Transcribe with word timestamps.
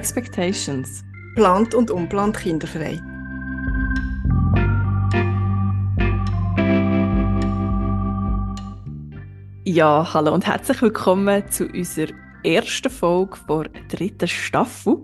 Expectations. 0.00 1.04
Plant 1.34 1.74
und 1.74 1.90
unplant 1.90 2.34
kinderfrei. 2.38 2.98
Ja, 9.64 10.14
hallo 10.14 10.32
und 10.32 10.46
herzlich 10.46 10.80
willkommen 10.80 11.50
zu 11.50 11.66
unserer 11.66 12.14
ersten 12.42 12.88
Folge 12.88 13.36
der 13.46 13.68
dritten 13.88 14.26
Staffel. 14.26 15.02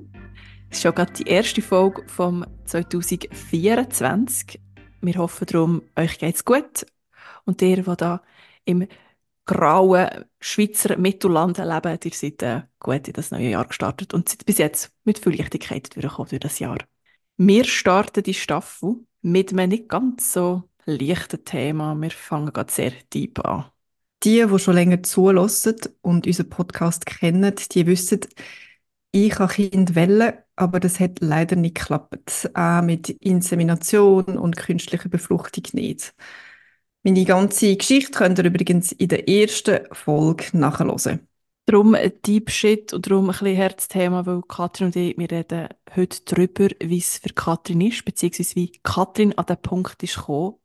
Es 0.70 0.78
ist 0.78 0.82
schon 0.84 0.95
gerade 0.95 1.12
die 1.12 1.28
erste 1.28 1.60
Folge 1.60 2.02
vom 2.06 2.47
2024. 2.64 4.58
Wir 5.02 5.14
hoffen 5.16 5.47
darum, 5.47 5.83
euch 5.94 6.19
geht's 6.19 6.42
gut 6.42 6.86
und 7.44 7.60
ihr, 7.60 7.83
der 7.83 7.97
da 7.97 8.22
im 8.64 8.88
grauen 9.46 10.24
Schweizer 10.41 10.96
Mittelland 10.98 11.59
leben, 11.59 11.98
ihr 12.05 12.12
seid 12.12 12.42
äh, 12.42 12.62
gut 12.80 13.09
in 13.09 13.14
das 13.14 13.30
neue 13.30 13.50
Jahr 13.50 13.66
gestartet 13.66 14.12
und 14.12 14.28
seid 14.28 14.45
bis 14.45 14.59
jetzt 14.59 14.92
mit 15.05 15.19
viel 15.19 15.36
Leichtigkeit 15.36 15.95
durchgekommen 15.95 16.28
durch 16.28 16.41
das 16.41 16.59
Jahr. 16.59 16.78
Wir 17.36 17.64
starten 17.64 18.22
die 18.22 18.34
Staffel 18.34 18.96
mit 19.22 19.52
einem 19.52 19.70
nicht 19.70 19.88
ganz 19.88 20.32
so 20.32 20.64
leichten 20.84 21.45
Thema. 21.45 21.95
Wir 21.95 22.10
fangen 22.10 22.52
gerade 22.52 22.72
sehr 22.72 22.92
deep 23.12 23.45
an. 23.45 23.66
Die, 24.24 24.45
die 24.46 24.59
schon 24.59 24.74
länger 24.74 25.02
zulassen 25.02 25.77
und 26.00 26.27
unseren 26.27 26.48
Podcast 26.48 27.06
kennen, 27.06 27.55
die 27.72 27.86
wissen, 27.86 28.20
ich 29.12 29.38
habe 29.38 29.52
Kind 29.52 29.94
wählen, 29.94 30.34
aber 30.56 30.80
das 30.80 31.00
hat 31.00 31.20
leider 31.20 31.56
nicht 31.56 31.77
geklappt. 31.77 32.50
Auch 32.55 32.83
mit 32.83 33.08
Insemination 33.08 34.24
und 34.38 34.56
künstlicher 34.56 35.08
Befruchtung 35.08 35.64
nicht. 35.72 36.14
Meine 37.06 37.24
ganze 37.24 37.76
Geschichte 37.76 38.18
könnt 38.18 38.40
ihr 38.40 38.46
übrigens 38.46 38.90
in 38.90 39.06
der 39.06 39.28
ersten 39.28 39.78
Folge 39.92 40.46
nachhören. 40.54 41.20
Darum 41.66 41.94
ein 41.94 42.10
Deep 42.26 42.50
Shit 42.50 42.92
und 42.92 43.06
darum 43.06 43.26
ein 43.26 43.30
bisschen 43.30 43.54
Herzthema, 43.54 44.26
weil 44.26 44.42
Katrin 44.42 44.86
und 44.86 44.96
ich, 44.96 45.16
wir 45.16 45.30
reden 45.30 45.68
heute 45.94 46.18
darüber, 46.24 46.68
wie 46.80 46.98
es 46.98 47.18
für 47.18 47.32
Katrin 47.32 47.82
ist, 47.82 48.04
beziehungsweise 48.04 48.56
wie 48.56 48.72
Katrin 48.82 49.38
an 49.38 49.46
den 49.46 49.56
Punkt 49.58 50.02
ist 50.02 50.16
gekommen, 50.16 50.56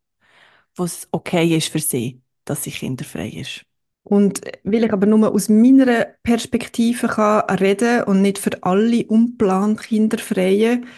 wo 0.74 0.82
es 0.82 1.06
okay 1.12 1.56
ist 1.56 1.68
für 1.68 1.78
sie, 1.78 2.22
dass 2.44 2.64
sie 2.64 2.72
kinderfrei 2.72 3.28
ist. 3.28 3.64
Und 4.02 4.40
weil 4.64 4.82
ich 4.82 4.92
aber 4.92 5.06
nur 5.06 5.32
aus 5.32 5.48
meiner 5.48 6.06
Perspektive 6.24 7.06
kann 7.06 7.56
reden 7.56 8.02
und 8.02 8.20
nicht 8.20 8.38
für 8.38 8.60
alle 8.64 9.06
unplant 9.06 9.80
Kinderfreien, 9.80 10.88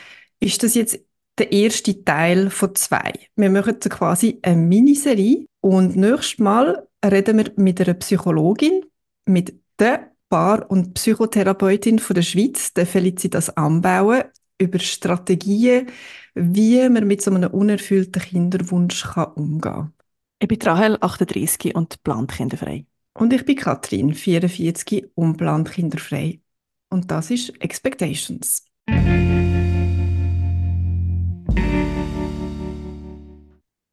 ist 0.41 0.63
das 0.63 0.75
jetzt 0.75 1.01
der 1.39 1.53
erste 1.53 2.05
Teil 2.05 2.51
von 2.51 2.75
zwei. 2.75 3.13
Wir 3.37 3.51
machen 3.51 3.81
quasi 3.81 4.39
eine 4.43 4.57
Miniserie 4.61 5.47
und 5.61 5.97
nächstes 5.97 6.39
Mal 6.39 6.87
reden 7.05 7.39
wir 7.39 7.53
mit 7.57 7.81
einer 7.81 7.95
Psychologin, 7.95 8.85
mit 9.27 9.55
der 9.79 10.13
Paar- 10.29 10.71
und 10.71 10.95
Psychotherapeutin 10.95 11.99
von 11.99 12.15
der 12.15 12.23
Schweiz, 12.23 12.73
der 12.73 12.87
Felicitas 12.87 13.51
Anbauen, 13.57 14.25
über 14.59 14.79
Strategien, 14.79 15.89
wie 16.35 16.89
man 16.89 17.07
mit 17.07 17.23
so 17.23 17.31
einem 17.33 17.51
unerfüllten 17.51 18.23
Kinderwunsch 18.23 19.03
kann 19.03 19.33
umgehen 19.35 19.61
kann. 19.61 19.93
Ich 20.39 20.49
bin 20.49 20.61
Rahel, 20.63 20.99
38 21.01 21.75
und 21.75 22.03
plant 22.03 22.33
kinderfrei. 22.33 22.87
Und 23.15 23.33
ich 23.33 23.45
bin 23.45 23.57
Katrin, 23.57 24.15
44 24.15 25.11
und 25.15 25.37
plant 25.37 25.71
kinderfrei. 25.71 26.41
Und 26.91 27.11
das 27.11 27.31
ist 27.31 27.51
Expectations. 27.61 28.65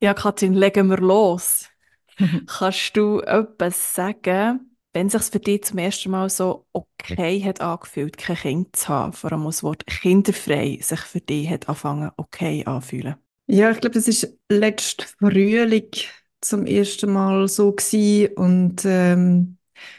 Ja, 0.02 0.16
Katrin, 0.16 0.56
legen 0.56 0.90
wir 0.90 0.98
los. 0.98 1.70
Kannst 2.48 2.98
du 2.98 3.20
etwas 3.20 3.94
sagen, 3.94 4.72
wenn 4.94 5.08
es 5.08 5.14
sich 5.14 5.24
für 5.24 5.40
dich 5.40 5.64
zum 5.64 5.78
ersten 5.78 6.10
Mal 6.10 6.28
so 6.30 6.66
okay 6.74 7.44
hat 7.44 7.62
angefühlt, 7.62 8.18
kein 8.18 8.36
Kind 8.36 8.76
zu 8.76 8.90
haben, 8.90 9.14
vor 9.14 9.32
allem 9.32 9.46
das 9.46 9.62
Wort 9.62 9.86
kinderfrei 9.86 10.80
sich 10.82 11.00
für 11.02 11.22
dich 11.22 11.50
hat 11.50 11.70
angefangen 11.70 12.12
okay 12.18 12.66
anfühlen? 12.66 13.16
Ja, 13.46 13.70
ich 13.70 13.80
glaube, 13.80 13.94
das 13.94 14.08
ist 14.08 14.36
letzten 14.50 15.06
Frühling 15.20 15.92
zum 16.42 16.66
ersten 16.66 17.14
Mal 17.14 17.48
so 17.48 17.72
gewesen. 17.72 18.34
und 18.36 18.84
ähm, 18.86 19.58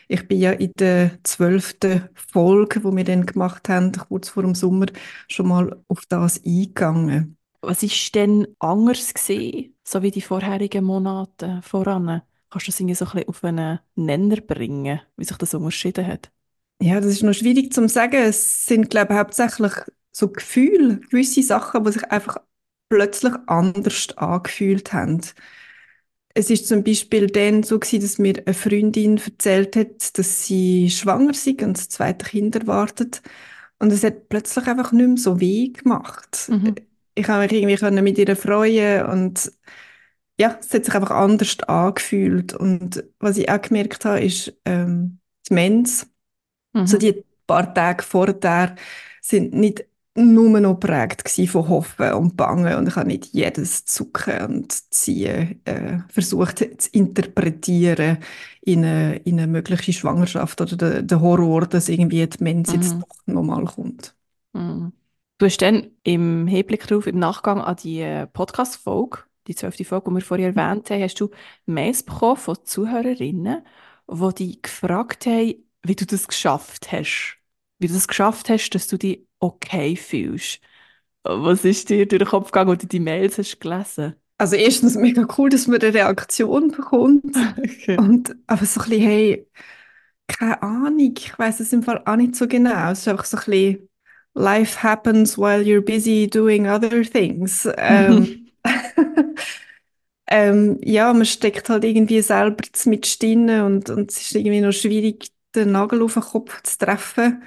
ich 0.09 0.27
bin 0.27 0.41
ja 0.41 0.51
in 0.51 0.73
der 0.79 1.13
zwölften 1.23 2.09
Folge, 2.15 2.83
wo 2.83 2.95
wir 2.95 3.05
dann 3.05 3.25
gemacht 3.27 3.69
haben, 3.69 3.93
kurz 3.93 4.29
vor 4.31 4.43
dem 4.43 4.55
Sommer, 4.55 4.87
schon 5.29 5.49
mal 5.49 5.81
auf 5.89 6.07
das 6.09 6.43
eingegangen. 6.45 7.37
Was 7.61 7.83
ist 7.83 8.15
denn 8.15 8.49
anders 8.59 9.15
gewesen, 9.15 9.72
so 9.85 10.03
wie 10.03 10.11
die 10.11 10.21
vorherigen 10.23 10.85
Monate 10.85 11.61
voran? 11.63 12.23
Kannst 12.51 12.67
du 12.67 12.71
das 12.71 12.81
irgendwie 12.81 12.95
so 12.95 13.05
ein 13.07 13.11
bisschen 13.13 13.29
auf 13.29 13.45
einen 13.45 13.79
Nenner 13.95 14.37
bringen, 14.41 15.01
wie 15.17 15.25
sich 15.25 15.37
das 15.37 15.55
unterschieden 15.55 16.07
hat? 16.07 16.31
Ja, 16.81 16.97
das 17.01 17.13
ist 17.13 17.23
noch 17.23 17.33
schwierig 17.33 17.73
zu 17.73 17.87
sagen. 17.89 18.17
Es 18.17 18.67
sind, 18.67 18.91
glaube 18.91 19.13
ich, 19.15 19.19
hauptsächlich 19.19 19.73
so 20.11 20.29
Gefühle, 20.29 20.99
gewisse 21.01 21.43
Sachen, 21.43 21.85
die 21.85 21.93
sich 21.93 22.05
einfach 22.11 22.39
plötzlich 22.89 23.33
anders 23.47 24.09
angefühlt 24.17 24.93
haben. 24.93 25.21
Es 26.35 26.49
ist 26.51 26.67
zum 26.67 26.83
Beispiel 26.83 27.27
dann 27.27 27.63
so 27.63 27.79
gewesen, 27.79 28.01
dass 28.01 28.19
mir 28.19 28.43
eine 28.47 28.55
Freundin 28.55 29.19
erzählt 29.19 29.77
hat, 29.77 30.17
dass 30.19 30.47
sie 30.47 30.91
schwanger 30.91 31.31
ist 31.33 31.47
und 31.47 31.77
das 31.77 31.89
zweite 31.89 32.25
Kind 32.27 32.57
erwartet. 32.57 33.23
Und 33.79 33.93
es 33.93 34.03
hat 34.05 34.29
plötzlich 34.29 34.67
einfach 34.67 34.93
nicht 34.93 35.09
mehr 35.09 35.17
so 35.19 35.41
weh 35.41 35.69
gemacht. 35.69 36.39
Mhm 36.47 36.92
ich 37.15 37.29
habe 37.29 37.43
mich 37.43 37.53
irgendwie 37.53 38.03
mit 38.03 38.19
ihr 38.19 38.37
freuen 38.37 39.07
und 39.07 39.53
ja, 40.39 40.59
es 40.61 40.73
hat 40.73 40.85
sich 40.85 40.95
einfach 40.95 41.11
anders 41.11 41.61
angefühlt. 41.61 42.55
Und 42.55 43.05
was 43.19 43.37
ich 43.37 43.51
auch 43.51 43.61
gemerkt 43.61 44.05
habe, 44.05 44.21
ist 44.21 44.55
ähm, 44.65 45.19
die 45.49 45.55
Mens. 45.55 46.07
Mhm. 46.73 46.87
So 46.87 46.99
die 46.99 47.25
paar 47.47 47.73
Tage 47.75 48.03
vorher 48.03 48.77
sind 49.21 49.55
nicht 49.55 49.85
nur 50.15 50.61
noch 50.61 50.75
prägt 50.75 51.29
von 51.49 51.69
Hoffen 51.69 52.13
und 52.13 52.37
Bangen 52.37 52.77
und 52.77 52.87
ich 52.87 52.97
habe 52.97 53.09
nicht 53.09 53.27
jedes 53.33 53.87
Zucken 53.87 54.43
und 54.45 54.73
Ziehen 54.93 55.61
äh, 55.65 56.01
versucht 56.09 56.59
zu 56.59 56.91
interpretieren 56.93 58.19
in 58.61 58.85
eine, 58.85 59.17
in 59.17 59.39
eine 59.39 59.47
mögliche 59.47 59.93
Schwangerschaft 59.93 60.61
oder 60.61 60.77
den, 60.77 61.07
den 61.07 61.21
Horror, 61.21 61.67
dass 61.67 61.89
irgendwie 61.89 62.27
die 62.27 62.45
Mens 62.45 62.69
mhm. 62.71 62.75
jetzt 62.75 62.95
doch 62.95 63.27
nochmal 63.27 63.65
kommt. 63.65 64.15
Mhm. 64.53 64.93
Du 65.43 65.47
hast 65.47 65.61
dann 65.61 65.91
im 66.05 66.47
Hinblick 66.47 66.87
darauf, 66.87 67.09
im 67.09 67.19
Nachgang 67.19 67.61
an 67.61 67.75
die 67.75 67.99
äh, 67.99 68.29
Podcast-Folge, 68.29 69.25
die 69.49 69.57
zwölfte 69.57 69.85
Folge, 69.85 70.09
die 70.09 70.15
wir 70.15 70.23
vorher 70.23 70.55
erwähnt 70.55 70.89
haben, 70.89 71.03
hast 71.03 71.21
du 71.21 71.31
Mails 71.67 72.05
bekommen 72.05 72.37
von 72.37 72.59
Zuhörerinnen, 72.63 73.67
die 74.09 74.35
dich 74.35 74.63
gefragt 74.63 75.27
haben, 75.27 75.55
wie 75.83 75.97
du 75.97 76.07
das 76.07 76.29
geschafft 76.29 76.93
hast. 76.93 77.39
Wie 77.81 77.89
du 77.89 77.95
das 77.95 78.07
geschafft 78.07 78.51
hast, 78.51 78.71
dass 78.71 78.87
du 78.87 78.97
dich 78.97 79.27
okay 79.41 79.97
fühlst. 79.97 80.61
Was 81.25 81.65
ist 81.65 81.91
dir 81.91 82.07
durch 82.07 82.23
den 82.23 82.29
Kopf 82.29 82.53
gegangen, 82.53 82.71
als 82.71 82.83
du 82.83 82.87
die 82.87 83.01
Mails 83.01 83.37
hast 83.37 83.59
gelesen 83.59 84.15
Also 84.39 84.55
erstens 84.55 84.95
mega 84.95 85.27
cool, 85.37 85.51
dass 85.51 85.67
man 85.67 85.81
eine 85.81 85.93
Reaktion 85.93 86.71
bekommt. 86.71 87.37
okay. 87.59 87.99
Und 87.99 88.37
aber 88.47 88.65
so 88.65 88.81
ein 88.83 88.91
bisschen, 88.91 89.03
hey, 89.03 89.49
keine 90.29 90.63
Ahnung, 90.63 91.15
ich 91.19 91.37
weiß 91.37 91.59
es 91.59 91.73
im 91.73 91.83
Fall 91.83 92.01
auch 92.07 92.15
nicht 92.15 92.37
so 92.37 92.47
genau. 92.47 92.93
Es 92.93 93.01
ist 93.01 93.09
einfach 93.09 93.25
so 93.25 93.39
ein 93.39 93.43
bisschen 93.45 93.89
life 94.35 94.83
happens 94.83 95.37
while 95.37 95.63
you're 95.63 95.85
busy 95.85 96.27
doing 96.27 96.67
other 96.67 97.05
things. 97.05 97.69
Ähm, 97.77 98.49
ähm, 100.29 100.79
ja, 100.83 101.13
man 101.13 101.27
steckt 101.27 101.69
halt 101.69 101.85
irgendwie 101.85 102.23
selber 102.23 102.65
mit 102.87 103.23
drin 103.23 103.51
und, 103.51 103.91
und 103.91 104.11
es 104.11 104.23
ist 104.23 104.35
irgendwie 104.35 104.61
noch 104.61 104.73
schwierig, 104.73 105.31
den 105.55 105.73
Nagel 105.73 106.03
auf 106.03 106.15
den 106.15 106.23
Kopf 106.23 106.63
zu 106.63 106.79
treffen. 106.79 107.43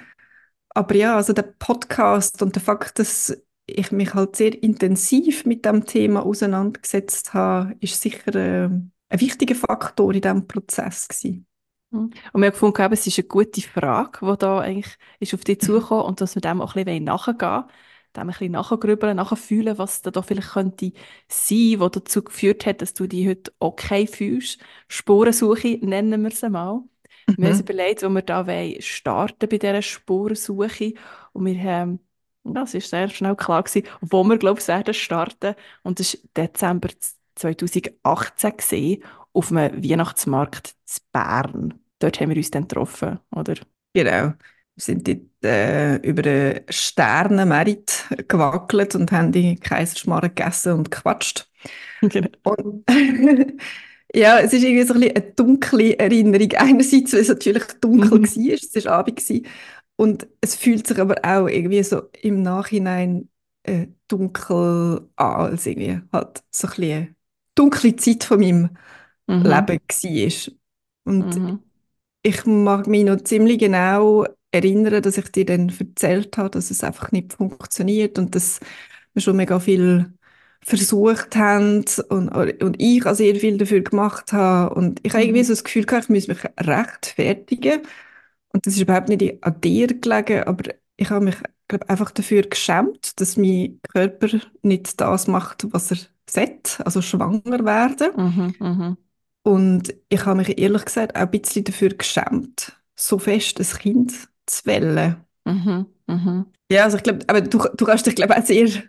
Aber 0.70 0.94
ja, 0.94 1.16
also 1.16 1.32
der 1.32 1.42
Podcast 1.42 2.42
und 2.42 2.54
der 2.54 2.62
Fakt, 2.62 2.98
dass 2.98 3.36
ich 3.66 3.90
mich 3.92 4.14
halt 4.14 4.36
sehr 4.36 4.62
intensiv 4.62 5.44
mit 5.44 5.64
dem 5.64 5.86
Thema 5.86 6.24
auseinandergesetzt 6.24 7.34
habe, 7.34 7.74
ist 7.80 8.00
sicher 8.00 8.34
äh, 8.34 8.68
ein 9.08 9.20
wichtiger 9.20 9.54
Faktor 9.54 10.12
in 10.14 10.20
diesem 10.20 10.46
Prozess 10.46 11.08
gewesen. 11.08 11.46
Mhm. 11.90 12.10
Und 12.32 12.40
wir 12.40 12.46
haben 12.46 12.52
gefunden, 12.52 12.92
es 12.92 13.06
ist 13.06 13.18
eine 13.18 13.28
gute 13.28 13.60
Frage, 13.62 14.18
die 14.22 14.38
da 14.38 14.60
eigentlich 14.60 14.96
ist 15.20 15.34
auf 15.34 15.44
dich 15.44 15.58
mhm. 15.62 15.66
zukommt 15.66 16.04
und 16.06 16.20
dass 16.20 16.34
wir 16.34 16.42
dem 16.42 16.60
auch 16.60 16.74
ein 16.74 16.84
bisschen 16.84 17.04
nachgehen 17.04 17.40
wollen, 17.40 17.64
dem 18.16 18.22
ein 18.22 18.26
bisschen 18.28 18.52
nachgrübeln, 18.52 19.16
nachfühlen, 19.16 19.78
was 19.78 20.02
da, 20.02 20.10
da 20.10 20.22
vielleicht 20.22 20.50
könnte 20.50 20.92
sein, 21.28 21.74
was 21.78 21.90
dazu 21.92 22.22
geführt 22.22 22.66
hat, 22.66 22.82
dass 22.82 22.94
du 22.94 23.06
dich 23.06 23.26
heute 23.28 23.52
okay 23.58 24.06
fühlst. 24.06 24.60
Spurensuche 24.88 25.78
nennen 25.82 26.22
wir 26.22 26.30
sie 26.30 26.50
mal. 26.50 26.82
Mhm. 27.26 27.36
Wir 27.36 27.44
haben 27.46 27.52
uns 27.52 27.58
mhm. 27.58 27.64
überlegt, 27.64 28.02
wo 28.02 28.08
wir 28.08 28.22
da 28.22 28.44
starten 28.80 29.48
bei 29.48 29.58
dieser 29.58 29.82
Spurensuche 29.82 30.94
und 31.32 31.46
wir 31.46 31.62
haben 31.62 32.00
das 32.54 32.74
ist 32.74 32.90
sehr 32.90 33.08
schnell 33.08 33.36
klar 33.36 33.62
gewesen, 33.62 33.88
wo 34.00 34.22
wir, 34.24 34.38
glaube 34.38 34.60
ich, 34.60 34.68
werden 34.68 34.94
starten. 34.94 35.54
Und 35.82 35.98
das 35.98 36.14
war 36.14 36.46
Dezember 36.46 36.88
2018 37.34 38.56
gewesen, 38.56 39.02
auf 39.36 39.52
einem 39.52 39.84
Weihnachtsmarkt 39.84 40.74
in 40.86 41.02
Bern. 41.12 41.74
Dort 41.98 42.20
haben 42.20 42.30
wir 42.30 42.36
uns 42.36 42.50
dann 42.50 42.68
getroffen, 42.68 43.18
oder? 43.34 43.54
Genau. 43.92 44.32
Wir 44.74 44.82
sind 44.82 45.06
dort 45.08 45.44
äh, 45.44 45.96
über 45.96 46.22
den 46.22 46.60
Sternenmerit 46.68 48.04
gewackelt 48.28 48.94
und 48.94 49.12
haben 49.12 49.32
die 49.32 49.56
Kaiserschmarrn 49.56 50.34
gegessen 50.34 50.72
und 50.72 50.90
gequatscht. 50.90 51.48
Genau. 52.02 52.28
Und 52.44 52.84
ja, 54.14 54.38
es 54.38 54.52
ist 54.52 54.62
irgendwie 54.62 54.86
so 54.86 54.94
ein 54.94 55.00
bisschen 55.00 55.16
eine 55.16 55.32
dunkle 55.32 55.98
Erinnerung. 55.98 56.52
Einerseits, 56.52 57.12
weil 57.12 57.20
es 57.20 57.28
natürlich 57.28 57.64
dunkel 57.80 58.20
mhm. 58.20 58.24
war, 58.24 58.54
es 58.54 58.84
war 58.84 58.92
Abend, 58.92 59.16
gewesen, 59.16 59.46
Und 59.96 60.28
es 60.42 60.54
fühlt 60.54 60.86
sich 60.86 61.00
aber 61.00 61.16
auch 61.24 61.48
irgendwie 61.48 61.82
so 61.82 62.02
im 62.22 62.42
Nachhinein 62.42 63.30
äh, 63.64 63.88
dunkel 64.08 65.08
an, 65.16 65.34
als 65.36 65.66
irgendwie 65.66 66.00
halt 66.12 66.44
so 66.50 66.68
ein 66.68 66.70
bisschen 66.70 66.92
eine 66.92 67.14
dunkle 67.54 67.96
Zeit 67.96 68.24
von 68.24 68.40
meinem 68.40 68.70
Mhm. 69.28 69.36
Leben 69.42 69.78
war. 69.78 70.52
Und 71.14 71.40
Mhm. 71.40 71.64
ich 72.22 72.44
mag 72.46 72.86
mich 72.86 73.04
noch 73.04 73.20
ziemlich 73.22 73.58
genau 73.58 74.26
erinnern, 74.52 75.02
dass 75.02 75.18
ich 75.18 75.30
dir 75.32 75.44
dann 75.46 75.70
erzählt 75.78 76.36
habe, 76.38 76.50
dass 76.50 76.70
es 76.70 76.82
einfach 76.84 77.12
nicht 77.12 77.34
funktioniert 77.34 78.18
und 78.18 78.34
dass 78.34 78.60
wir 79.14 79.22
schon 79.22 79.36
mega 79.36 79.60
viel 79.60 80.12
versucht 80.64 81.36
haben 81.36 81.84
und, 82.10 82.28
und 82.62 82.76
ich 82.82 83.06
also 83.06 83.18
sehr 83.24 83.36
viel 83.36 83.58
dafür 83.58 83.82
gemacht 83.82 84.32
habe. 84.32 84.74
Und 84.74 85.00
ich 85.04 85.12
habe 85.14 85.24
irgendwie 85.24 85.42
Mhm. 85.42 85.44
so 85.44 85.52
das 85.52 85.64
Gefühl 85.64 85.84
gehabt, 85.86 86.04
ich 86.06 86.10
muss 86.10 86.28
mich 86.28 86.38
rechtfertigen. 86.60 87.82
Und 88.52 88.66
das 88.66 88.74
ist 88.74 88.80
überhaupt 88.82 89.08
nicht 89.08 89.44
an 89.44 89.60
dir 89.60 89.86
gelegen, 89.88 90.44
aber 90.44 90.72
ich 90.96 91.10
habe 91.10 91.24
mich, 91.26 91.36
glaube 91.68 91.88
einfach 91.90 92.10
dafür 92.10 92.42
geschämt, 92.42 93.20
dass 93.20 93.36
mein 93.36 93.80
Körper 93.92 94.28
nicht 94.62 95.00
das 95.00 95.26
macht, 95.26 95.66
was 95.72 95.90
er 95.90 95.98
sollte, 96.28 96.84
also 96.86 97.02
schwanger 97.02 97.64
werden. 97.64 98.12
Mhm. 98.16 98.96
Und 99.46 99.94
ich 100.08 100.26
habe 100.26 100.38
mich 100.38 100.58
ehrlich 100.58 100.84
gesagt 100.84 101.14
auch 101.14 101.20
ein 101.20 101.30
bisschen 101.30 101.62
dafür 101.62 101.90
geschämt, 101.90 102.76
so 102.96 103.16
fest 103.18 103.60
ein 103.60 103.78
Kind 103.78 104.12
zu 104.44 104.66
wählen. 104.66 105.24
Mhm. 105.44 105.86
Mhm. 106.08 106.46
Ja, 106.70 106.82
also 106.82 106.96
ich 106.96 107.04
glaube, 107.04 107.20
aber 107.28 107.42
du, 107.42 107.58
du 107.58 107.84
kannst 107.84 108.06
dich, 108.06 108.16
glaube 108.16 108.34
ich, 108.34 108.40
auch 108.42 108.46
sehr, 108.46 108.82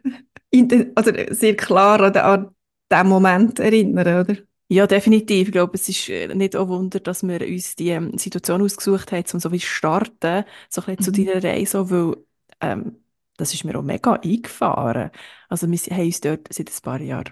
oder 0.98 1.33
sehr 1.36 1.56
klar 1.56 2.01
an, 2.01 2.50
diesen 2.92 3.07
Moment 3.07 3.59
erinnern, 3.59 4.21
oder? 4.25 4.36
Ja, 4.69 4.88
definitiv. 4.88 5.50
Ich 5.50 5.51
glaube, 5.51 5.75
es 5.75 5.88
ist 5.88 6.09
äh, 6.09 6.33
nicht 6.33 6.56
auch 6.56 6.68
Wunder, 6.69 7.00
dass 7.00 7.21
wir 7.21 7.39
uns 7.42 7.75
die 7.75 7.89
ähm, 7.89 8.18
Situation 8.18 8.63
ausgesucht 8.63 9.12
haben, 9.12 9.25
um 9.33 9.39
so 9.39 9.51
wie 9.51 9.59
starten, 9.59 10.44
so 10.69 10.81
ein 10.81 10.95
bisschen 10.95 11.13
zu 11.15 11.21
Mhm. 11.21 11.25
deiner 11.27 11.44
Reise, 11.44 11.89
weil 11.92 12.18
ähm, 12.62 12.95
das 13.38 13.54
ist 13.54 13.63
mir 13.63 13.77
auch 13.77 13.83
mega 13.83 14.13
eingefahren. 14.13 15.12
Also 15.50 15.69
wir 15.69 15.77
haben 15.77 16.06
uns 16.07 16.19
dort 16.21 16.51
seit 16.51 16.69
ein 16.71 16.81
paar 16.81 17.00
Jahren, 17.01 17.30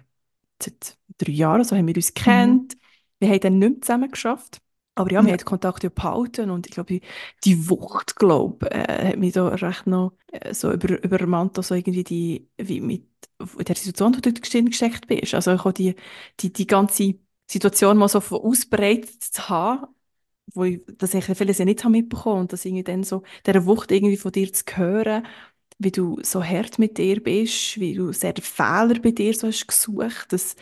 seit 0.62 0.98
drei 1.18 1.32
Jahren, 1.32 1.64
so 1.64 1.76
haben 1.76 1.88
wir 1.88 1.96
uns 1.96 2.12
Mhm. 2.12 2.14
kennt. 2.24 2.65
Wir 3.26 3.34
haben 3.34 3.40
dann 3.42 3.60
nicht 3.60 3.70
mehr 3.72 3.82
zusammen 3.82 4.12
geschafft. 4.12 4.62
Aber 4.98 5.12
ja, 5.12 5.26
wir 5.26 5.32
haben 5.32 5.38
Ja. 5.38 5.38
den 5.38 5.46
Kontakt 5.46 5.84
ja 5.84 5.90
behalten 5.90 6.50
und 6.50 6.68
ich 6.68 6.74
glaube, 6.74 7.02
die 7.44 7.70
Wucht, 7.70 8.16
glaube 8.16 8.72
äh, 8.72 9.10
hat 9.10 9.18
mich 9.18 9.34
da 9.34 9.48
recht 9.50 9.88
noch 9.88 10.14
äh, 10.32 10.54
so 10.54 10.72
über, 10.72 11.04
übermannt, 11.04 11.56
so 11.64 11.76
irgendwie 11.76 12.04
die, 12.06 12.50
wie 12.58 12.80
mit 12.82 13.06
der 13.40 13.76
Situation, 13.76 14.16
wo 14.16 14.22
du 14.22 14.32
dort 14.32 14.54
drin 14.54 14.68
gesteckt 14.70 15.08
bist. 15.08 15.34
Also 15.34 15.52
ich 15.54 15.60
habe 15.60 15.74
die, 15.74 15.96
die, 16.40 16.54
die 16.54 16.68
ganze 16.68 17.16
Situation 17.50 17.98
mal 17.98 18.08
so 18.08 18.22
von 18.22 18.40
ausbreitet 18.42 19.22
zu 19.24 19.50
haben, 19.50 19.88
wo 20.54 20.64
ich, 20.64 20.82
dass 20.98 21.14
ich 21.14 21.26
vieles 21.26 21.58
ja 21.58 21.66
nicht 21.66 21.84
habe 21.84 21.92
mitbekommen 21.92 22.42
und 22.42 22.54
dass 22.54 22.66
irgendwie 22.66 22.84
dann 22.84 23.04
so 23.04 23.24
dieser 23.46 23.66
Wucht 23.66 23.92
irgendwie 23.92 24.18
von 24.18 24.32
dir 24.32 24.52
zu 24.54 24.64
hören, 24.76 25.26
wie 25.80 25.92
du 25.92 26.20
so 26.24 26.44
hart 26.44 26.80
mit 26.80 26.98
dir 26.98 27.22
bist, 27.22 27.80
wie 27.80 27.96
du 27.96 28.14
sehr 28.14 28.34
Fehler 28.42 29.00
bei 29.02 29.12
dir 29.12 29.34
so 29.34 29.48
hast 29.48 29.68
gesucht, 29.68 30.32
das, 30.32 30.56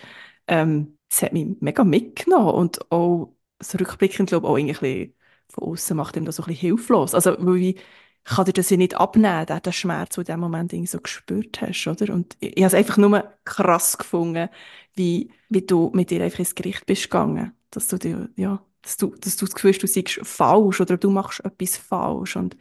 ähm, 0.48 0.98
das 1.13 1.21
hat 1.24 1.33
mich 1.33 1.48
mega 1.62 1.83
mitgenommen 1.83 2.50
und 2.56 2.92
auch 2.92 3.36
so 3.62 3.77
rückblickend, 3.77 4.30
glaube 4.30 4.48
ich, 4.48 4.51
auch 4.51 4.57
irgendwie 4.57 5.15
von 5.50 5.65
außen 5.69 5.95
macht 5.95 6.15
ihm 6.18 6.25
das 6.25 6.38
so 6.38 6.44
ein 6.44 6.48
bisschen 6.48 6.62
hilflos. 6.62 7.13
Also, 7.13 7.38
ich 7.56 7.80
kann 8.24 8.45
dir 8.45 8.54
das 8.54 8.69
ja 8.71 8.77
nicht 8.77 8.95
abnehmen, 8.95 9.45
den, 9.45 9.74
Schmerz, 9.74 10.15
den 10.15 10.24
du 10.25 10.31
in 10.31 10.38
dem 10.38 10.39
Moment 10.39 10.74
irgendwie 10.74 10.88
so 10.88 11.00
gespürt 11.01 11.62
hast, 11.62 11.88
oder? 11.88 12.13
Und 12.13 12.36
ich, 12.39 12.57
ich 12.57 12.63
habe 12.63 12.68
es 12.68 12.74
einfach 12.74 12.98
nur 12.98 13.24
krass 13.45 13.98
gefunden, 13.98 14.50
wie, 14.95 15.31
wie 15.50 15.62
du 15.62 15.92
mit 15.94 16.10
dir 16.10 16.24
einfach 16.24 16.39
ins 16.39 16.56
Gericht 16.56 16.86
bist 16.88 17.04
gegangen. 17.04 17.54
Dass 17.71 17.88
du 17.88 17.98
dir, 17.98 18.30
ja, 18.36 18.65
dass 18.81 18.98
du, 18.98 19.15
dass 19.15 19.38
du 19.38 19.45
das 19.45 19.54
Gefühl 19.56 19.74
hast, 19.74 19.83
du 19.83 19.88
seist 19.88 20.19
falsch 20.24 20.81
oder 20.81 20.98
du 20.98 21.10
machst 21.12 21.44
etwas 21.45 21.77
falsch. 21.77 22.36
Und 22.38 22.57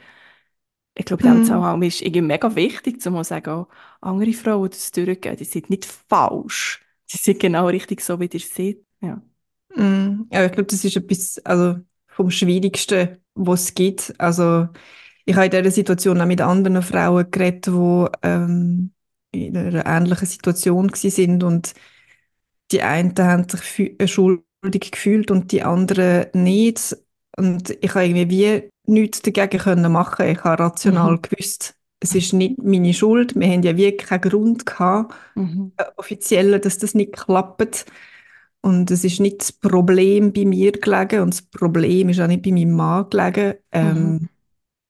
ich 0.94 1.04
glaube, 1.06 1.22
in 1.22 1.28
diesem 1.30 1.42
Mhm. 1.42 1.42
Zusammenhang 1.42 1.82
ist 1.82 1.96
es 1.96 2.00
irgendwie 2.02 2.22
mega 2.22 2.54
wichtig, 2.56 3.00
zu 3.00 3.22
sagen, 3.24 3.50
auch 3.50 3.68
andere 4.00 4.32
Frauen, 4.32 4.64
die 4.70 4.76
das 4.76 4.90
durchgehen, 4.92 5.36
die 5.36 5.44
sind 5.44 5.70
nicht 5.70 5.84
falsch. 5.86 6.81
Sie 7.12 7.18
sind 7.18 7.40
genau 7.40 7.66
richtig 7.66 8.00
so, 8.00 8.18
wie 8.20 8.26
ihr 8.32 8.40
seid. 8.40 8.78
Ja. 9.02 9.20
Mhm. 9.76 10.28
Ja, 10.32 10.44
ich 10.46 10.52
glaube, 10.52 10.66
das 10.66 10.84
ist 10.84 10.96
etwas, 10.96 11.38
also 11.44 11.76
vom 12.08 12.30
Schwierigsten, 12.30 13.18
was 13.34 13.64
es 13.64 13.74
gibt. 13.74 14.14
Also 14.18 14.68
ich 15.24 15.34
habe 15.34 15.46
in 15.46 15.50
dieser 15.50 15.70
Situation 15.70 16.20
auch 16.20 16.26
mit 16.26 16.40
anderen 16.40 16.82
Frauen 16.82 17.30
geredet, 17.30 17.66
die 17.66 18.06
ähm, 18.22 18.92
in 19.30 19.56
einer 19.56 19.86
ähnlichen 19.86 20.26
Situation 20.26 20.90
sind 20.94 21.42
und 21.42 21.74
die 22.70 22.82
einen 22.82 23.14
haben 23.18 23.46
sich 23.48 24.00
äh, 24.00 24.08
schuldig 24.08 24.90
gefühlt 24.92 25.30
und 25.30 25.52
die 25.52 25.62
anderen 25.62 26.26
nicht. 26.32 26.96
Und 27.36 27.70
ich 27.80 27.94
habe 27.94 28.06
irgendwie 28.06 28.30
wie 28.30 28.70
nichts 28.86 29.22
dagegen 29.22 29.58
können 29.58 29.92
machen. 29.92 30.26
Ich 30.28 30.42
habe 30.44 30.62
rational 30.62 31.12
Mhm. 31.12 31.22
gewusst, 31.22 31.74
es 32.02 32.14
ist 32.14 32.32
nicht 32.32 32.58
meine 32.58 32.94
Schuld. 32.94 33.34
Wir 33.36 33.48
haben 33.48 33.62
ja 33.62 33.76
wirklich 33.76 34.08
keinen 34.08 34.22
Grund 34.22 34.66
gehabt, 34.66 35.14
Mhm. 35.36 35.72
äh, 35.78 35.84
offiziell, 35.96 36.58
dass 36.60 36.78
das 36.78 36.94
nicht 36.94 37.12
klappt. 37.14 37.86
Und 38.60 38.90
es 38.90 39.04
ist 39.04 39.20
nicht 39.20 39.40
das 39.40 39.52
Problem 39.52 40.32
bei 40.32 40.44
mir 40.44 40.72
gelegen 40.72 41.20
und 41.22 41.34
das 41.34 41.42
Problem 41.42 42.08
ist 42.10 42.20
auch 42.20 42.28
nicht 42.28 42.42
bei 42.42 42.52
meinem 42.52 42.72
Mann 42.72 43.10
gelegen. 43.10 43.54
Mhm. 43.80 44.18
Ähm, 44.18 44.28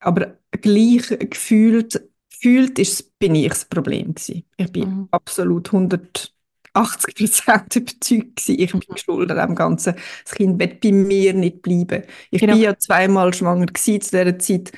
aber 0.00 0.38
gleich 0.60 1.08
gefühlt, 1.30 2.02
gefühlt 2.30 2.78
ist, 2.78 3.18
bin 3.18 3.34
ich 3.34 3.48
das 3.48 3.64
Problem 3.66 4.14
gewesen. 4.14 4.44
Ich 4.56 4.72
bin 4.72 4.84
Mhm. 4.84 5.08
absolut 5.10 5.72
180 5.72 7.14
Prozent 7.16 7.76
überzeugt 7.76 8.36
gewesen, 8.36 8.60
ich 8.60 8.72
bin 8.72 8.82
Mhm. 8.88 8.96
schuld 8.96 9.30
an 9.30 9.48
dem 9.48 9.54
Ganzen. 9.56 9.94
Das 10.24 10.34
Kind 10.34 10.60
wird 10.60 10.80
bei 10.80 10.92
mir 10.92 11.34
nicht 11.34 11.62
bleiben. 11.62 12.04
Ich 12.30 12.46
bin 12.46 12.48
Genau. 12.48 12.56
ja 12.58 12.76
zweimal 12.78 13.32
schwanger 13.34 13.66
gewesen 13.66 14.00
zu 14.00 14.10
dieser 14.10 14.38
Zeit 14.38 14.72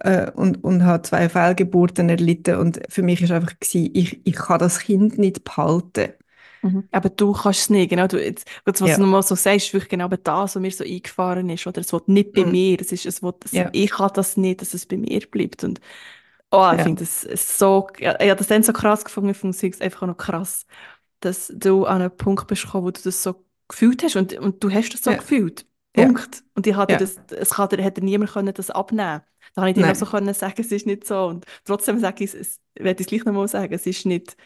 äh, 0.00 0.30
und, 0.32 0.62
und 0.64 0.84
habe 0.84 1.02
zwei 1.02 1.28
Fehlgeburten 1.28 2.08
erlitten 2.08 2.56
und 2.56 2.80
für 2.88 3.02
mich 3.02 3.22
ist 3.22 3.32
einfach 3.32 3.58
gewesen, 3.58 3.90
ich, 3.94 4.26
ich 4.26 4.34
kann 4.36 4.58
das 4.58 4.80
Kind 4.80 5.18
nicht 5.18 5.44
behalten. 5.44 6.12
Mhm. 6.62 6.88
Aber 6.90 7.10
du 7.10 7.32
kannst 7.32 7.60
es 7.60 7.70
nicht, 7.70 7.90
genau. 7.90 8.06
Du, 8.06 8.22
jetzt, 8.22 8.48
was 8.64 8.80
Ja. 8.82 8.96
du 8.96 9.02
nochmal 9.02 9.22
so 9.22 9.34
sagst, 9.34 9.66
ist 9.66 9.72
wirklich 9.74 9.90
genau 9.90 10.08
das, 10.08 10.56
was 10.56 10.62
mir 10.62 10.70
so 10.70 10.84
eingefahren 10.84 11.48
ist. 11.50 11.66
Oder 11.66 11.80
es 11.82 11.92
wird 11.92 12.08
nicht 12.08 12.32
bei 12.32 12.44
Mm. 12.44 12.50
mir. 12.50 12.80
Es 12.80 12.92
ist, 12.92 13.06
es 13.06 13.22
wird, 13.22 13.44
es, 13.44 13.52
Ja. 13.52 13.68
ich 13.72 13.90
kann 13.90 14.10
das 14.14 14.36
nicht, 14.36 14.62
dass 14.62 14.74
es 14.74 14.86
bei 14.86 14.96
mir 14.96 15.20
bleibt. 15.30 15.62
Und 15.64 15.80
oh, 16.50 16.70
ich 16.74 16.78
Ja. 16.78 16.82
finde 16.82 17.04
das 17.04 17.24
ist 17.24 17.58
so, 17.58 17.88
ja, 17.98 18.14
ich 18.20 18.30
habe 18.30 18.36
das 18.38 18.48
dann 18.48 18.62
so 18.62 18.72
krass 18.72 19.04
gefunden, 19.04 19.30
ich 19.30 19.36
finde 19.38 19.56
es 19.56 19.80
einfach 19.80 20.02
auch 20.02 20.06
noch 20.08 20.16
krass, 20.16 20.66
dass 21.20 21.52
du 21.54 21.86
an 21.86 22.02
einen 22.02 22.16
Punkt 22.16 22.46
bist 22.48 22.64
gekommen, 22.64 22.86
wo 22.86 22.90
du 22.92 23.02
das 23.02 23.22
so 23.22 23.44
gefühlt 23.68 24.02
hast. 24.04 24.16
Und, 24.16 24.34
und 24.38 24.62
du 24.64 24.70
hast 24.70 24.90
das 24.94 25.02
so 25.02 25.10
Ja. 25.10 25.16
gefühlt. 25.16 25.66
Ja. 25.96 26.06
Punkt. 26.06 26.44
Und 26.54 26.66
ich 26.66 26.76
hatte 26.76 26.94
Ja. 26.94 26.98
das, 26.98 27.16
es 27.30 27.50
kann 27.50 27.68
dir, 27.70 27.82
hätte 27.82 28.04
niemand 28.04 28.32
können 28.32 28.54
das 28.54 28.70
abnehmen 28.70 29.22
Da 29.56 29.62
habe 29.62 29.70
ich 29.70 29.76
dir 29.76 29.94
so 29.96 30.06
können 30.06 30.34
sagen, 30.34 30.54
es 30.58 30.72
ist 30.72 30.86
nicht 30.86 31.06
so. 31.06 31.26
Und 31.26 31.46
trotzdem 31.64 31.98
sage 31.98 32.24
ich 32.24 32.34
es, 32.34 32.60
werde 32.78 33.02
ich 33.02 33.06
es 33.06 33.10
gleich 33.10 33.24
nochmal 33.26 33.48
sagen, 33.48 33.74
es 33.74 33.86
ist 33.86 34.06
nicht, 34.06 34.36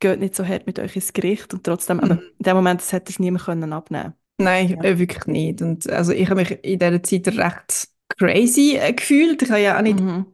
geht 0.00 0.20
nicht 0.20 0.36
so 0.36 0.46
hart 0.46 0.66
mit 0.66 0.78
euch 0.78 0.96
ins 0.96 1.12
Gericht. 1.14 1.54
Und 1.54 1.64
trotzdem, 1.64 2.00
aber 2.00 2.16
Mhm. 2.16 2.20
in 2.38 2.44
dem 2.44 2.56
Moment, 2.56 2.80
das 2.82 2.92
hätte 2.92 3.12
es 3.12 3.18
niemand 3.20 3.44
können 3.46 3.72
abnehmen 3.72 4.14
Nein, 4.38 4.70
Ja. 4.70 4.82
äh, 4.84 4.98
wirklich 4.98 5.26
nicht. 5.26 5.62
Und 5.62 5.88
also 5.90 6.12
ich 6.12 6.28
habe 6.30 6.40
mich 6.42 6.50
in 6.64 6.78
dieser 6.78 7.02
Zeit 7.02 7.28
recht 7.28 7.88
crazy 8.18 8.76
äh, 8.76 8.92
gefühlt. 8.92 9.42
Ich 9.42 9.50
habe 9.50 9.60
ja 9.62 9.78
auch 9.78 9.82
nicht 9.82 10.00
Mhm. 10.00 10.26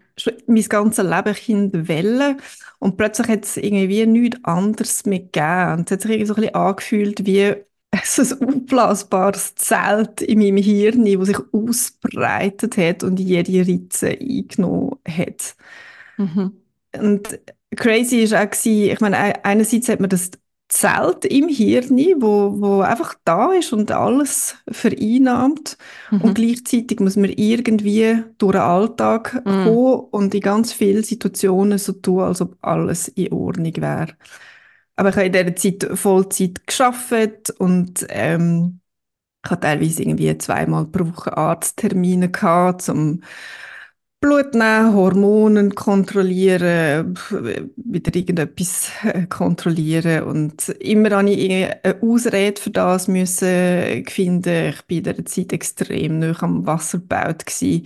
mein 0.46 0.62
ganzes 0.68 1.04
Leben 1.04 1.34
Kind 1.34 1.88
wollen. 1.88 2.40
Und 2.80 2.96
plötzlich 2.96 3.28
hat 3.28 3.44
es 3.44 3.56
irgendwie 3.56 4.06
nichts 4.06 4.44
anderes 4.44 5.04
mehr 5.06 5.20
gegeben. 5.20 5.72
Und 5.80 5.90
es 5.90 5.92
hat 5.94 6.02
sich 6.02 6.10
irgendwie 6.10 6.26
so 6.26 6.34
ein 6.34 6.40
bisschen 6.40 6.54
angefühlt 6.54 7.26
wie 7.26 7.54
ein 7.90 8.00
aufblasbares 8.49 9.54
Zelt 9.57 10.21
in 10.23 10.38
meinem 10.40 10.57
Hirn, 10.59 11.04
das 11.04 11.28
sich 11.28 11.38
ausbreitet 11.52 12.76
hat 12.76 13.02
und 13.02 13.18
jede 13.21 13.66
Ritze 13.66 14.11
eingenommen 14.11 14.99
hat. 15.09 15.57
Mhm. 16.18 16.59
Und 16.97 17.38
crazy 17.76 18.23
ist 18.23 18.35
auch 18.35 18.49
gewesen, 18.50 18.92
ich 18.92 19.00
meine, 19.00 19.18
ei- 19.18 19.45
einerseits 19.45 19.88
hat 19.88 20.00
man 20.00 20.11
das 20.11 20.30
Zelt 20.68 21.25
im 21.25 21.49
Hirn, 21.49 21.88
wo, 22.21 22.61
wo 22.61 22.80
einfach 22.83 23.14
da 23.25 23.52
ist 23.52 23.73
und 23.73 23.90
alles 23.90 24.57
vereinnahmt. 24.71 25.78
Und 26.18 26.35
Mhm. 26.35 26.35
gleichzeitig 26.35 27.00
muss 27.00 27.16
man 27.16 27.30
irgendwie 27.30 28.23
durch 28.37 28.52
den 28.52 28.61
Alltag 28.61 29.42
Mhm. 29.45 29.52
kommen 29.62 30.00
und 30.11 30.35
in 30.35 30.40
ganz 30.42 30.73
vielen 30.75 31.04
Situationen 31.04 31.78
so 31.78 31.92
tun, 31.92 32.21
als 32.21 32.42
ob 32.42 32.57
alles 32.61 33.09
in 33.09 33.33
Ordnung 33.33 33.73
wäre. 33.76 34.09
Aber 34.99 35.11
ich 35.11 35.17
habe 35.17 35.26
in 35.26 35.33
dieser 35.33 35.57
Zeit 35.57 35.99
Vollzeit 35.99 36.67
gearbeitet 36.67 37.50
und 37.59 38.07
ähm, 38.11 38.81
ich 39.45 39.50
hatte 39.52 39.62
teilweise 39.62 40.02
irgendwie 40.02 40.38
zweimal 40.38 40.87
pro 40.87 41.07
Woche 41.09 41.37
Arzttermine 41.37 42.31
gehabt, 42.31 42.88
um 42.90 43.23
Blut 44.21 44.55
nehmen, 44.55 44.95
Hormone 44.95 45.71
kontrollieren, 45.71 47.17
wieder 47.76 48.14
irgendetwas 48.17 48.90
äh, 49.05 49.26
kontrollieren 49.28 50.25
und 50.25 50.69
immer 50.81 51.11
habe 51.12 51.31
ich 51.31 51.50
eine 51.52 52.02
Ausrede 52.02 52.61
für 52.61 52.71
das 52.71 53.07
müssen 53.07 54.05
finden. 54.09 54.71
Ich 54.71 54.83
bin 54.87 54.99
in 54.99 55.02
dieser 55.05 55.25
Zeit 55.25 55.52
extrem 55.52 56.19
nah 56.19 56.43
am 56.43 56.67
Wasser 56.67 56.99
gebaut 56.99 57.47
gsi, 57.47 57.85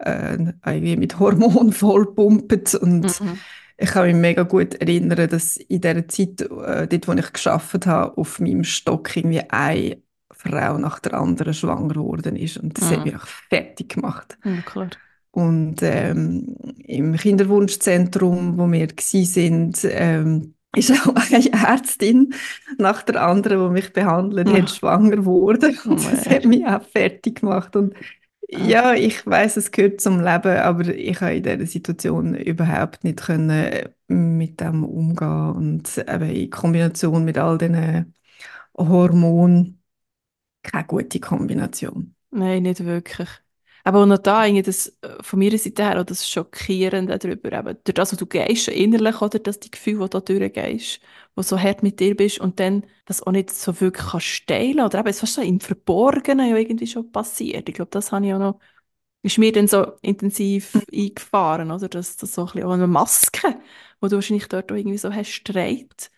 äh, 0.00 0.36
irgendwie 0.66 0.96
mit 0.96 1.18
Hormonen 1.20 1.72
vollpumpt 1.74 2.74
und 2.74 3.20
Mhm. 3.20 3.44
Ich 3.78 3.90
kann 3.90 4.06
mich 4.06 4.16
mega 4.16 4.42
gut 4.42 4.74
erinnern, 4.74 5.28
dass 5.28 5.56
in 5.56 5.80
dieser 5.80 6.08
Zeit, 6.08 6.40
äh, 6.42 6.88
dort 6.88 7.08
wo 7.08 7.12
ich 7.12 7.32
geschafft 7.32 7.86
habe, 7.86 8.16
auf 8.18 8.40
meinem 8.40 8.64
Stock 8.64 9.16
irgendwie 9.16 9.42
eine 9.48 10.02
Frau 10.32 10.78
nach 10.78 10.98
der 11.00 11.14
anderen 11.14 11.54
schwanger 11.54 11.94
geworden 11.94 12.36
ist 12.36 12.58
und 12.58 12.76
das 12.78 12.90
hat 12.90 12.98
Mhm. 12.98 13.04
mich 13.04 13.16
auch 13.16 13.26
fertig 13.26 13.88
gemacht. 13.94 14.38
Ja. 14.44 14.62
Und 15.30 15.76
ähm, 15.82 16.56
im 16.84 17.14
Kinderwunschzentrum, 17.16 18.58
wo 18.58 18.70
wir 18.70 18.86
gsi 18.88 19.24
sind, 19.24 19.80
ähm, 19.84 20.54
ist 20.74 20.90
auch 20.92 21.14
eine 21.14 21.52
Ärztin 21.52 22.34
nach 22.78 23.02
der 23.02 23.22
anderen, 23.22 23.66
die 23.68 23.72
mich 23.72 23.92
behandelt 23.92 24.52
hat, 24.52 24.64
Ach. 24.66 24.74
schwanger 24.74 25.16
geworden. 25.16 25.78
Oh 25.86 25.90
Und 25.90 26.04
das 26.12 26.28
hat 26.28 26.44
mich 26.44 26.66
auch 26.66 26.82
fertig 26.82 27.40
gemacht. 27.40 27.76
Und 27.76 27.94
Ah. 27.94 28.00
Ja, 28.48 28.94
ich 28.94 29.26
weiß, 29.26 29.56
es 29.56 29.70
gehört 29.70 30.00
zum 30.00 30.18
Leben, 30.20 30.56
aber 30.58 30.86
ich 30.88 31.20
habe 31.20 31.34
in 31.36 31.42
dieser 31.42 31.66
Situation 31.66 32.34
überhaupt 32.34 33.04
nicht 33.04 33.18
können 33.20 33.88
mit 34.08 34.60
dem 34.60 34.84
umgehen 34.84 35.50
und 35.52 35.98
eben 35.98 36.30
in 36.30 36.50
Kombination 36.50 37.24
mit 37.24 37.38
all 37.38 37.58
diesen 37.58 38.14
Hormonen 38.76 39.82
keine 40.62 40.86
gute 40.86 41.20
Kombination. 41.20 42.16
Nein, 42.30 42.62
nicht 42.62 42.84
wirklich. 42.84 43.28
Aber 43.84 44.00
auch 44.02 44.06
noch 44.06 44.18
da, 44.18 44.48
das, 44.62 44.88
äh, 45.02 45.22
von 45.22 45.38
meiner 45.38 45.58
Seite 45.58 45.82
her, 45.84 46.00
auch 46.00 46.04
das 46.04 46.28
Schockierende 46.28 47.18
darüber, 47.18 47.52
eben, 47.52 47.76
durch 47.84 47.94
das, 47.94 48.12
was 48.12 48.18
du 48.18 48.26
gehst, 48.26 48.64
schon 48.64 48.74
innerlich, 48.74 49.20
oder, 49.22 49.38
dass 49.38 49.60
die 49.60 49.70
Gefühle, 49.70 50.08
die 50.08 50.10
du 50.10 50.20
durchgehst, 50.38 51.00
wo 51.34 51.42
so 51.42 51.58
hart 51.58 51.82
mit 51.82 52.00
dir 52.00 52.16
bist 52.16 52.40
und 52.40 52.60
dann 52.60 52.84
das 53.06 53.22
auch 53.22 53.32
nicht 53.32 53.50
so 53.50 53.80
wirklich 53.80 54.06
kannst 54.10 54.46
teilen 54.46 54.80
oder 54.80 54.98
eben, 55.00 55.08
es 55.08 55.16
ist 55.16 55.20
fast 55.20 55.34
so 55.34 55.42
im 55.42 55.60
Verborgenen 55.60 56.48
ja 56.50 56.56
irgendwie 56.56 56.86
schon 56.86 57.10
passiert. 57.12 57.68
Ich 57.68 57.74
glaube, 57.74 57.90
das 57.90 58.12
habe 58.12 58.26
ich 58.26 58.34
auch 58.34 58.38
noch, 58.38 58.58
ist 59.22 59.38
mir 59.38 59.52
dann 59.52 59.68
so 59.68 59.92
intensiv 60.02 60.86
eingefahren, 60.92 61.70
oder, 61.72 61.88
dass 61.88 62.16
das 62.16 62.34
so 62.34 62.42
ein 62.42 62.46
bisschen 62.48 62.64
auch 62.64 62.72
eine 62.72 62.86
Maske, 62.86 63.60
wo 64.00 64.08
du 64.08 64.16
wahrscheinlich 64.16 64.48
dort 64.48 64.70
auch 64.72 64.76
irgendwie 64.76 64.98
so 64.98 65.12
hast, 65.12 65.44
trägt, 65.44 66.10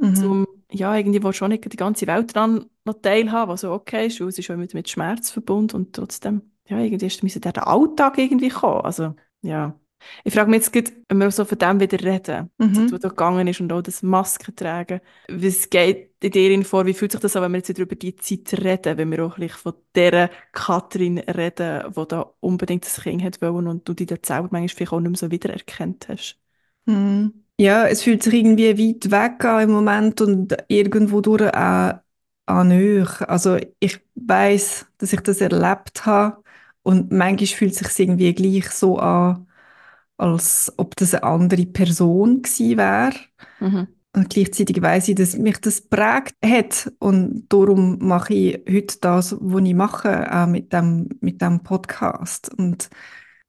Mhm. 0.00 0.14
zum, 0.14 0.46
ja, 0.72 0.96
irgendwie 0.96 1.20
du 1.20 1.28
auch 1.30 1.48
nicht 1.48 1.72
die 1.72 1.78
ganze 1.78 2.06
Welt 2.08 2.36
daran 2.36 2.70
noch 2.86 2.94
teilhaben, 3.02 3.52
was 3.52 3.62
so 3.62 3.72
okay 3.72 4.08
ist, 4.08 4.20
weil 4.20 4.28
es 4.28 4.38
ist 4.38 4.50
auch 4.50 4.56
mit, 4.56 4.74
mit 4.74 4.90
Schmerz 4.90 5.30
verbunden 5.32 5.76
und 5.76 5.94
trotzdem, 5.96 6.51
ja, 6.68 6.78
irgendwie 6.78 7.06
ist, 7.06 7.22
müssen 7.22 7.40
der 7.40 7.66
Alltag 7.66 8.18
irgendwie 8.18 8.48
kommen, 8.48 8.82
also, 8.82 9.14
ja. 9.42 9.78
Ich 10.24 10.34
frage 10.34 10.50
mich 10.50 10.58
jetzt 10.62 10.72
gerade, 10.72 10.90
wenn 11.08 11.18
wir 11.18 11.30
so 11.30 11.44
von 11.44 11.58
dem 11.58 11.78
wieder 11.80 12.02
reden, 12.02 12.50
Mhm. 12.58 12.90
wo 12.92 12.98
da 12.98 13.08
gegangen 13.08 13.46
ist 13.46 13.60
und 13.60 13.72
auch 13.72 13.82
das 13.82 14.02
Masken 14.02 14.56
tragen, 14.56 15.00
was 15.28 15.70
geht 15.70 16.10
in 16.20 16.30
dir 16.32 16.64
vor, 16.64 16.86
wie 16.86 16.94
fühlt 16.94 17.12
sich 17.12 17.20
das 17.20 17.36
an, 17.36 17.42
wenn 17.42 17.52
wir 17.52 17.58
jetzt 17.58 17.68
wieder 17.68 17.82
über 17.82 17.94
die 17.94 18.16
Zeit 18.16 18.52
reden, 18.64 18.98
wenn 18.98 19.10
wir 19.10 19.24
auch 19.24 19.36
bisschen 19.36 19.58
von 19.58 19.74
dieser 19.94 20.28
Katrin 20.52 21.18
reden, 21.18 21.92
die 21.96 22.08
da 22.08 22.32
unbedingt 22.40 22.84
das 22.84 23.00
Kind 23.00 23.22
hat 23.22 23.40
wollen 23.42 23.68
und 23.68 23.88
du 23.88 23.94
dich 23.94 24.08
da 24.08 24.16
selber 24.20 24.48
manchmal 24.50 24.68
vielleicht 24.68 24.92
auch 24.92 25.00
nicht 25.00 25.10
mehr 25.10 25.18
so 25.18 25.30
wiedererkannt 25.30 26.08
hast. 26.08 26.38
Mhm. 26.86 27.44
Ja, 27.58 27.86
es 27.86 28.02
fühlt 28.02 28.22
sich 28.22 28.34
irgendwie 28.34 28.76
weit 28.76 29.10
weg 29.10 29.44
an 29.44 29.62
im 29.62 29.70
Moment 29.70 30.20
und 30.20 30.56
irgendwo 30.68 31.20
durch 31.20 31.42
auch 31.54 32.00
an 32.46 32.68
näher. 32.68 33.06
Also 33.28 33.56
ich 33.78 34.00
weiß, 34.16 34.86
dass 34.98 35.12
ich 35.12 35.20
das 35.20 35.40
erlebt 35.40 36.06
habe 36.06 36.41
und 36.82 37.12
manchmal 37.12 37.46
fühlt 37.46 37.72
es 37.72 37.78
sich 37.96 38.06
irgendwie 38.06 38.34
gleich 38.34 38.70
so 38.70 38.98
an, 38.98 39.46
als 40.16 40.72
ob 40.76 40.96
das 40.96 41.14
eine 41.14 41.24
andere 41.24 41.66
Person 41.66 42.42
gewesen 42.42 42.78
wäre. 42.78 43.14
Mhm. 43.60 43.88
Und 44.14 44.28
gleichzeitig 44.28 44.82
weiß 44.82 45.08
ich, 45.08 45.14
dass 45.14 45.36
mich 45.36 45.58
das 45.58 45.80
prägt 45.80 46.36
hat 46.44 46.92
und 46.98 47.46
darum 47.48 47.98
mache 48.06 48.34
ich 48.34 48.62
heute 48.70 48.98
das, 49.00 49.34
was 49.40 49.64
ich 49.64 49.74
mache, 49.74 50.30
auch 50.32 50.46
mit 50.46 50.72
dem, 50.72 51.08
mit 51.20 51.40
dem 51.40 51.62
Podcast. 51.62 52.52
Und 52.54 52.90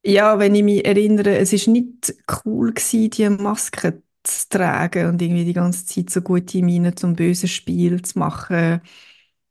ja, 0.04 0.40
wenn 0.40 0.56
ich 0.56 0.64
mich 0.64 0.86
erinnere, 0.86 1.38
es 1.38 1.52
ist 1.54 1.68
nicht 1.68 2.16
cool 2.46 2.74
gewesen, 2.74 3.10
die 3.10 3.30
Maske 3.30 4.04
zu 4.24 4.50
tragen 4.50 5.10
und 5.10 5.22
irgendwie 5.22 5.46
die 5.46 5.54
ganze 5.54 5.86
Zeit 5.86 6.10
so 6.10 6.22
gute 6.22 6.62
Miene 6.62 6.96
zum 6.96 7.16
bösen 7.16 7.50
Spiel 7.50 8.02
zu 8.02 8.20
machen 8.20 8.82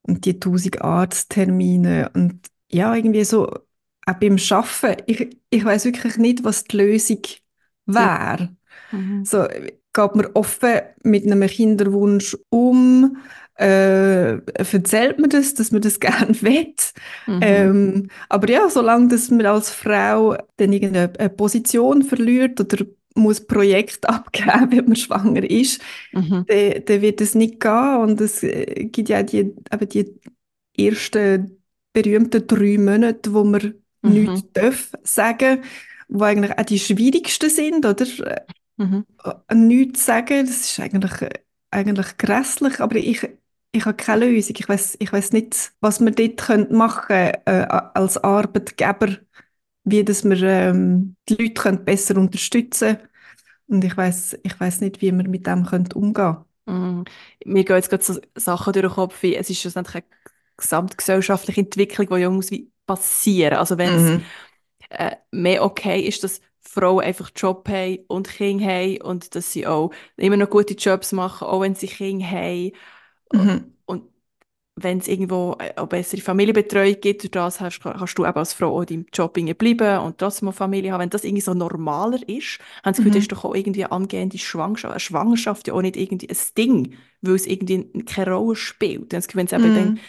und 0.03 0.25
die 0.25 0.39
tausend 0.41 0.83
Arzttermine 0.83 2.11
und 2.15 2.49
ja, 2.71 2.95
irgendwie 2.95 3.25
so 3.25 3.51
auch 4.07 4.15
beim 4.15 4.39
Schaffen. 4.39 4.97
Ich, 5.07 5.37
ich 5.51 5.65
weiß 5.65 5.85
wirklich 5.85 6.17
nicht, 6.17 6.45
was 6.45 6.65
die 6.65 6.77
Lösung 6.77 7.23
wäre. 7.87 8.51
Mhm. 8.91 9.25
So, 9.25 9.47
geht 9.49 10.15
man 10.15 10.27
offen 10.35 10.81
mit 11.05 11.25
einem 11.27 11.47
Kinderwunsch 11.49 12.37
um? 12.51 13.17
Äh, 13.59 14.39
erzählt 14.55 15.19
man 15.19 15.31
das, 15.31 15.55
dass 15.55 15.73
man 15.73 15.83
das 15.83 16.01
gerne 16.01 16.41
will? 16.43 16.75
Mhm. 17.27 17.41
Ähm, 17.43 18.09
aber 18.29 18.49
ja, 18.51 18.69
solange 18.71 19.09
dass 19.09 19.31
man 19.31 19.47
als 19.47 19.71
Frau 19.71 20.37
dann 20.57 20.73
irgendeine 20.73 21.13
eine 21.19 21.29
Position 21.31 22.03
verliert 22.03 22.61
oder 22.61 22.85
muss 23.15 23.47
Projekt 23.47 24.09
abgeben, 24.09 24.71
wenn 24.73 24.87
man 24.87 24.97
schwanger 24.97 25.49
ist, 25.49 25.81
Mhm. 26.13 26.45
dann, 26.47 26.85
dann 26.87 27.03
wird 27.03 27.21
es 27.21 27.35
nicht 27.35 27.61
gehen. 27.61 27.97
Und 27.99 28.21
es 28.21 28.43
äh, 28.43 28.87
gibt 28.87 29.09
ja 29.09 29.23
die, 29.23 29.39
eben 29.73 29.89
die 29.93 30.21
ersten 30.79 31.63
berühmten 31.93 32.47
drei 32.47 32.79
Monate, 32.79 33.33
wo 33.35 33.45
man 33.45 33.75
Mhm. 34.03 34.13
nichts 34.13 34.53
darf 34.53 34.93
sagen, 35.03 35.63
wo 36.09 36.25
eigentlich 36.25 36.59
auch 36.59 36.65
die 36.65 36.79
schwierigsten 36.79 37.51
sind, 37.51 37.87
oder? 37.87 38.07
Mhm. 38.77 39.07
Äh, 39.25 39.55
nichts 39.55 40.07
sagen, 40.07 40.47
das 40.47 40.61
ist 40.61 40.81
eigentlich, 40.81 41.13
eigentlich 41.71 42.19
grässlich, 42.19 42.81
aber 42.81 42.97
ich, 42.97 43.29
ich 43.73 43.85
habe 43.85 43.97
keine 43.97 44.27
Lösung. 44.27 44.57
Ich 44.59 44.69
weiß 44.69 44.97
ich 45.01 45.13
weiß 45.13 45.33
nicht, 45.33 45.73
was 45.81 46.01
wir 46.01 46.11
dort 46.11 46.39
können 46.39 46.77
machen 46.77 47.07
können, 47.09 47.35
äh, 47.47 47.67
als 47.95 48.19
Arbeitgeber, 48.19 49.19
wie 49.85 50.05
dass 50.05 50.25
wir 50.25 50.43
ähm, 50.43 51.17
die 51.29 51.35
Leute 51.37 51.55
können 51.55 51.85
besser 51.85 52.17
unterstützen 52.19 52.97
können. 52.97 53.09
Und 53.69 53.85
ich 53.85 53.97
weiß 53.97 54.39
ich 54.43 54.61
weiß 54.61 54.81
nicht, 54.83 55.01
wie 55.03 55.17
wir 55.17 55.29
mit 55.29 55.47
dem 55.47 55.67
können 55.67 55.93
umgehen 55.95 56.39
Mhm. 56.67 57.05
Mir 57.45 57.65
gehen 57.65 57.77
jetzt 57.77 57.91
gerade 57.91 58.05
so 58.05 58.21
Sachen 58.37 58.73
durch 58.73 58.87
den 58.87 58.93
Kopf, 58.95 59.23
wie 59.23 59.37
es 59.37 59.51
ist 59.51 59.61
schlussendlich 59.61 59.97
eine 59.97 60.05
gesamtgesellschaftliche 60.57 61.61
Entwicklung, 61.61 62.09
die 62.09 62.21
ja 62.23 62.31
muss 62.31 62.51
wie 62.53 62.72
passieren. 62.87 63.55
Also 63.59 63.79
wenn 63.79 63.95
es 63.97 64.13
Mhm. 64.13 64.33
äh, 64.91 65.17
mehr 65.33 65.65
okay 65.65 66.01
ist, 66.03 66.25
dass 66.25 66.41
Frauen 66.61 67.05
einfach 67.05 67.31
Job 67.37 67.69
haben 67.69 67.99
und 68.09 68.29
Kinder 68.31 68.67
haben 68.67 69.03
und 69.03 69.35
dass 69.35 69.53
sie 69.53 69.67
auch 69.67 69.93
immer 70.17 70.37
noch 70.37 70.51
gute 70.51 70.75
Jobs 70.75 71.13
machen, 71.13 71.47
auch 71.49 71.61
wenn 71.63 71.75
sie 71.75 71.89
Kinder 71.89 72.27
haben. 72.31 72.73
Mhm. 73.33 73.73
Und 73.85 74.05
wenn 74.77 74.99
es 74.99 75.09
irgendwo 75.09 75.57
äh, 75.61 75.75
auch 75.77 75.89
bessere 75.89 76.21
Familienbetreuung 76.23 76.97
gibt, 77.01 77.23
durch 77.25 77.33
das 77.33 77.61
hast, 77.61 77.81
kannst 77.83 78.19
du 78.19 78.25
eben 78.27 78.35
als 78.37 78.55
Frau 78.55 78.77
auch 78.77 78.83
in 78.83 78.87
deinem 78.89 79.07
Job 79.13 79.35
bleiben 79.35 79.99
und 80.05 80.19
trotzdem 80.19 80.49
eine 80.49 80.55
Familie 80.57 80.93
haben. 80.93 81.01
Wenn 81.03 81.11
das 81.11 81.25
irgendwie 81.25 81.43
so 81.43 81.55
normaler 81.55 82.19
ist, 82.29 82.61
haben 82.85 82.95
sie 82.95 83.03
Mhm. 83.03 83.05
Gefühl, 83.05 83.17
ist 83.17 83.33
doch 83.33 83.45
auch 83.45 83.55
irgendwie 83.55 83.85
eine 83.85 83.93
angehende 83.93 84.39
Schwangerschaft, 84.39 84.93
eine 84.93 85.01
Schwangerschaft 85.01 85.69
ja 85.69 85.75
auch 85.75 85.83
nicht 85.83 85.97
irgendwie 85.97 86.31
ein 86.31 86.37
Ding, 86.59 86.95
weil 87.23 87.37
es 87.37 87.47
irgendwie 87.47 88.05
keine 88.05 88.33
Rolle 88.35 88.57
spielt. 88.57 89.13
Wenn 89.13 89.47
es 89.47 89.53
eben 89.53 89.73
dann 89.73 89.95
Mhm. 89.95 90.01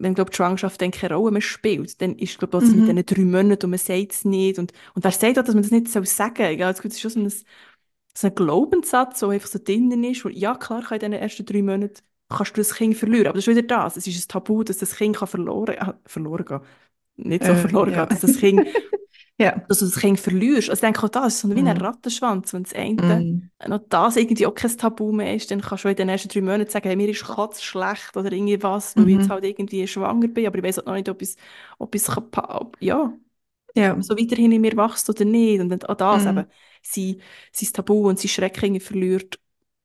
Wenn 0.00 0.14
glaub, 0.14 0.30
die 0.30 0.36
Schwangerschaft 0.36 0.80
dann 0.82 0.90
keine 0.92 1.14
Rolle 1.16 1.32
mehr 1.32 1.42
spielt, 1.42 2.00
dann 2.02 2.16
ist 2.16 2.38
glaub, 2.38 2.50
das 2.52 2.74
Mhm. 2.74 2.74
mit 2.74 2.88
diesen 2.88 3.06
drei 3.06 3.22
Monaten 3.22 3.66
und 3.66 3.70
man 3.70 3.78
sagt 3.78 4.12
es 4.12 4.24
nicht. 4.24 4.58
Und, 4.58 4.72
und 4.94 5.04
wer 5.04 5.12
sagt 5.12 5.38
auch, 5.38 5.44
dass 5.44 5.54
man 5.54 5.62
das 5.62 5.72
nicht 5.72 5.88
sagen 5.88 6.06
soll? 6.36 6.46
Ja, 6.58 6.72
das 6.72 6.80
ist 6.84 7.00
schon 7.00 7.10
so 7.12 7.20
ein, 7.20 7.32
so 8.16 8.26
ein 8.28 8.34
Glaubenssatz, 8.34 9.20
der 9.20 9.28
einfach 9.30 9.48
so 9.48 9.58
drinnen 9.62 10.04
ist. 10.04 10.24
Wo, 10.24 10.28
ja, 10.28 10.54
klar, 10.56 10.82
kann 10.82 10.96
in 11.00 11.12
diesen 11.12 11.22
ersten 11.22 11.46
drei 11.46 11.62
Monaten 11.62 12.02
kannst 12.28 12.56
du 12.56 12.60
das 12.60 12.74
Kind 12.74 12.96
verlieren. 12.96 13.26
Aber 13.28 13.34
das 13.38 13.46
ist 13.46 13.56
wieder 13.56 13.66
das. 13.66 13.96
Es 13.96 14.06
ist 14.06 14.24
ein 14.26 14.28
Tabu, 14.28 14.62
dass 14.64 14.78
das 14.78 14.96
Kind 14.96 15.16
kann 15.16 15.28
verloren, 15.28 15.76
äh, 15.76 15.92
verloren 16.06 16.44
gehen 16.44 16.60
Nicht 17.16 17.44
so 17.44 17.54
Äh, 17.54 17.56
verloren 17.56 17.92
ja. 17.92 18.06
gehen, 18.06 18.08
dass 18.08 18.20
das 18.20 18.36
Kind, 18.38 18.66
Ja. 19.40 19.66
dass 19.68 19.78
du 19.80 19.86
das 19.86 19.96
Kind 20.00 20.20
verlierst. 20.20 20.70
Also 20.70 20.74
ich 20.74 20.80
denke 20.80 21.04
auch 21.04 21.08
das 21.10 21.34
ist 21.34 21.40
so 21.42 21.54
wie 21.54 21.60
ein 21.60 21.68
Mhm. 21.68 21.76
Rattenschwanz. 21.76 22.52
Wenn 22.52 22.64
das 22.64 22.72
eine 22.74 23.02
Mhm. 23.02 23.50
noch 23.68 23.80
das 23.88 24.16
irgendwie 24.16 24.46
auch 24.46 24.54
kein 24.54 24.76
Tabu 24.76 25.12
mehr 25.12 25.34
ist, 25.36 25.50
dann 25.50 25.60
kannst 25.60 25.84
du 25.84 25.88
in 25.88 25.96
den 25.96 26.08
ersten 26.08 26.28
drei 26.28 26.40
Monaten 26.40 26.70
sagen, 26.70 26.88
hey, 26.88 26.96
mir 26.96 27.08
ist 27.08 27.24
Katz 27.24 27.62
schlecht 27.62 28.16
oder 28.16 28.32
irgendwas, 28.32 28.96
weil 28.96 29.08
ich 29.08 29.12
Mhm. 29.12 29.14
jetzt 29.14 29.30
halt 29.30 29.44
irgendwie 29.44 29.86
schwanger 29.86 30.28
bin, 30.28 30.46
aber 30.46 30.58
ich 30.58 30.64
weiß 30.64 30.80
auch 30.80 30.86
noch 30.86 30.94
nicht, 30.94 31.08
ob 31.08 31.22
ich 31.22 31.36
es 32.02 32.06
kann 32.08 32.24
ob, 32.34 32.76
ja, 32.80 33.12
Ja. 33.74 33.96
so 34.02 34.16
weiterhin 34.18 34.52
in 34.52 34.60
mir 34.62 34.76
wächst 34.76 35.08
oder 35.10 35.24
nicht. 35.24 35.60
Und 35.60 35.88
auch 35.88 35.94
das 35.96 36.26
Mhm. 36.26 36.28
eben 36.28 36.46
sein, 36.82 37.20
sein 37.52 37.72
Tabu 37.72 38.08
und 38.08 38.18
sein 38.18 38.28
Schrecken 38.28 38.80
verliert, 38.80 39.38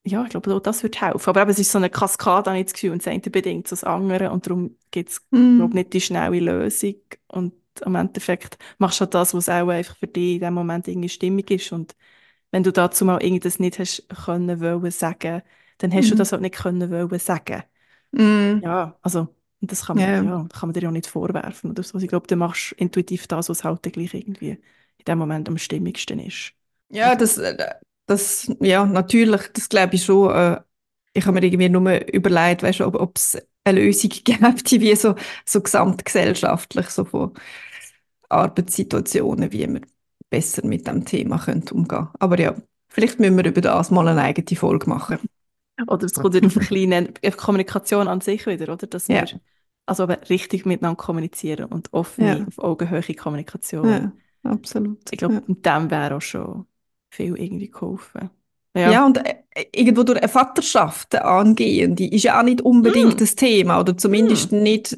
ja, 0.05 0.23
ich 0.23 0.29
glaube, 0.29 0.53
auch 0.55 0.59
das 0.61 0.83
wird 0.83 1.01
helfen. 1.01 1.29
Aber 1.29 1.41
eben, 1.41 1.51
es 1.51 1.59
ist 1.59 1.71
so 1.71 1.77
eine 1.79 1.89
Kaskade, 1.89 2.51
habe 2.51 2.59
ich 2.59 2.65
das 2.65 2.73
Gefühl, 2.73 2.91
und 2.91 3.01
das 3.05 3.07
eine 3.11 3.21
bedingt 3.21 3.71
das 3.71 3.83
andere 3.83 4.31
und 4.31 4.45
darum 4.47 4.77
gibt 4.91 5.09
es, 5.11 5.21
Mhm. 5.31 5.57
glaube 5.57 5.75
nicht 5.75 5.93
die 5.93 6.01
schnelle 6.01 6.39
Lösung 6.39 6.95
und 7.27 7.53
am 7.83 7.95
Endeffekt 7.95 8.57
machst 8.77 8.99
du 8.99 9.03
halt 9.05 9.13
das, 9.13 9.33
was 9.33 9.49
auch 9.49 9.67
einfach 9.69 9.97
für 9.97 10.07
dich 10.07 10.35
in 10.35 10.41
dem 10.41 10.53
Moment 10.53 10.87
irgendwie 10.87 11.09
stimmig 11.09 11.49
ist 11.51 11.71
und 11.71 11.95
wenn 12.51 12.63
du 12.63 12.71
dazu 12.73 13.05
mal 13.05 13.23
irgendwas 13.23 13.59
nicht 13.59 13.79
hast 13.79 14.07
können 14.09 14.59
wollen 14.61 14.91
sagen, 14.91 15.43
dann 15.79 15.93
hast 15.93 16.11
du 16.11 16.15
Mhm. 16.15 16.15
das 16.15 16.31
halt 16.33 16.41
nicht 16.43 16.55
können 16.55 16.91
wollen 16.91 17.19
sagen. 17.19 17.63
Mhm. 18.11 18.63
Ja, 18.63 18.97
also 19.01 19.35
das 19.61 19.85
kann 19.85 19.97
man, 19.97 20.13
Ja. 20.13 20.25
ja, 20.25 20.47
kann 20.53 20.69
man 20.69 20.73
dir 20.73 20.83
ja 20.83 20.91
nicht 20.91 21.07
vorwerfen 21.07 21.71
oder 21.71 21.83
so. 21.83 21.95
Also 21.95 22.05
Ich 22.05 22.09
glaube, 22.09 22.27
du 22.27 22.35
machst 22.35 22.73
intuitiv 22.73 23.27
das, 23.27 23.49
was 23.49 23.63
halt 23.63 23.83
gleich 23.83 24.13
irgendwie 24.13 24.51
in 24.51 25.05
dem 25.07 25.17
Moment 25.19 25.47
am 25.49 25.57
stimmigsten 25.57 26.19
ist. 26.19 26.53
Ja, 26.89 27.15
das, 27.15 27.37
äh, 27.37 27.57
das, 28.05 28.51
ja, 28.61 28.85
natürlich, 28.85 29.41
das 29.53 29.69
glaube 29.69 29.95
ich 29.95 30.05
schon. 30.05 30.31
Äh, 30.33 30.61
ich 31.13 31.25
habe 31.25 31.39
mir 31.39 31.45
irgendwie 31.45 31.69
nur 31.69 32.13
überlegt, 32.13 32.63
weißt 32.63 32.81
du, 32.81 32.85
ob 32.87 33.17
es 33.17 33.37
eine 33.65 33.81
Lösung 33.81 34.11
die 34.67 34.81
wie 34.81 34.95
so, 34.95 35.15
so 35.45 35.61
gesamtgesellschaftlich, 35.61 36.87
so 36.87 37.05
von 37.05 37.33
Arbeitssituationen, 38.29 39.51
wie 39.51 39.67
wir 39.71 39.81
besser 40.29 40.65
mit 40.65 40.87
dem 40.87 41.05
Thema 41.05 41.37
können 41.39 41.65
umgehen 41.71 42.07
Aber 42.19 42.39
ja, 42.39 42.55
vielleicht 42.89 43.19
müssen 43.19 43.37
wir 43.37 43.45
über 43.45 43.61
das 43.61 43.91
mal 43.91 44.07
eine 44.07 44.21
eigene 44.21 44.57
Folge 44.57 44.89
machen. 44.89 45.19
Oder 45.87 46.05
es 46.05 46.13
kommt 46.13 46.33
wieder 46.35 46.47
auf 46.47 46.57
eine 46.57 46.65
kleine 46.65 47.13
Kommunikation 47.37 48.07
an 48.07 48.21
sich 48.21 48.45
wieder, 48.47 48.71
oder? 48.73 48.87
Dass 48.87 49.07
Ja. 49.07 49.25
wir 49.25 49.39
also 49.87 50.03
aber 50.03 50.29
richtig 50.29 50.65
miteinander 50.65 50.97
kommunizieren 50.97 51.65
und 51.65 51.93
offene, 51.93 52.39
Ja. 52.39 52.45
auf 52.47 52.57
Augenhöhe 52.59 53.13
Kommunikation. 53.15 53.87
Ja. 53.87 54.11
absolut. 54.43 55.11
Ich 55.11 55.17
glaube, 55.19 55.35
Ja. 55.35 55.43
mit 55.47 55.65
dem 55.65 55.91
wäre 55.91 56.15
auch 56.15 56.21
schon 56.21 56.65
viel 57.11 57.37
irgendwie 57.37 57.69
geholfen. 57.69 58.29
Ja. 58.75 58.91
Ja, 58.91 59.05
und 59.05 59.17
äh, 59.25 59.35
irgendwo 59.73 60.03
durch 60.03 60.19
eine 60.19 60.27
Vaterschaft 60.29 61.15
eine 61.15 61.25
angehende 61.25 62.05
ist 62.07 62.23
ja 62.23 62.39
auch 62.39 62.43
nicht 62.43 62.61
unbedingt 62.61 63.15
Mm. 63.15 63.17
das 63.19 63.35
Thema 63.35 63.79
oder 63.79 63.97
zumindest 63.97 64.51
nicht 64.51 64.97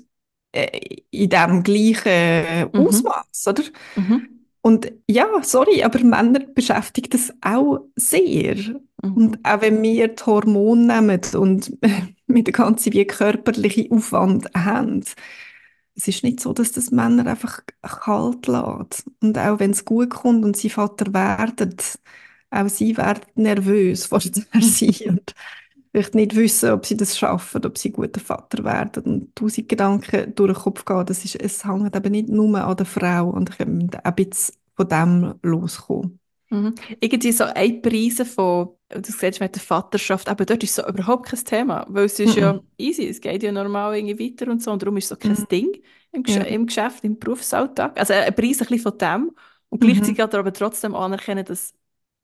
äh, 0.52 0.80
in 1.12 1.30
dem 1.30 1.64
gleichen 1.64 2.70
Mhm. 2.74 2.88
Ausmaß, 2.88 3.48
oder? 3.48 3.64
Mhm. 3.96 4.30
Und 4.62 4.92
ja, 5.10 5.28
sorry, 5.44 5.84
aber 5.84 6.00
Männer 6.04 6.40
beschäftigt 6.56 7.14
das 7.14 7.34
auch 7.42 7.82
sehr. 7.96 8.56
Mhm. 9.04 9.14
Und 9.16 9.40
auch 9.46 9.62
wenn 9.62 9.82
wir 9.82 10.10
die 10.10 10.24
Hormone 10.26 10.88
nehmen 11.02 11.22
und 11.36 11.78
mit 12.28 12.48
der 12.48 12.54
ganzen 12.54 12.94
wie 12.94 13.06
körperlichen 13.06 13.92
Aufwand 13.92 14.48
haben, 14.56 15.04
es 15.96 16.08
ist 16.08 16.24
nicht 16.24 16.40
so, 16.42 16.54
dass 16.54 16.72
das 16.72 16.92
Männer 16.92 17.26
einfach 17.28 17.62
kalt 17.82 18.48
lässt. 18.48 19.06
Und 19.22 19.38
auch 19.38 19.60
wenn 19.60 19.72
es 19.72 19.86
gut 19.86 20.12
kommt 20.12 20.46
und 20.46 20.56
sie 20.58 20.70
Vater 20.70 21.14
werden, 21.14 21.76
auch 22.52 22.70
sie 22.70 22.98
werden 22.98 23.24
nervös 23.36 24.06
vor 24.08 24.20
der 24.20 24.44
sie 24.62 25.08
und 25.10 25.34
vielleicht 25.92 26.16
nicht 26.16 26.36
wissen, 26.36 26.72
ob 26.72 26.86
sie 26.86 26.98
das 26.98 27.18
schaffen, 27.18 27.66
ob 27.66 27.78
sie 27.78 27.92
guter 27.92 28.20
Vater 28.20 28.64
werden 28.64 29.04
und 29.06 29.36
tausend 29.36 29.70
Gedanken 29.70 30.36
durch 30.36 30.54
den 30.54 30.62
Kopf 30.64 30.86
gehen. 30.86 31.06
Das 31.06 31.26
ist, 31.26 31.36
es 31.36 31.66
hängt 31.66 31.96
eben 31.96 32.12
nicht 32.12 32.30
nur 32.30 32.64
an 32.64 32.78
der 32.78 32.86
Frau 32.86 33.30
und 33.30 33.50
ich 33.60 33.66
möchte 33.68 34.06
ein 34.06 34.16
bisschen 34.16 34.56
von 34.76 34.88
dem 34.90 35.36
loskommen. 35.44 36.20
Mhm. 36.50 36.76
Irgendwie 37.02 37.32
so 37.34 37.44
ein 37.44 37.82
Preise 37.82 38.26
von, 38.26 38.70
du 38.90 39.02
siehst 39.12 39.42
mit 39.42 39.54
der 39.56 39.62
Vaterschaft, 39.62 40.30
aber 40.30 40.46
dort 40.46 40.64
ist 40.64 40.76
so 40.76 40.88
überhaupt 40.88 41.26
kein 41.28 41.44
Thema, 41.44 41.86
weil 41.90 42.06
es 42.06 42.20
ist 42.20 42.36
ja 42.36 42.58
Mhm. 42.58 42.62
easy, 42.78 43.08
es 43.10 43.20
geht 43.20 43.44
ja 43.44 43.52
normal 43.52 43.98
irgendwie 43.98 44.18
weiter 44.32 44.50
und 44.50 44.64
so 44.64 44.72
und 44.72 44.82
darum 44.82 44.96
ist 44.98 45.10
so 45.10 45.18
kein 45.18 45.36
Mhm. 45.36 45.48
Ding 45.52 45.68
im, 46.14 46.24
Gesch 46.24 46.38
Ja. 46.38 46.44
im 46.46 46.66
Geschäft, 46.68 47.04
im 47.04 47.20
Berufsalltag. 47.20 48.00
Also 48.00 48.14
ein 48.14 48.34
Preis 48.34 48.62
ein 48.62 48.68
bisschen 48.68 48.80
von 48.80 48.98
dem 48.98 49.32
und 49.70 49.80
Mhm. 49.82 49.82
gleichzeitig 49.82 50.22
aber 50.24 50.54
trotzdem 50.54 50.96
anerkennen, 50.96 51.44
dass 51.44 51.74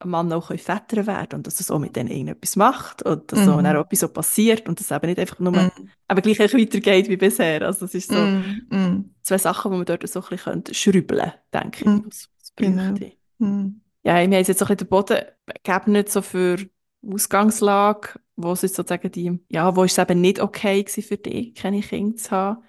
Mann 0.05 0.31
auch 0.33 0.47
Väter 0.55 1.05
werden 1.07 1.37
und 1.37 1.47
dass 1.47 1.59
er 1.59 1.63
so 1.65 1.79
mit 1.79 1.95
denen 1.95 2.09
irgendetwas 2.09 2.55
macht 2.55 3.03
und 3.03 3.31
dass 3.31 3.45
so 3.45 3.51
Mhm. 3.57 3.63
dann 3.63 3.77
auch 3.77 3.85
etwas 3.85 3.99
so 4.01 4.07
passiert 4.07 4.67
und 4.67 4.79
dass 4.79 4.91
es 4.91 4.95
eben 4.95 5.07
nicht 5.07 5.19
einfach 5.19 5.39
nur 5.39 5.51
Mhm. 5.51 5.71
aber 6.07 6.21
gleich 6.21 6.39
weitergeht 6.39 7.09
wie 7.09 7.17
bisher. 7.17 7.61
Also 7.63 7.85
es 7.85 7.95
ist 7.95 8.09
so 8.09 8.15
Mhm. 8.15 8.67
Mhm. 8.69 9.15
zwei 9.23 9.37
Sachen, 9.37 9.71
die 9.71 9.77
man 9.77 9.85
dort 9.85 10.07
so 10.07 10.21
ein 10.21 10.29
bisschen 10.29 10.63
schrübeln 10.73 11.21
könnte, 11.21 11.39
denke 11.53 11.85
ich, 11.85 11.87
Mhm. 11.87 12.05
was 12.07 12.29
es 12.41 12.53
Genau. 12.55 12.93
Mhm. 13.39 13.81
Ja, 14.03 14.15
wir 14.15 14.21
haben 14.23 14.31
jetzt 14.33 14.47
so 14.47 14.51
ein 14.51 14.57
bisschen 14.57 14.77
den 14.77 14.87
Boden 14.87 15.17
geebnet 15.63 16.09
so 16.09 16.21
für 16.21 16.57
Ausgangslage, 17.05 18.19
wo 18.35 18.51
es 18.51 18.63
ist 18.63 18.75
sozusagen 18.75 19.11
die, 19.11 19.39
ja, 19.49 19.75
wo 19.75 19.83
ist 19.83 19.97
es 19.97 19.97
eben 19.97 20.21
nicht 20.21 20.39
okay 20.39 20.83
gewesen 20.83 21.03
für 21.03 21.17
dich, 21.17 21.55
keine 21.55 21.81
Kinder 21.81 22.15
zu 22.17 22.31
haben. 22.31 22.63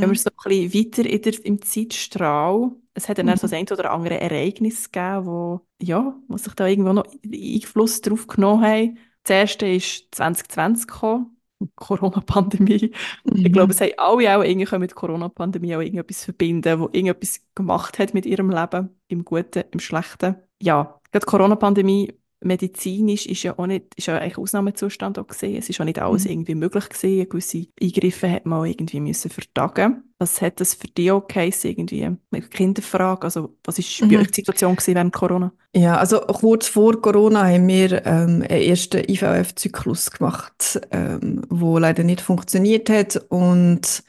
Wenn 0.00 0.10
wir 0.10 0.14
Mhm. 0.14 0.14
so 0.18 0.30
ein 0.30 0.50
bisschen 0.70 0.74
weiter 0.74 1.08
in 1.10 1.22
der, 1.22 1.44
im 1.46 1.62
Zeitstrahl, 1.62 2.72
es 2.94 3.08
hat 3.08 3.18
dann 3.18 3.26
so 3.28 3.32
Mhm. 3.32 3.40
das 3.42 3.52
ein 3.52 3.66
oder 3.70 3.90
andere 3.92 4.20
Ereignis 4.20 4.90
gegeben, 4.90 5.26
wo, 5.26 5.60
ja, 5.80 6.16
wo 6.28 6.36
sich 6.36 6.54
da 6.54 6.66
irgendwo 6.66 6.92
noch 6.92 7.06
Einfluss 7.24 8.00
drauf 8.00 8.26
genommen 8.26 8.64
haben. 8.64 8.98
Das 9.24 9.30
erste 9.36 9.66
ist 9.68 10.08
2020 10.14 10.86
gekommen, 10.88 11.36
Corona-Pandemie. 11.76 12.92
Ich 13.34 13.52
glaube, 13.52 13.72
es 13.72 13.80
haben 13.80 13.92
alle 13.98 14.38
auch 14.38 14.42
irgendwie 14.44 14.78
mit 14.78 14.90
der 14.90 14.96
Corona-Pandemie 14.96 15.76
auch 15.76 15.80
irgendetwas 15.80 16.24
verbinden, 16.24 16.80
wo 16.80 16.84
irgendetwas 16.86 17.40
gemacht 17.54 17.98
hat 17.98 18.14
mit 18.14 18.26
ihrem 18.26 18.50
Leben, 18.50 18.90
im 19.08 19.24
Guten, 19.24 19.64
im 19.72 19.80
Schlechten. 19.80 20.36
Ja, 20.62 21.00
gerade 21.12 21.24
die 21.26 21.30
Corona-Pandemie 21.30 22.12
medizinisch 22.42 23.26
ist 23.26 23.42
ja 23.42 23.58
auch 23.58 23.66
nicht, 23.66 23.86
ist 23.96 24.06
ja 24.06 24.18
eigentlich 24.18 24.38
Ausnahmezustand 24.38 25.18
auch 25.18 25.26
gesehen. 25.26 25.56
Es 25.56 25.68
ist 25.68 25.80
auch 25.80 25.84
nicht 25.84 25.98
alles 25.98 26.24
Mhm. 26.24 26.30
irgendwie 26.30 26.54
möglich 26.54 26.88
gewesen. 26.88 27.28
Gewisse 27.28 27.66
Eingriffe 27.80 28.30
hat 28.30 28.46
man 28.46 28.60
auch 28.60 28.64
irgendwie 28.64 29.00
müssen 29.00 29.30
vertagen. 29.30 30.04
Was 30.20 30.40
hat 30.42 30.60
das 30.60 30.74
für 30.74 30.88
dich 30.88 31.10
auch 31.12 31.26
geheißen, 31.28 31.70
irgendwie? 31.70 32.10
Mit 32.30 32.50
Kinderfrage, 32.50 33.22
also 33.22 33.54
was 33.64 33.78
ist 33.78 34.00
bei 34.00 34.06
Mhm. 34.06 34.16
euch 34.16 34.28
die 34.28 34.34
Situation 34.34 34.74
gewesen 34.76 34.94
während 34.94 35.12
Corona? 35.12 35.52
Ja, 35.74 35.96
also 35.96 36.20
kurz 36.20 36.66
vor 36.66 37.00
Corona 37.00 37.46
haben 37.46 37.68
wir 37.68 38.04
ähm, 38.06 38.42
einen 38.42 38.42
ersten 38.42 39.04
IVF-Zyklus 39.08 40.10
gemacht, 40.10 40.80
ähm, 40.90 41.42
wo 41.50 41.78
leider 41.78 42.02
nicht 42.04 42.20
funktioniert 42.20 42.90
hat 42.90 43.16
und 43.28 44.02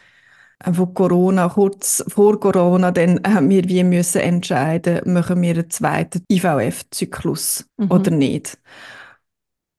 wo 0.65 0.87
Corona, 0.87 1.49
kurz 1.49 2.03
vor 2.07 2.39
Corona, 2.39 2.91
dann 2.91 3.21
haben 3.25 3.49
wir 3.49 3.63
wie 3.69 3.83
müssen 3.83 4.21
entscheiden, 4.21 5.01
machen 5.11 5.41
wir 5.41 5.53
einen 5.53 5.69
zweiten 5.69 6.23
IVF-Zyklus 6.29 7.65
Mhm. 7.77 7.91
oder 7.91 8.11
nicht. 8.11 8.57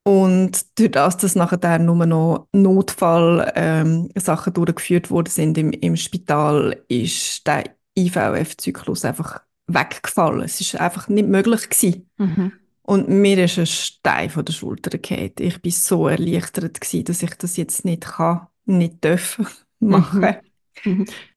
Und 0.03 0.79
durch 0.79 0.91
das, 0.93 1.19
dass 1.19 1.35
nachher 1.35 1.79
nur 1.79 2.07
noch 2.07 2.49
Notfall 2.53 3.53
ähm, 3.55 4.09
durchgeführt 4.55 5.11
worden 5.11 5.29
sind 5.31 5.59
im, 5.59 5.73
im 5.73 5.97
Spital, 5.97 6.83
ist 6.89 7.47
der 7.47 7.65
IVF-Zyklus 7.97 9.05
einfach 9.05 9.43
weggefallen. 9.67 10.43
Es 10.43 10.61
ist 10.61 10.75
einfach 10.81 11.09
nicht 11.09 11.29
möglich 11.29 11.69
gewesen. 11.69 12.11
Mhm. 12.17 12.53
Und 12.83 13.09
mir 13.09 13.45
ist 13.45 13.59
ein 13.59 13.67
Stein 13.67 14.31
von 14.31 14.45
der 14.45 14.53
Schulter 14.53 14.99
gefallen. 14.99 15.39
Ich 15.39 15.61
bin 15.61 15.71
so 15.71 16.09
erleichtert 16.09 16.81
gewesen, 16.81 17.05
dass 17.05 17.23
ich 17.23 17.35
das 17.37 17.57
jetzt 17.57 17.85
nicht 17.85 18.03
kann, 18.03 18.47
nicht 18.65 19.05
darf 19.05 19.39
machen. 19.79 20.21
Mhm. 20.21 20.50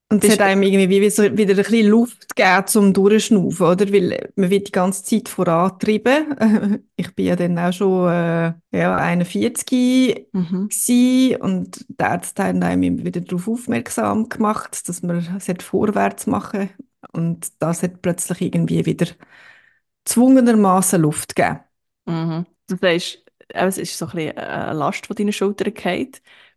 Und 0.10 0.24
es 0.24 0.30
hat 0.30 0.42
einem 0.42 0.62
irgendwie 0.62 0.90
wieder 1.02 1.24
ein 1.24 1.36
bisschen 1.36 1.88
Luft 1.88 2.36
gegeben 2.36 2.68
zum 2.68 2.94
Durchschnaufen, 2.94 3.66
oder? 3.66 3.92
Weil 3.92 4.32
man 4.36 4.50
wird 4.52 4.68
die 4.68 4.72
ganze 4.72 5.04
Zeit 5.04 5.28
vorantrieben. 5.30 6.84
Ich 6.96 7.16
bin 7.16 7.26
ja 7.26 7.36
dann 7.36 7.58
auch 7.58 7.74
schon 7.74 8.10
äh, 8.12 8.54
ja, 8.72 8.96
41 8.96 10.28
Mhm. 10.34 10.68
und 11.42 11.86
der 11.88 12.12
Arzt 12.12 12.40
hat 12.40 12.56
einem 12.64 12.84
immer 12.84 13.06
wieder 13.06 13.22
darauf 13.22 13.48
aufmerksam 13.48 14.30
gemacht, 14.30 14.88
dass 14.88 15.02
man 15.02 15.18
es 15.18 15.64
vorwärts 15.64 16.28
machen 16.28 16.70
und 17.12 17.52
das 17.60 17.82
hat 17.84 18.02
plötzlich 18.02 18.42
irgendwie 18.42 18.86
wieder 18.86 19.08
zwungenermaßen 20.06 21.02
Luft 21.02 21.36
gegeben. 21.36 21.60
Mhm. 22.06 22.46
Du 22.68 22.78
sagst, 22.78 23.24
äh, 23.50 23.66
es 23.68 23.78
ist 23.78 23.98
so 23.98 24.06
ein 24.08 24.12
bisschen 24.16 24.38
eine 24.38 24.78
Last 24.78 25.08
von 25.08 25.16
deinen 25.16 25.34
Schultern 25.34 25.74
gefallen. 25.74 26.12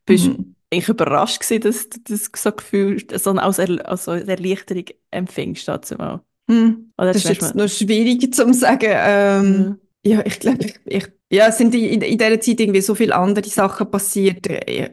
Bist 0.05 0.27
Mhm. 0.29 0.56
Ich 0.71 0.89
überrascht 0.89 1.41
gewesen, 1.41 1.63
dass 1.63 1.89
du 1.89 1.99
das 2.09 2.31
so 2.35 2.53
Gefühl, 2.53 2.99
so 3.19 3.31
als, 3.33 3.59
er, 3.59 3.89
als 3.89 4.07
Erleichterung 4.07 4.85
empfingst 5.11 5.69
dazu 5.69 5.95
mal. 5.97 6.21
Hm. 6.51 6.93
Das 6.97 7.17
ist 7.19 7.29
jetzt 7.29 7.55
noch 7.55 7.69
schwierig 7.69 8.33
zu 8.35 8.53
sagen. 8.53 8.87
Ähm, 8.91 9.81
ja, 10.05 10.25
ich 10.25 10.39
glaube, 10.39 10.65
ich, 10.65 10.81
ich, 10.85 11.09
ja, 11.31 11.49
es 11.49 11.59
sind 11.59 11.75
in, 11.75 12.03
in 12.03 12.19
dieser 12.19 12.41
Zeit 12.41 12.61
irgendwie 12.61 12.81
so 12.81 12.95
viele 12.95 13.15
andere 13.17 13.49
Sachen 13.49 13.91
passiert. 13.91 14.47
Ich, 14.47 14.91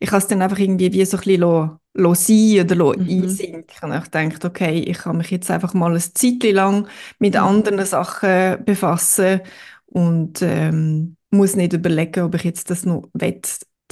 ich 0.00 0.08
habe 0.10 0.18
es 0.18 0.28
dann 0.28 0.42
einfach 0.42 0.58
irgendwie 0.58 0.92
wie 0.92 1.04
so 1.04 1.16
ein 1.18 1.20
bisschen 1.22 1.40
lo, 1.42 1.78
lo 1.94 2.14
sein 2.14 2.60
oder 2.64 2.74
lo 2.76 2.94
Mhm. 2.94 3.08
einsinken. 3.22 3.92
Und 3.92 4.02
ich 4.02 4.08
dachte, 4.08 4.46
okay, 4.48 4.80
ich 4.80 4.98
kann 4.98 5.18
mich 5.18 5.30
jetzt 5.30 5.50
einfach 5.50 5.74
mal 5.74 5.92
ein 5.94 6.00
Zeitchen 6.00 6.54
lang 6.54 6.88
mit 7.18 7.36
Mhm. 7.36 7.42
anderen 7.42 7.84
Sachen 7.86 8.64
befassen 8.64 9.40
und 9.86 10.42
ähm, 10.42 11.16
muss 11.30 11.56
nicht 11.56 11.72
überlegen, 11.72 12.24
ob 12.24 12.34
ich 12.34 12.44
jetzt 12.44 12.70
das 12.70 12.86
noch 12.86 13.08
will, 13.14 13.40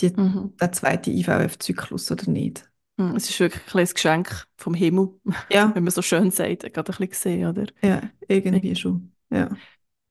die, 0.01 0.11
Mhm. 0.11 0.55
den 0.61 0.73
zweiten 0.73 1.11
IVF-Zyklus 1.11 2.11
oder 2.11 2.31
nicht. 2.31 2.69
Mhm. 2.97 3.17
Es 3.17 3.29
ist 3.31 3.39
wirklich 3.41 3.75
ein 3.75 3.87
Geschenk 3.95 4.47
vom 4.57 4.75
Himmel, 4.75 5.11
Ja, 5.53 5.73
wenn 5.75 5.85
man 5.85 5.91
so 5.93 6.03
schön 6.03 6.31
sagt, 6.31 6.63
gerade 6.63 6.77
ein 6.79 6.85
bisschen 6.85 7.09
gesehen, 7.11 7.47
oder? 7.49 7.67
ja, 7.83 8.03
irgendwie 8.27 8.75
schon. 8.77 9.13
Ja. 9.31 9.51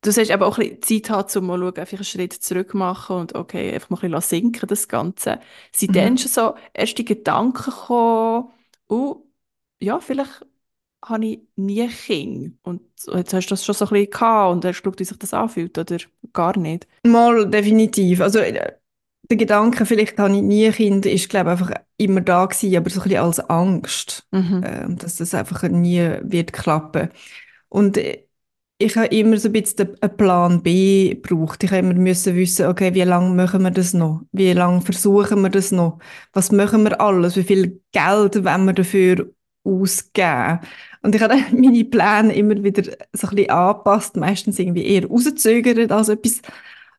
Du 0.02 0.12
sollst 0.12 0.32
eben 0.32 0.44
auch 0.44 0.58
ein 0.60 0.78
bisschen 0.78 1.04
Zeit 1.04 1.10
haben, 1.10 1.40
um 1.40 1.48
mal 1.48 1.60
schauen, 1.60 1.76
einfach 1.78 1.98
einen 1.98 2.04
Schritt 2.06 2.34
zurück 2.34 2.74
machen 2.74 3.18
und 3.18 3.36
okay, 3.36 3.74
einfach 3.74 3.90
mal 3.90 3.98
ein 4.02 4.12
bisschen 4.12 4.42
sinken, 4.42 4.68
das 4.68 4.88
Ganze. 4.88 5.40
Sind 5.74 5.92
Mhm. 5.92 5.96
dann 5.96 6.18
schon 6.18 6.30
so 6.32 6.56
erste 6.74 7.04
Gedanken 7.04 7.72
gekommen, 7.72 8.52
oh, 8.88 9.24
ja, 9.82 10.00
vielleicht 10.00 10.46
habe 11.04 11.26
ich 11.26 11.40
nie 11.56 11.88
Kinder. 11.90 12.52
Und 12.64 12.82
jetzt 13.14 13.34
hast 13.34 13.48
du 13.48 13.50
das 13.52 13.66
schon 13.66 13.76
so 13.76 13.86
ein 13.86 13.90
bisschen 13.90 14.12
gehabt 14.12 14.52
und 14.54 14.66
hast 14.66 14.82
geschaut, 14.84 15.00
wie 15.00 15.04
sich 15.06 15.18
das 15.18 15.34
anfühlt, 15.34 15.78
oder 15.78 15.98
gar 16.34 16.58
nicht? 16.58 16.88
Mal 17.06 17.50
definitiv. 17.50 18.22
Also 18.22 18.40
äh, 18.40 18.74
der 19.30 19.38
Gedanke, 19.38 19.86
vielleicht 19.86 20.18
habe 20.20 20.36
ich 20.36 20.42
nie 20.42 20.70
Kinder, 20.72 21.10
ist 21.12 21.30
glaube 21.30 21.52
ich 21.54 21.60
einfach 21.62 21.72
immer 21.98 22.22
da 22.22 22.46
gewesen, 22.46 22.76
aber 22.78 22.90
so 22.90 23.02
ein 23.02 23.04
bisschen 23.04 23.24
als 23.24 23.40
Angst, 23.50 24.28
Mhm. 24.32 24.64
ähm, 24.66 24.98
dass 24.98 25.18
das 25.18 25.34
einfach 25.34 25.64
nie 25.64 26.00
wird 26.24 26.54
klappen. 26.54 27.10
Und 27.70 27.98
äh, 27.98 28.24
ich 28.80 28.96
habe 28.96 29.08
immer 29.08 29.38
so 29.38 29.50
ein 29.50 29.54
bisschen 29.54 29.96
einen 30.02 30.18
Plan 30.18 30.62
B 30.64 31.16
gebraucht. 31.16 31.64
Ich 31.64 31.72
habe 31.72 31.80
immer 31.80 31.96
müssen 31.96 32.36
wissen, 32.36 32.68
okay, 32.68 32.94
wie 32.94 33.02
lange 33.04 33.34
machen 33.36 33.64
wir 33.64 33.72
das 33.72 33.94
noch? 33.94 34.22
Wie 34.32 34.54
lange 34.54 34.82
versuchen 34.82 35.42
wir 35.42 35.50
das 35.50 35.72
noch? 35.72 36.00
Was 36.34 36.52
machen 36.52 36.84
wir 36.84 37.02
alles? 37.02 37.36
Wie 37.38 37.44
viel 37.44 37.82
Geld 37.92 38.46
wollen 38.46 38.66
wir 38.66 38.74
dafür 38.74 39.32
ausgeben? 39.64 40.60
Und 41.02 41.16
ich 41.16 41.22
habe 41.22 41.36
meine 41.54 41.86
Pläne 41.86 42.36
immer 42.36 42.64
wieder 42.64 42.84
so 43.14 43.28
ein 43.30 43.36
bisschen 43.36 43.50
angepasst, 43.50 44.16
meistens 44.18 44.60
irgendwie 44.60 44.86
eher 44.86 45.08
rauszögert 45.08 45.92
als 45.92 46.10
etwas 46.10 46.42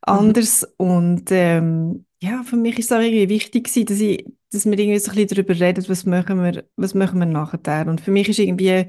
anderes. 0.02 0.64
Und 0.78 1.26
ähm, 1.30 2.04
ja, 2.20 2.42
für 2.42 2.56
mich 2.56 2.78
ist 2.78 2.90
es 2.90 2.96
auch 2.96 3.00
irgendwie 3.00 3.28
wichtig 3.28 3.64
gewesen, 3.64 3.86
dass, 3.86 4.00
ich, 4.00 4.24
dass 4.52 4.66
wir 4.66 4.78
irgendwie 4.78 4.98
so 4.98 5.10
ein 5.10 5.16
bisschen 5.16 5.44
darüber 5.44 5.60
reden, 5.66 5.88
was 5.88 6.04
machen 6.06 6.42
wir, 6.42 6.64
was 6.76 6.94
machen 6.94 7.18
wir 7.20 7.26
nachher. 7.26 7.86
Und 7.86 8.00
für 8.00 8.10
mich 8.10 8.28
ist 8.28 8.38
irgendwie 8.38 8.86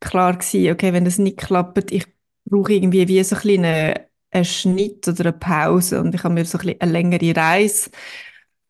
klar 0.00 0.34
gewesen, 0.36 0.72
okay, 0.72 0.92
wenn 0.92 1.04
das 1.04 1.18
nicht 1.18 1.38
klappt, 1.38 1.90
ich 1.92 2.06
brauche 2.44 2.72
irgendwie 2.74 3.08
wie 3.08 3.22
so 3.24 3.36
ein 3.36 3.42
bisschen 3.42 3.64
einen, 3.64 4.44
Schnitt 4.44 5.08
oder 5.08 5.26
eine 5.26 5.32
Pause. 5.32 6.00
Und 6.00 6.14
ich 6.14 6.22
habe 6.24 6.34
mir 6.34 6.44
so 6.44 6.58
ein 6.58 6.76
eine 6.78 6.92
längere 6.92 7.34
Reise 7.34 7.90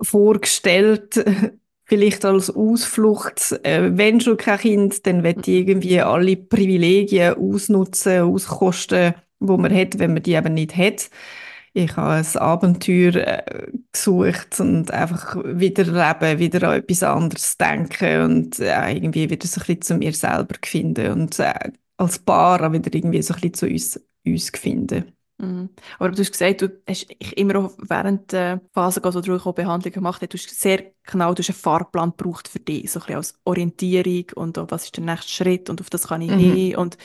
vorgestellt 0.00 1.24
vielleicht 1.86 2.24
als 2.24 2.50
Ausflucht, 2.50 3.52
äh, 3.64 3.96
wenn 3.96 4.20
schon 4.20 4.36
kein 4.36 4.58
Kind, 4.58 5.06
dann 5.06 5.22
wird 5.22 5.46
ich 5.48 5.54
irgendwie 5.54 6.00
alle 6.00 6.36
Privilegien 6.36 7.34
ausnutzen, 7.34 8.22
auskosten, 8.22 9.14
wo 9.38 9.56
man 9.56 9.74
hat, 9.74 9.98
wenn 9.98 10.12
man 10.12 10.22
die 10.22 10.34
eben 10.34 10.54
nicht 10.54 10.76
hat. 10.76 11.10
Ich 11.78 11.94
habe 11.98 12.12
ein 12.12 12.36
Abenteuer 12.38 13.14
äh, 13.16 13.70
gesucht 13.92 14.60
und 14.60 14.90
einfach 14.90 15.36
wieder 15.44 15.84
leben, 15.84 16.38
wieder 16.38 16.70
an 16.70 16.78
etwas 16.78 17.02
anderes 17.02 17.58
denken 17.58 18.22
und 18.22 18.58
äh, 18.60 18.92
irgendwie 18.92 19.28
wieder 19.28 19.46
so 19.46 19.60
ein 19.60 19.66
bisschen 19.66 19.82
zu 19.82 19.94
mir 19.96 20.14
selber 20.14 20.54
finden 20.64 21.12
und 21.12 21.38
äh, 21.38 21.52
als 21.98 22.18
Paar 22.18 22.66
auch 22.66 22.72
wieder 22.72 22.94
irgendwie 22.94 23.20
so 23.20 23.34
ein 23.34 23.40
bisschen 23.42 23.54
zu 23.54 23.66
uns, 23.66 24.00
uns 24.24 24.50
finden. 24.58 25.12
Mhm. 25.36 25.68
Aber 25.98 26.12
du 26.12 26.18
hast 26.22 26.32
gesagt, 26.32 26.62
du 26.62 26.80
hast 26.88 27.12
immer 27.36 27.56
auch 27.56 27.74
während 27.76 28.32
der 28.32 28.62
Phase, 28.72 29.02
wo 29.04 29.20
du 29.20 29.36
auch 29.36 29.52
Behandlung 29.52 29.92
gemacht 29.92 30.22
hast, 30.22 30.32
du 30.32 30.38
hast 30.38 30.58
sehr 30.58 30.92
genau 31.02 31.34
du 31.34 31.42
hast 31.42 31.50
einen 31.50 31.58
Fahrplan 31.58 32.14
gebraucht 32.16 32.48
für 32.48 32.58
dich, 32.58 32.90
so 32.90 33.00
ein 33.00 33.02
bisschen 33.02 33.16
als 33.16 33.38
Orientierung 33.44 34.24
und 34.34 34.58
auch, 34.58 34.70
was 34.70 34.84
ist 34.84 34.96
der 34.96 35.04
nächste 35.04 35.30
Schritt 35.30 35.68
und 35.68 35.82
auf 35.82 35.90
das 35.90 36.08
kann 36.08 36.22
ich 36.22 36.30
mhm. 36.30 36.38
hin 36.38 36.76
und 36.76 36.96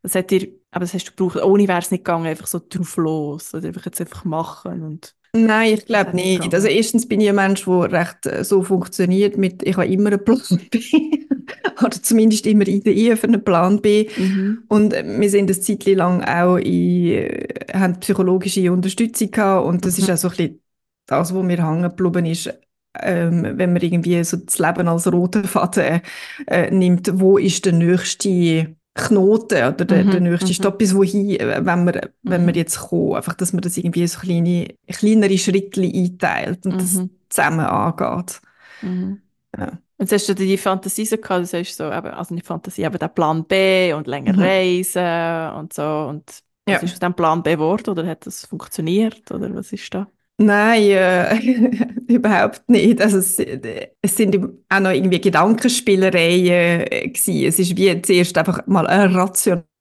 das 0.00 0.14
hat 0.14 0.30
dir, 0.30 0.48
aber 0.76 0.84
das 0.84 0.92
hast 0.92 1.06
du 1.06 1.12
gebraucht, 1.12 1.42
ohne 1.42 1.66
wäre 1.66 1.78
es 1.78 1.90
nicht 1.90 2.04
gegangen, 2.04 2.26
einfach 2.26 2.46
so 2.46 2.60
drauf 2.60 2.98
los 2.98 3.54
oder 3.54 3.68
einfach 3.68 3.86
jetzt 3.86 3.98
einfach 3.98 4.26
machen 4.26 4.82
und 4.82 5.14
Nein, 5.32 5.72
ich 5.72 5.86
glaube 5.86 6.14
nicht. 6.14 6.42
Gegangen. 6.42 6.54
Also 6.54 6.68
erstens 6.68 7.08
bin 7.08 7.20
ich 7.20 7.30
ein 7.30 7.34
Mensch, 7.34 7.64
der 7.64 7.92
recht 7.92 8.26
äh, 8.26 8.44
so 8.44 8.62
funktioniert 8.62 9.38
mit, 9.38 9.62
ich 9.62 9.74
habe 9.76 9.86
immer 9.86 10.10
einen 10.10 10.22
Plan 10.22 10.38
B. 10.70 10.80
oder 11.82 12.02
zumindest 12.02 12.46
immer 12.46 12.68
Ideen 12.68 13.16
für 13.16 13.26
einen 13.26 13.42
Plan 13.42 13.80
B. 13.80 14.06
Mhm. 14.18 14.64
Und 14.68 14.92
äh, 14.92 15.02
wir 15.18 15.30
sind 15.30 15.50
eine 15.50 15.58
Zeit 15.58 15.86
lang 15.86 16.22
auch 16.22 16.56
in, 16.56 17.08
äh, 17.08 17.48
haben 17.72 17.98
psychologische 18.00 18.70
Unterstützung 18.70 19.30
gehabt 19.30 19.66
und 19.66 19.84
das 19.86 19.96
mhm. 19.96 20.04
ist 20.04 20.10
auch 20.10 20.16
so 20.16 20.28
ein 20.28 20.36
bisschen 20.36 20.62
das, 21.06 21.34
was 21.34 21.42
mir 21.42 21.66
hängen 21.66 21.82
geblieben 21.84 22.26
ist, 22.26 22.52
ähm, 23.00 23.56
wenn 23.56 23.72
man 23.72 23.80
irgendwie 23.80 24.22
so 24.24 24.36
das 24.36 24.58
Leben 24.58 24.88
als 24.88 25.10
roten 25.10 25.44
Faden 25.44 26.02
äh, 26.46 26.70
nimmt, 26.70 27.18
wo 27.18 27.38
ist 27.38 27.64
der 27.64 27.72
nächste 27.72 28.76
Knoten 28.96 29.58
oder 29.58 29.84
der, 29.84 30.04
mhm, 30.04 30.10
der 30.10 30.20
nächste 30.20 30.48
mhm. 30.48 30.54
Stopp 30.54 30.80
ist, 30.80 30.94
wohin, 30.94 31.38
wenn 31.38 31.84
wir, 31.84 32.10
wenn 32.22 32.46
wir 32.46 32.52
mhm. 32.52 32.58
jetzt 32.58 32.78
kommen. 32.78 33.14
Einfach, 33.14 33.34
dass 33.34 33.52
man 33.52 33.60
das 33.60 33.76
irgendwie 33.76 34.06
so 34.06 34.20
kleine, 34.20 34.74
kleinere 34.88 35.36
Schritte 35.38 35.82
einteilt 35.82 36.64
und 36.64 36.80
das 36.80 36.94
mhm. 36.94 37.10
zusammen 37.28 37.66
angeht. 37.66 38.40
Mhm. 38.80 39.20
Ja. 39.56 39.78
Und 39.98 40.12
hast 40.12 40.28
du 40.28 40.34
die 40.34 40.58
Fantasie 40.58 41.06
so 41.06 41.16
gehabt, 41.16 41.42
du 41.42 41.46
sagst 41.46 41.76
so, 41.76 41.84
also 41.84 42.34
nicht 42.34 42.46
Fantasie, 42.46 42.84
aber 42.84 42.98
der 42.98 43.08
Plan 43.08 43.44
B 43.44 43.92
und 43.92 44.06
länger 44.06 44.34
mhm. 44.34 44.40
reisen 44.40 45.58
und 45.58 45.72
so. 45.72 45.82
Und 45.82 46.24
was 46.66 46.74
ja. 46.74 46.78
ist 46.78 46.94
aus 46.94 46.98
dem 46.98 47.14
Plan 47.14 47.42
B 47.42 47.52
geworden 47.52 47.90
oder 47.90 48.06
hat 48.06 48.26
das 48.26 48.46
funktioniert 48.46 49.30
oder 49.30 49.54
was 49.54 49.72
ist 49.72 49.92
da? 49.94 50.08
Nein, 50.38 50.82
äh, 50.90 51.36
überhaupt 52.08 52.68
nicht. 52.68 53.00
Also 53.00 53.18
es, 53.18 53.38
es, 53.38 54.16
sind 54.16 54.36
auch 54.68 54.80
noch 54.80 54.90
irgendwie 54.90 55.20
Gedankenspielereien 55.20 56.86
äh, 56.90 57.08
gewesen. 57.08 57.46
Es 57.46 57.58
ist 57.58 57.76
wie 57.76 58.02
zuerst 58.02 58.36
einfach 58.36 58.66
mal 58.66 58.86
ein 58.86 59.14
rational 59.14 59.64
rationalen 59.64 59.75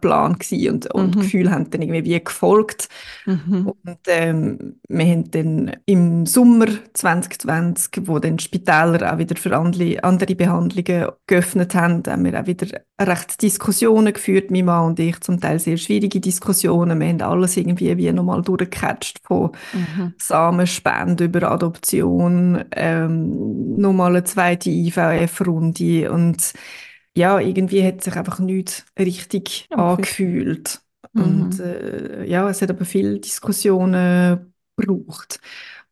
Plan 0.00 0.38
gewesen 0.38 0.72
und, 0.72 0.94
und 0.94 1.16
mhm. 1.16 1.20
Gefühle 1.20 1.50
haben 1.50 1.70
dann 1.70 1.82
irgendwie 1.82 2.04
wie 2.04 2.24
gefolgt. 2.24 2.88
Mhm. 3.26 3.66
Und 3.66 3.98
ähm, 4.06 4.80
wir 4.88 5.06
haben 5.06 5.30
dann 5.30 5.76
im 5.86 6.26
Sommer 6.26 6.66
2020, 6.94 8.06
wo 8.06 8.18
dann 8.18 8.38
Spitäler 8.38 9.12
auch 9.12 9.18
wieder 9.18 9.36
für 9.36 9.56
andere, 9.56 10.02
andere 10.02 10.34
Behandlungen 10.34 11.08
geöffnet 11.26 11.74
haben, 11.74 12.02
haben 12.06 12.24
wir 12.24 12.40
auch 12.40 12.46
wieder 12.46 12.66
recht 13.00 13.40
Diskussionen 13.42 14.12
geführt, 14.12 14.50
mein 14.50 14.64
Mann 14.64 14.88
und 14.88 15.00
ich, 15.00 15.20
zum 15.20 15.40
Teil 15.40 15.58
sehr 15.58 15.76
schwierige 15.76 16.20
Diskussionen. 16.20 17.00
Wir 17.00 17.08
haben 17.08 17.22
alles 17.22 17.56
irgendwie 17.56 17.96
wie 17.96 18.12
nochmal 18.12 18.42
durchgecatcht, 18.42 19.20
von 19.22 19.50
mhm. 19.72 20.14
Samenspende 20.18 21.24
über 21.24 21.50
Adoption, 21.50 22.64
ähm, 22.72 23.76
nochmal 23.76 24.16
eine 24.16 24.24
zweite 24.24 24.70
IVF-Runde 24.70 26.10
und 26.10 26.52
ja, 27.20 27.38
irgendwie 27.38 27.84
hat 27.86 28.02
sich 28.02 28.16
einfach 28.16 28.38
nichts 28.38 28.84
richtig 28.98 29.68
okay. 29.70 29.80
angefühlt. 29.80 30.80
Mhm. 31.12 31.22
Und 31.22 31.60
äh, 31.60 32.24
ja, 32.24 32.48
es 32.48 32.62
hat 32.62 32.70
aber 32.70 32.84
viele 32.84 33.20
Diskussionen 33.20 34.54
gebraucht. 34.76 35.40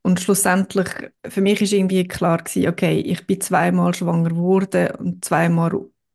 Und 0.03 0.21
schlussendlich, 0.21 0.89
für 1.29 1.41
mich 1.41 1.61
ist 1.61 1.73
irgendwie 1.73 2.07
klar 2.09 2.39
gewesen, 2.39 2.69
okay, 2.69 3.01
ich 3.01 3.27
bin 3.27 3.41
zweimal 3.41 3.95
schwanger 3.95 4.31
geworden 4.31 4.89
und 4.99 5.25
zweimal 5.25 5.73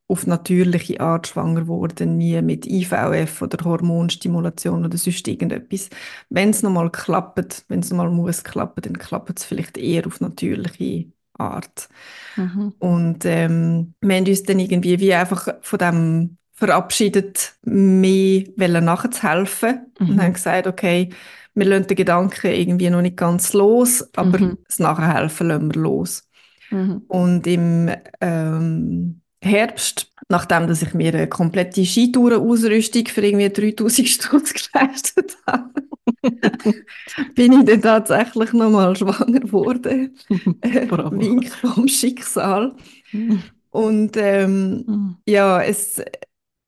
auf 0.08 0.28
natürliche 0.28 0.99
Art 0.99 1.28
schwanger 1.28 1.62
geworden, 1.62 2.17
nie 2.17 2.41
mit 2.41 2.65
IVF 2.65 3.41
oder 3.41 3.63
Hormonstimulation 3.63 4.86
oder 4.86 4.97
sonst 4.97 5.28
irgendetwas. 5.28 5.89
Wenn 6.30 6.49
es 6.49 6.63
nochmal 6.63 6.91
klappt, 6.91 7.65
wenn 7.67 7.80
es 7.80 7.89
nochmal 7.89 8.10
muss 8.12 8.43
klappen, 8.43 8.82
dann 8.82 8.97
klappt 8.97 9.39
es 9.39 9.45
vielleicht 9.45 9.78
eher 9.78 10.08
auf 10.08 10.21
natürliche 10.21 11.12
Art. 11.51 11.89
Mhm. 12.36 12.73
Und 12.79 13.25
ähm, 13.25 13.93
wir 14.01 14.15
haben 14.15 14.27
uns 14.27 14.43
dann 14.43 14.60
irgendwie 14.60 14.99
wie 14.99 15.13
einfach 15.13 15.47
von 15.62 15.79
dem 15.79 16.38
verabschiedet, 16.53 17.53
mehr 17.63 18.82
nachzuhelfen 18.82 19.88
mhm. 19.99 20.10
und 20.10 20.21
haben 20.21 20.34
gesagt, 20.34 20.67
okay, 20.67 21.10
wir 21.56 21.65
lassen 21.65 21.88
den 21.88 21.97
Gedanken 21.97 22.51
irgendwie 22.51 22.89
noch 22.89 23.01
nicht 23.01 23.17
ganz 23.17 23.53
los, 23.53 24.08
aber 24.15 24.39
mhm. 24.39 24.58
das 24.67 24.79
Nachhelfen 24.79 25.47
lassen 25.47 25.73
wir 25.73 25.82
los. 25.82 26.27
Mhm. 26.69 27.03
Und 27.08 27.47
im 27.47 27.91
ähm, 28.21 29.21
Herbst, 29.41 30.12
nachdem 30.29 30.67
dass 30.67 30.82
ich 30.82 30.93
mir 30.93 31.13
eine 31.13 31.27
komplette 31.27 31.86
Skitourenausrüstung 31.86 33.08
für 33.08 33.25
irgendwie 33.25 33.49
3000 33.49 34.08
Stutz 34.08 34.53
geleistet 34.71 35.38
habe, 35.45 35.71
bin 37.36 37.54
ich 37.54 37.66
dann 37.66 37.82
tatsächlich 37.82 38.54
nochmal 38.54 38.96
schwanger 38.96 39.39
geworden. 39.39 40.18
Wink 40.30 41.50
vom 41.50 41.88
Schicksal. 41.88 42.76
Und 43.72 44.18
ähm, 44.18 44.84
mhm. 44.86 45.18
ja, 45.28 45.62
es, 45.62 46.02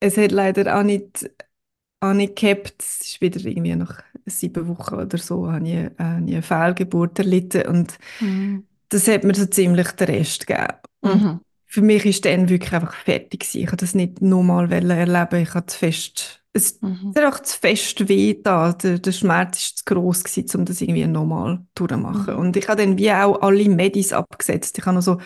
es 0.00 0.16
hat 0.16 0.32
leider 0.32 0.76
auch 0.78 0.82
nicht, 0.82 1.30
auch 2.00 2.14
nicht 2.14 2.36
gehabt. 2.36 2.74
Es 2.80 3.00
ist 3.00 3.20
wieder 3.20 3.40
irgendwie 3.40 3.76
nach 3.76 4.02
sieben 4.26 4.66
Wochen 4.66 4.96
oder 4.96 5.18
so, 5.18 5.50
habe 5.50 5.68
ich, 5.68 5.74
äh, 5.74 5.92
eine 5.98 6.42
Fehlgeburt 6.42 7.18
erlitten 7.20 7.68
und 7.68 7.98
mhm. 8.20 8.66
das 8.88 9.06
hat 9.06 9.22
mir 9.22 9.34
so 9.34 9.46
ziemlich 9.46 9.92
den 9.92 10.08
Rest 10.08 10.48
gegeben. 10.48 10.74
Mhm. 11.02 11.40
Für 11.64 11.82
mich 11.82 12.04
ist 12.06 12.24
dann 12.24 12.48
wirklich 12.48 12.72
einfach 12.72 12.94
fertig 12.94 13.40
gewesen. 13.40 13.60
Ich 13.60 13.66
wollte 13.66 13.84
das 13.84 13.94
nicht 13.94 14.20
nochmal 14.20 14.72
erleben. 14.72 15.42
Ich 15.42 15.54
hatte 15.54 15.76
fest 15.76 16.42
es 16.56 16.80
mhm. 16.80 17.12
hat 17.14 17.24
auch 17.24 17.40
zu 17.40 17.58
fest 17.58 18.08
weh 18.08 18.40
da. 18.42 18.72
Der, 18.72 18.98
der 18.98 19.12
Schmerz 19.12 19.58
war 19.58 19.76
zu 19.76 19.84
gross, 19.84 20.24
gewesen, 20.24 20.60
um 20.60 20.64
das 20.64 20.80
irgendwie 20.80 21.06
nochmal 21.06 21.60
durchzumachen. 21.74 22.34
Mhm. 22.34 22.40
Und 22.40 22.56
ich 22.56 22.68
habe 22.68 22.82
dann 22.82 22.98
wie 22.98 23.12
auch 23.12 23.40
alle 23.42 23.68
Medis 23.68 24.12
abgesetzt. 24.12 24.78
Ich 24.78 24.86
habe 24.86 24.96
noch 24.96 25.02
so 25.02 25.18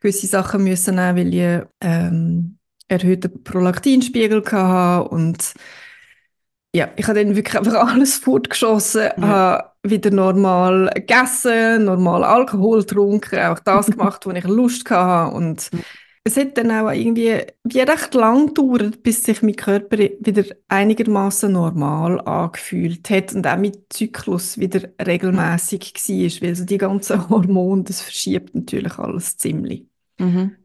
gewisse 0.00 0.26
Sachen 0.26 0.64
müssen 0.64 0.96
nehmen, 0.96 1.16
weil 1.16 1.34
ich 1.34 1.66
ähm, 1.80 2.58
erhöhten 2.88 3.42
Prolaktinspiegel 3.42 4.44
hatte 4.44 5.08
und 5.10 5.54
ja, 6.72 6.88
ich 6.96 7.06
habe 7.08 7.22
dann 7.22 7.34
wirklich 7.34 7.58
einfach 7.58 7.74
alles 7.92 8.16
fortgeschossen, 8.16 9.08
ja. 9.16 9.22
habe 9.22 9.70
wieder 9.82 10.10
normal 10.10 10.90
gegessen, 10.94 11.84
normal 11.84 12.22
Alkohol 12.22 12.80
getrunken, 12.80 13.40
auch 13.40 13.58
das 13.58 13.86
gemacht, 13.90 14.24
wo 14.24 14.30
ich 14.30 14.44
Lust 14.44 14.88
hatte 14.88 15.34
und 15.34 15.72
mhm 15.72 15.80
es 16.22 16.36
hat 16.36 16.58
dann 16.58 16.70
auch 16.70 16.90
irgendwie 16.90 17.40
wie 17.64 17.80
recht 17.80 18.14
lang 18.14 18.48
gedauert, 18.48 19.02
bis 19.02 19.24
sich 19.24 19.42
mein 19.42 19.56
Körper 19.56 19.98
wieder 19.98 20.44
einigermaßen 20.68 21.50
normal 21.50 22.20
angefühlt 22.20 23.08
hat 23.08 23.34
und 23.34 23.46
auch 23.46 23.56
mein 23.56 23.72
Zyklus 23.88 24.58
wieder 24.58 24.88
regelmäßig 25.04 25.94
war, 25.94 26.42
weil 26.48 26.54
so 26.54 26.64
die 26.64 26.78
ganzen 26.78 27.28
Hormone, 27.30 27.84
das 27.84 28.02
verschiebt 28.02 28.54
natürlich 28.54 28.98
alles 28.98 29.38
ziemlich. 29.38 29.86
Mhm. 30.18 30.56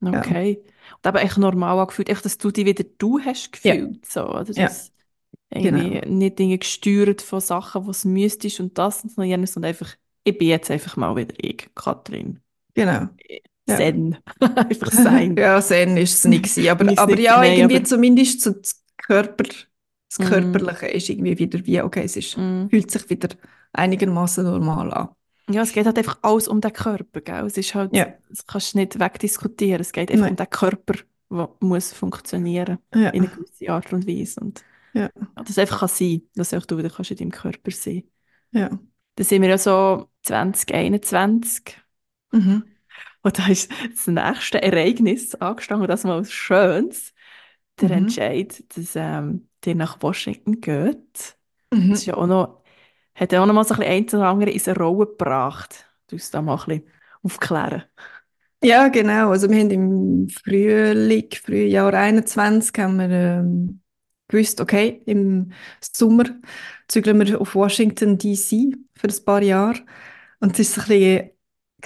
Okay. 0.00 0.60
Ja. 0.64 0.72
Und 0.96 1.06
aber 1.06 1.22
echt 1.22 1.38
normal 1.38 1.78
angefühlt, 1.78 2.08
echt, 2.08 2.24
dass 2.24 2.36
du 2.36 2.50
dich 2.50 2.66
wieder 2.66 2.84
du 2.98 3.20
hast 3.20 3.52
gefühlt, 3.52 4.04
ja. 4.04 4.08
so, 4.08 4.28
oder? 4.28 4.44
Das 4.44 4.56
ja. 4.56 4.70
Irgendwie 5.50 6.00
genau. 6.00 6.08
nicht 6.08 6.38
Dinge 6.38 6.58
gesteuert 6.58 7.22
von 7.22 7.40
Sachen, 7.40 7.86
was 7.86 8.04
müsstest 8.04 8.58
und 8.58 8.76
das 8.76 9.04
und 9.04 9.24
jenes 9.24 9.56
und 9.56 9.64
einfach, 9.64 9.94
ich 10.24 10.36
bin 10.36 10.48
jetzt 10.48 10.70
einfach 10.70 10.96
mal 10.96 11.14
wieder 11.14 11.34
ich, 11.38 11.68
Katrin. 11.74 12.40
Genau. 12.74 13.08
Ja. 13.66 13.76
Zen. 13.76 14.16
Einfach 14.40 14.92
sein. 14.92 15.36
ja, 15.36 15.60
Zen 15.60 15.96
ist 15.96 16.14
es 16.14 16.24
nicht 16.24 16.44
gewesen. 16.44 16.68
Aber, 16.68 17.02
aber 17.02 17.18
ja, 17.18 17.38
nein, 17.38 17.58
irgendwie 17.58 17.76
aber... 17.76 17.84
zumindest 17.84 18.42
so 18.42 18.50
das 18.50 18.82
Körper, 18.96 19.44
das 19.44 20.18
mm. 20.18 20.24
Körperliche 20.24 20.86
ist 20.86 21.08
irgendwie 21.08 21.38
wieder 21.38 21.64
wie, 21.64 21.80
okay, 21.80 22.02
es 22.04 22.16
ist, 22.16 22.36
mm. 22.36 22.68
fühlt 22.68 22.90
sich 22.90 23.08
wieder 23.08 23.28
einigermaßen 23.72 24.44
normal 24.44 24.92
an. 24.92 25.08
Ja, 25.50 25.62
es 25.62 25.72
geht 25.72 25.84
halt 25.84 25.98
einfach 25.98 26.18
alles 26.22 26.48
um 26.48 26.60
den 26.60 26.72
Körper, 26.72 27.20
gell? 27.20 27.44
Es 27.44 27.58
ist 27.58 27.74
halt, 27.74 27.94
ja. 27.94 28.14
das 28.30 28.46
kannst 28.46 28.74
du 28.74 28.78
nicht 28.78 28.98
wegdiskutieren. 28.98 29.80
Es 29.80 29.92
geht 29.92 30.10
einfach 30.10 30.24
Nein. 30.24 30.32
um 30.32 30.36
den 30.36 30.50
Körper, 30.50 30.94
der 31.30 31.48
muss 31.60 31.92
funktionieren 31.92 32.78
ja. 32.94 33.10
in 33.10 33.24
einer 33.24 33.34
gewissen 33.34 33.68
Art 33.68 33.92
und 33.92 34.06
Weise. 34.06 34.40
Und 34.40 34.64
ja. 34.94 35.10
das 35.44 35.58
einfach 35.58 35.80
kann 35.80 35.88
sein, 35.88 36.22
dass 36.34 36.54
auch 36.54 36.64
du 36.64 36.78
wieder 36.78 36.88
kannst 36.88 37.10
in 37.10 37.18
deinem 37.18 37.30
Körper 37.30 37.70
sein. 37.72 38.04
Ja. 38.52 38.70
Da 39.16 39.24
sind 39.24 39.42
wir 39.42 39.50
ja 39.50 39.58
so 39.58 40.08
2021. 40.22 41.76
Mhm. 42.32 42.64
Und 43.22 43.38
da 43.38 43.46
ist 43.48 43.70
das 43.90 44.06
nächste 44.06 44.62
Ereignis 44.62 45.34
angestanden, 45.36 45.88
das 45.88 46.04
mal 46.04 46.20
was 46.20 46.32
Schönes. 46.32 47.14
Der 47.80 47.88
mhm. 47.88 47.94
Entscheid, 47.94 48.62
dass 48.76 48.94
ähm, 48.94 49.48
der 49.64 49.74
nach 49.74 50.00
Washington 50.02 50.60
geht. 50.60 51.36
Mhm. 51.72 51.90
Das 51.90 52.00
ist 52.00 52.06
ja 52.06 52.14
auch 52.14 52.26
noch, 52.26 52.62
hat 53.14 53.32
ja 53.32 53.42
auch 53.42 53.46
noch 53.46 53.54
mal 53.54 53.64
so 53.64 53.74
ein 53.74 53.80
bisschen 53.80 53.92
ein 53.92 54.20
oder 54.20 54.28
andere 54.28 54.50
in 54.50 54.62
eine 54.64 54.76
Rolle 54.76 55.06
gebracht. 55.06 55.86
Du 56.08 56.16
hast 56.16 56.32
da 56.34 56.42
mal 56.42 56.54
ein 56.54 56.66
bisschen 56.66 56.90
aufklären. 57.22 57.84
Ja, 58.62 58.88
genau. 58.88 59.30
Also 59.30 59.50
wir 59.50 59.58
haben 59.58 59.70
im 59.70 60.28
Frühling, 60.28 61.28
Frühjahr 61.32 61.92
21 61.92 62.78
haben 62.78 62.96
wir 62.96 63.10
ähm, 63.10 63.80
gewusst, 64.28 64.60
okay, 64.60 65.02
im 65.06 65.52
Sommer 65.80 66.24
zügeln 66.88 67.26
wir 67.26 67.40
auf 67.40 67.54
Washington 67.54 68.16
DC 68.16 68.74
für 68.94 69.08
ein 69.08 69.24
paar 69.24 69.42
Jahre. 69.42 69.80
Und 70.40 70.58
es 70.58 70.74
so 70.74 70.80
ein 70.82 70.88
bisschen 70.88 71.30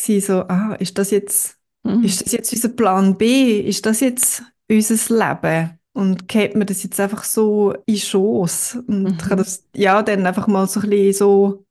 so, 0.00 0.42
ah, 0.48 0.74
ist 0.78 0.98
das 0.98 1.10
jetzt, 1.10 1.56
Mhm. 1.84 2.04
ist 2.04 2.20
das 2.24 2.32
jetzt 2.32 2.52
unser 2.52 2.68
Plan 2.70 3.16
B? 3.16 3.60
Ist 3.60 3.86
das 3.86 4.00
jetzt 4.00 4.42
unser 4.70 5.16
Leben? 5.18 5.78
Und 5.92 6.28
geht 6.28 6.54
mir 6.56 6.66
das 6.66 6.82
jetzt 6.82 7.00
einfach 7.00 7.24
so 7.24 7.74
in 7.86 7.96
Schoss? 7.96 8.76
Und 8.86 9.04
Mhm. 9.30 9.36
das, 9.36 9.64
ja, 9.74 10.02
dann 10.02 10.26
einfach 10.26 10.46
mal 10.46 10.66
so 10.68 10.80
ein 10.80 10.90
bisschen 10.90 11.12
so 11.14 11.64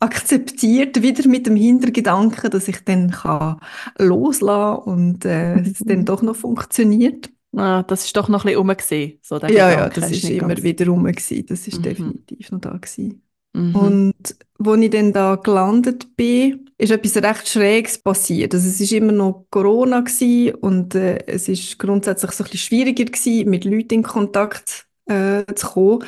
akzeptiert, 0.00 1.02
wieder 1.02 1.26
mit 1.28 1.46
dem 1.46 1.56
Hintergedanken, 1.56 2.50
dass 2.50 2.68
ich 2.68 2.84
dann 2.84 3.10
kann 3.10 3.58
loslassen 3.98 4.82
und 4.84 5.24
äh, 5.24 5.60
es 5.60 5.78
dann 5.80 6.04
doch 6.04 6.22
noch 6.22 6.36
funktioniert. 6.36 7.30
Ah, 7.56 7.82
das 7.84 8.04
ist 8.04 8.16
doch 8.16 8.28
noch 8.28 8.44
ein 8.44 8.48
bisschen 8.48 8.58
rum 8.58 8.68
gewesen, 8.68 9.18
so 9.22 9.38
Ja, 9.38 9.70
ja, 9.70 9.88
Gedanke. 9.88 9.94
das 10.00 10.04
Hast 10.06 10.12
ist 10.12 10.24
nicht 10.24 10.38
immer 10.38 10.56
wieder 10.62 10.86
rum 10.86 11.04
gewesen. 11.04 11.46
Das 11.46 11.66
ist 11.68 11.78
Mhm. 11.78 11.82
definitiv 11.82 12.50
noch 12.50 12.60
da 12.60 12.70
gewesen. 12.76 13.22
Mhm. 13.54 13.74
Und 13.76 14.36
wo 14.58 14.74
ich 14.74 14.90
dann 14.90 15.12
da 15.12 15.36
gelandet 15.36 16.16
bin, 16.16 16.70
ist 16.78 16.90
etwas 16.90 17.16
recht 17.16 17.48
Schräges 17.48 17.98
passiert. 17.98 18.54
Also 18.54 18.68
es 18.68 18.80
ist 18.80 18.92
immer 18.92 19.12
noch 19.12 19.46
Corona 19.50 20.00
gewesen 20.00 20.54
und 20.56 20.94
äh, 20.94 21.24
es 21.26 21.48
ist 21.48 21.78
grundsätzlich 21.78 22.32
so 22.32 22.44
ein 22.44 22.50
bisschen 22.50 22.66
schwieriger 22.66 23.04
gewesen, 23.04 23.48
mit 23.50 23.64
Leuten 23.64 23.94
in 23.94 24.02
Kontakt 24.02 24.86
äh, 25.06 25.44
zu 25.54 25.66
kommen. 25.68 26.04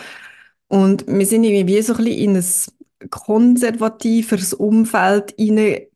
Und 0.69 1.07
wir 1.07 1.27
sind 1.27 1.45
irgendwie 1.45 1.77
wie 1.77 1.83
so 1.83 1.95
ein 1.95 2.05
bisschen 2.05 2.19
in 2.19 2.37
ein 2.37 3.11
konservativeres 3.11 4.55
Umfeld 4.55 5.35
hineingefallen, 5.39 5.87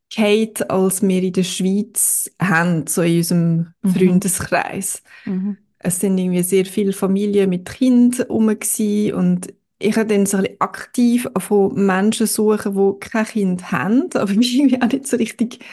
als 0.69 1.03
wir 1.03 1.23
in 1.23 1.33
der 1.33 1.43
Schweiz 1.45 2.31
haben, 2.41 2.87
so 2.87 3.03
in 3.03 3.19
unserem 3.19 3.75
Mhm. 3.83 3.91
Freundeskreis. 3.95 5.03
Mhm. 5.25 5.57
Es 5.79 5.99
sind 6.01 6.19
irgendwie 6.19 6.43
sehr 6.43 6.67
viele 6.67 6.93
Familien 6.93 7.49
mit 7.51 7.69
Kindern 7.69 8.27
herum 8.29 8.49
und 8.49 9.55
ich 9.81 9.97
habe 9.97 10.07
dann 10.07 10.27
so 10.27 10.37
ein 10.37 10.43
bisschen 10.45 10.61
aktiv 10.61 11.27
von 11.39 11.75
Menschen 11.75 12.27
suchen, 12.27 12.75
die 12.75 13.01
kein 13.01 13.25
Kind 13.25 13.73
haben, 13.73 14.09
aber 14.15 14.31
ich 14.31 14.39
bin 14.39 14.43
irgendwie 14.43 14.83
auch 14.83 14.93
nicht 14.93 15.07
so 15.07 15.17
richtig 15.17 15.65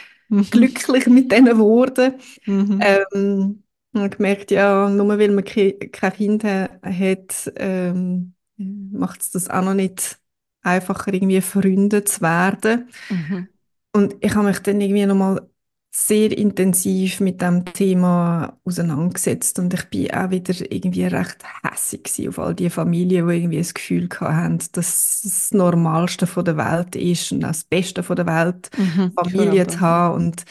glücklich 0.52 1.08
mit 1.08 1.32
diesen 1.32 1.58
Worten. 1.60 2.16
Mhm. 2.46 2.80
Ähm, 2.82 3.64
ich 3.94 4.00
habe 4.00 4.10
gemerkt, 4.10 4.52
ja, 4.52 4.90
nur 4.90 5.08
weil 5.20 5.32
man 5.32 5.44
ke 5.44 5.74
kein 5.92 6.14
Kind 6.14 6.44
ha 6.44 6.70
hat, 6.82 7.52
ähm, 7.58 8.34
macht 8.58 9.22
es 9.22 9.32
das 9.32 9.50
auch 9.50 9.64
noch 9.64 9.74
nicht 9.74 10.20
einfacher, 10.62 11.14
irgendwie 11.14 11.42
Freunde 11.42 12.04
zu 12.04 12.22
werden. 12.22 12.90
Mhm. 13.10 13.48
Und 13.94 14.16
ich 14.22 14.34
habe 14.36 14.48
mich 14.48 14.60
dann 14.60 14.80
irgendwie 14.80 15.06
nochmal 15.06 15.50
sehr 16.00 16.38
intensiv 16.38 17.20
mit 17.22 17.42
dem 17.42 17.66
Thema 17.66 18.56
auseinandergesetzt 18.64 19.58
und 19.58 19.74
ich 19.74 19.84
bin 19.86 20.12
auch 20.12 20.30
wieder 20.30 20.54
irgendwie 20.72 21.06
recht 21.06 21.38
hässig 21.64 22.30
auf 22.30 22.38
all 22.38 22.54
die 22.54 22.70
Familien, 22.70 23.28
die 23.28 23.36
irgendwie 23.36 23.58
das 23.58 23.74
Gefühl 23.74 24.08
hatten, 24.20 24.60
dass 24.74 25.22
das 25.24 25.52
Normalste 25.54 26.28
von 26.28 26.46
der 26.46 26.56
Welt 26.56 26.96
ist 26.96 27.32
und 27.32 27.44
auch 27.44 27.50
das 27.50 27.64
Beste 27.64 28.04
von 28.04 28.16
der 28.16 28.28
Welt, 28.28 28.70
Mhm. 28.78 29.12
Familie 29.14 29.66
zu 29.66 29.80
haben 29.80 30.16
und 30.16 30.46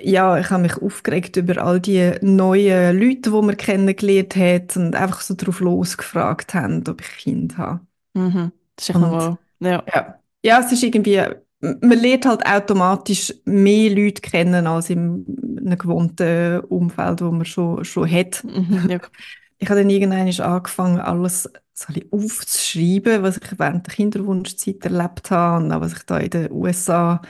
ja, 0.00 0.38
ich 0.38 0.48
habe 0.50 0.62
mich 0.62 0.76
aufgeregt 0.80 1.36
über 1.36 1.62
all 1.62 1.78
die 1.80 2.12
neuen 2.22 2.98
Leute, 2.98 3.30
die 3.30 3.42
man 3.42 3.56
kennengelernt 3.56 4.36
hat 4.36 4.76
und 4.76 4.94
einfach 4.96 5.20
so 5.20 5.34
drauf 5.36 5.60
losgefragt 5.60 6.54
haben, 6.54 6.82
ob 6.88 7.00
ich 7.02 7.08
Kind 7.18 7.58
habe. 7.58 7.80
Mhm. 8.14 8.52
Das 8.76 8.88
ist 8.88 8.94
Und- 8.96 9.38
ja. 9.60 9.82
Ja. 9.92 10.16
Ja, 10.42 10.60
es 10.60 10.72
ist 10.72 10.82
irgendwie, 10.82 11.22
man 11.60 11.98
lernt 11.98 12.26
halt 12.26 12.46
automatisch 12.46 13.34
mehr 13.44 13.90
Leute 13.90 14.22
kennen 14.22 14.66
als 14.66 14.90
in 14.90 15.26
einem 15.58 15.78
gewohnten 15.78 16.60
Umfeld, 16.60 17.20
wo 17.20 17.30
man 17.30 17.44
schon, 17.44 17.84
schon 17.84 18.10
hat. 18.10 18.42
Mhm. 18.44 18.88
ja. 18.88 19.00
Ich 19.58 19.68
habe 19.68 19.80
dann 19.80 19.90
irgendwann 19.90 20.26
angefangen, 20.40 21.00
alles 21.00 21.50
so 21.74 21.92
ein 21.92 22.02
aufzuschreiben, 22.10 23.22
was 23.22 23.36
ich 23.36 23.58
während 23.58 23.86
der 23.86 23.94
Kinderwunschzeit 23.94 24.84
erlebt 24.84 25.30
habe 25.30 25.64
und 25.64 25.72
auch 25.72 25.80
was 25.82 25.92
ich 25.92 26.02
da 26.04 26.18
in 26.18 26.30
den 26.30 26.52
USA 26.52 27.20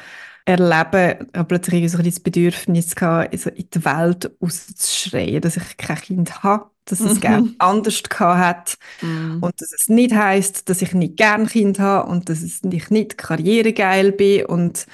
erlebe. 0.44 1.18
Ich 1.32 1.38
habe 1.38 1.48
plötzlich 1.48 1.90
so 1.92 1.98
ein 1.98 2.04
das 2.04 2.20
Bedürfnis 2.20 2.94
gehabt, 2.94 3.38
so 3.38 3.50
in 3.50 3.68
die 3.70 3.84
Welt 3.84 4.30
rauszuschreien, 4.42 5.40
dass 5.40 5.56
ich 5.56 5.76
kein 5.76 5.96
Kind 5.96 6.42
habe, 6.42 6.70
dass 6.86 7.04
es 7.04 7.20
Mhm. 7.20 7.20
gerne 7.20 7.54
anders 7.58 8.02
gehabt 8.02 8.38
hat. 8.40 8.78
Mhm. 9.00 9.40
Und 9.40 9.60
dass 9.60 9.72
es 9.72 9.88
nicht 9.88 10.14
heißt, 10.14 10.68
dass 10.68 10.82
ich 10.82 10.92
nicht 10.94 11.16
gern 11.16 11.46
Kind 11.46 11.78
habe 11.78 12.08
und 12.10 12.28
dass 12.28 12.42
es 12.42 12.60
ich 12.64 12.90
nicht 12.90 13.18
karrieregeil 13.18 14.12
bin 14.12 14.46
und 14.46 14.86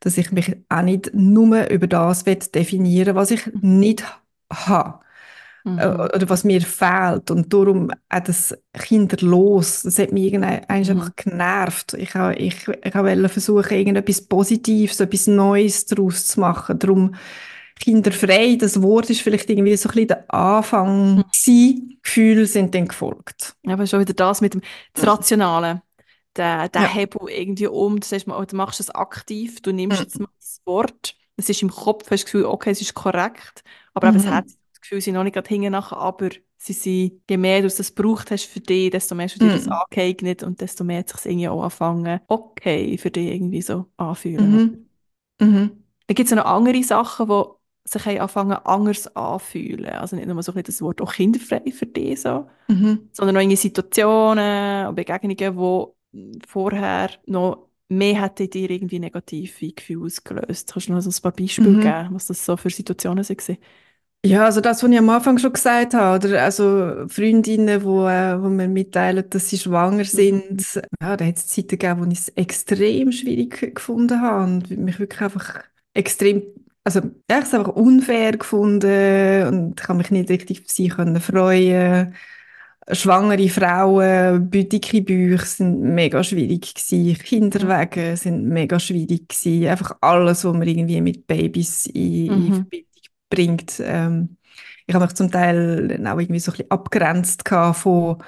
dass 0.00 0.18
ich 0.18 0.32
mich 0.32 0.56
auch 0.68 0.82
nicht 0.82 1.12
nur 1.14 1.70
über 1.70 1.86
das 1.86 2.26
will 2.26 2.36
definieren 2.36 3.14
was 3.16 3.30
ich 3.30 3.46
nicht 3.60 4.04
habe 4.52 5.00
Mhm. 5.64 5.78
äh, 5.78 5.86
oder 5.88 6.28
was 6.28 6.44
mir 6.44 6.60
fehlt. 6.62 7.30
Und 7.30 7.52
darum 7.52 7.90
auch 8.10 8.20
das 8.20 8.56
Kinderlos, 8.74 9.82
das 9.82 9.98
hat 9.98 10.12
mich 10.12 10.24
irgendwann 10.26 10.60
Mhm. 10.60 10.64
einfach 10.68 11.16
genervt. 11.16 11.94
Ich 11.94 12.14
ich, 12.14 12.68
ich 12.68 12.94
wollte 12.94 13.28
versuchen, 13.28 13.72
irgendetwas 13.72 14.22
Positives, 14.22 15.00
etwas 15.00 15.26
Neues 15.26 15.86
daraus 15.86 16.26
zu 16.28 16.40
machen. 16.40 16.78
Darum 16.78 17.14
kinderfrei, 17.80 18.56
das 18.56 18.80
Wort 18.82 19.10
ist 19.10 19.20
vielleicht 19.22 19.50
irgendwie 19.50 19.76
so 19.76 19.88
ein 19.88 19.92
bisschen 19.92 20.08
der 20.08 20.32
Anfang 20.34 21.16
Mhm. 21.16 21.24
gewesen. 21.32 21.98
Gefühle 22.02 22.46
sind 22.46 22.74
dann 22.74 22.88
gefolgt. 22.88 23.56
Aber 23.66 23.86
schon 23.86 24.00
wieder 24.00 24.14
das 24.14 24.40
mit 24.40 24.54
dem 24.54 24.60
das 24.92 25.06
Rationale. 25.06 25.82
Der, 26.36 26.68
der 26.68 26.82
Ja. 26.82 26.88
Hebel 26.88 27.28
irgendwie 27.30 27.68
um, 27.68 28.00
du, 28.00 28.06
sagst 28.06 28.26
mal, 28.26 28.44
du 28.46 28.56
machst 28.56 28.80
es 28.80 28.90
aktiv, 28.90 29.60
du 29.62 29.72
nimmst 29.72 30.00
Mhm. 30.00 30.02
jetzt 30.02 30.18
mal 30.20 30.28
das 30.40 30.60
Wort, 30.64 31.14
es 31.36 31.48
ist 31.48 31.62
im 31.62 31.70
Kopf, 31.70 32.04
hast 32.10 32.10
das 32.10 32.24
Gefühl, 32.26 32.44
okay, 32.46 32.70
es 32.70 32.80
ist 32.80 32.94
korrekt, 32.94 33.62
aber 33.94 34.08
eben 34.08 34.16
das 34.18 34.24
Mhm. 34.24 34.28
Herz 34.30 34.52
das 34.52 34.58
Gefühl, 34.84 35.00
sie 35.00 35.06
sind 35.06 35.14
noch 35.14 35.24
nicht 35.24 35.34
gerade 35.34 35.48
hinten 35.48 35.72
nachher, 35.72 35.96
aber 35.98 36.30
sie 36.56 36.72
sind, 36.72 37.22
je 37.28 37.36
mehr 37.36 37.60
du 37.62 37.68
das 37.68 37.94
gebraucht 37.94 38.30
hast 38.30 38.44
für 38.46 38.60
dich, 38.60 38.90
desto 38.90 39.14
mehr 39.14 39.24
hast 39.26 39.36
du 39.36 39.40
dir 39.40 39.50
das 39.50 39.66
Mhm. 39.66 39.72
angeeignet 39.72 40.42
und 40.42 40.60
desto 40.60 40.84
mehr 40.84 41.00
hat 41.00 41.08
sich 41.10 41.24
irgendwie 41.26 41.48
auch 41.48 41.62
anfangen, 41.62 42.20
okay, 42.28 42.96
für 42.98 43.10
dich 43.10 43.28
irgendwie 43.34 43.62
so 43.62 43.86
anfühlen. 43.96 44.52
Mhm. 44.52 44.88
Mhm. 45.40 45.84
Dann 46.06 46.14
gibt 46.14 46.30
es 46.30 46.36
noch 46.36 46.44
andere 46.44 46.82
Sachen, 46.82 47.28
die 47.28 47.88
sich 47.88 48.20
anfangen 48.20 48.52
anders 48.52 49.14
anfühlen. 49.16 49.86
Also 49.94 50.16
nicht 50.16 50.26
nur 50.28 50.42
so 50.42 50.52
ein 50.54 50.62
das 50.62 50.80
Wort 50.82 51.00
auch 51.02 51.14
kinderfrei 51.14 51.62
für 51.72 51.86
dich 51.86 52.20
so, 52.22 52.46
Mhm. 52.68 53.08
sondern 53.12 53.36
auch 53.36 53.40
irgendwie 53.40 53.56
Situationen 53.56 54.86
und 54.88 54.94
Begegnungen, 54.94 55.56
wo 55.56 55.96
vorher 56.46 57.10
noch 57.26 57.68
mehr 57.88 58.22
hätte 58.22 58.44
in 58.44 58.50
dir 58.50 58.70
irgendwie 58.70 58.98
negative 58.98 59.72
Gefühle 59.72 60.04
ausgelöst. 60.06 60.72
Kannst 60.72 60.88
du 60.88 60.92
noch 60.92 61.00
so 61.00 61.10
ein 61.10 61.22
paar 61.22 61.32
Beispiele 61.32 61.76
Mhm. 61.76 61.80
geben, 61.80 62.14
was 62.14 62.26
das 62.26 62.44
so 62.44 62.56
für 62.56 62.70
Situationen 62.70 63.24
waren? 63.28 63.58
Ja, 64.26 64.46
also 64.46 64.62
das, 64.62 64.82
was 64.82 64.90
ich 64.90 64.96
am 64.98 65.10
Anfang 65.10 65.36
schon 65.38 65.52
gesagt 65.52 65.92
habe, 65.92 66.16
oder 66.26 66.42
also 66.42 67.06
Freundinnen, 67.08 67.84
wo, 67.84 68.06
äh, 68.08 68.40
wo 68.42 68.48
mir 68.48 68.68
mitteilen, 68.68 69.28
dass 69.28 69.50
sie 69.50 69.58
schwanger 69.58 70.06
sind, 70.06 70.62
ja, 71.02 71.16
da 71.18 71.26
hat 71.26 71.36
es 71.36 71.46
Zeiten 71.48 71.68
gegeben, 71.76 72.00
wo 72.00 72.10
ich 72.10 72.18
es 72.20 72.28
extrem 72.30 73.12
schwierig 73.12 73.74
gefunden 73.74 74.22
habe 74.22 74.44
und 74.44 74.70
mich 74.70 74.98
wirklich 74.98 75.20
einfach 75.20 75.64
extrem, 75.92 76.42
also 76.84 77.00
ja, 77.30 77.38
ich 77.40 77.44
es 77.44 77.52
einfach 77.54 77.74
unfair 77.74 78.32
gefunden 78.38 79.46
und 79.46 79.78
ich 79.80 79.88
habe 79.88 79.98
mich 79.98 80.10
nicht 80.10 80.30
richtig 80.30 80.62
auf 80.62 80.70
sie 80.70 80.88
können 80.88 81.20
freuen. 81.20 82.14
Schwangere 82.92 83.48
Frauen, 83.48 84.50
dicke 84.50 85.02
Bäuche 85.02 85.46
sind 85.46 85.80
mega 85.80 86.22
schwierig 86.24 86.74
gewesen. 86.74 87.18
Kinderwege 87.22 88.16
sind 88.16 88.44
mega 88.46 88.78
schwierig 88.80 89.28
gewesen. 89.28 89.66
Einfach 89.68 89.96
alles, 90.02 90.44
was 90.44 90.52
man 90.54 90.68
irgendwie 90.68 91.00
mit 91.00 91.26
Babys 91.26 91.86
in, 91.86 91.94
in 92.46 92.52
Mhm. 92.52 92.54
Verbindung 92.54 92.93
bringt. 93.34 93.80
Ähm, 93.80 94.36
ich 94.86 94.94
habe 94.94 95.04
mich 95.04 95.14
zum 95.14 95.30
Teil 95.30 95.90
auch 96.06 96.18
irgendwie 96.18 96.40
so 96.40 96.52
ein 96.52 96.56
bisschen 96.56 96.70
abgrenzt 96.70 97.48
von 97.48 98.22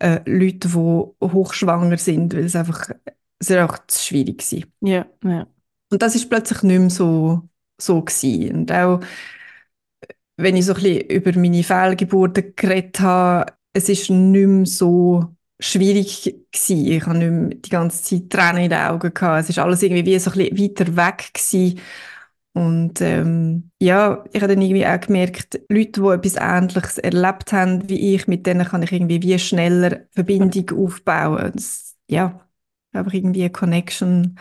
äh, 0.00 0.20
Leuten, 0.26 0.70
die 0.70 1.26
hochschwanger 1.26 1.98
sind, 1.98 2.34
weil 2.34 2.44
es 2.44 2.56
einfach, 2.56 2.90
es 3.38 3.50
einfach 3.50 3.86
zu 3.86 4.02
schwierig 4.02 4.40
war. 4.52 4.88
Ja, 4.88 5.06
ja. 5.24 5.46
Und 5.90 6.02
das 6.02 6.14
ist 6.14 6.28
plötzlich 6.28 6.62
nicht 6.62 6.78
mehr 6.78 6.90
so, 6.90 7.48
so 7.80 8.02
gewesen. 8.02 8.56
Und 8.56 8.72
auch, 8.72 9.00
wenn 10.36 10.56
ich 10.56 10.66
so 10.66 10.74
ein 10.74 10.82
bisschen 10.82 11.08
über 11.08 11.38
meine 11.38 11.62
Fehlgeburten 11.62 12.54
geredet 12.56 13.00
habe, 13.00 13.52
es 13.72 13.88
ist 13.88 14.10
nicht 14.10 14.46
mehr 14.46 14.66
so 14.66 15.34
schwierig 15.60 16.22
gewesen. 16.52 16.86
Ich 16.86 17.06
habe 17.06 17.18
nicht 17.18 17.30
mehr 17.30 17.48
die 17.50 17.68
ganze 17.70 18.02
Zeit 18.02 18.30
Tränen 18.30 18.64
in 18.64 18.70
den 18.70 18.78
Augen 18.78 19.12
gehabt. 19.12 19.42
Es 19.42 19.50
ist 19.50 19.58
alles 19.58 19.82
irgendwie 19.82 20.06
wie 20.06 20.18
so 20.18 20.30
ein 20.30 20.38
bisschen 20.38 20.58
weiter 20.58 20.96
weg 20.96 21.30
gewesen. 21.34 21.80
Und 22.58 23.00
ähm, 23.02 23.70
ja, 23.80 24.24
ich 24.32 24.42
habe 24.42 24.52
dann 24.54 24.62
irgendwie 24.62 24.84
auch 24.86 24.98
gemerkt, 25.00 25.60
Leute, 25.68 26.00
die 26.02 26.08
etwas 26.08 26.36
Ähnliches 26.36 26.98
erlebt 26.98 27.52
haben 27.52 27.88
wie 27.88 28.14
ich, 28.16 28.26
mit 28.26 28.46
denen 28.46 28.66
kann 28.66 28.82
ich 28.82 28.90
irgendwie 28.92 29.22
wie 29.22 29.38
schneller 29.38 30.00
Verbindung 30.12 30.68
aufbauen. 30.84 31.52
Das, 31.54 31.96
ja, 32.08 32.40
einfach 32.92 33.12
irgendwie 33.14 33.42
eine 33.42 33.50
Connection 33.52 34.38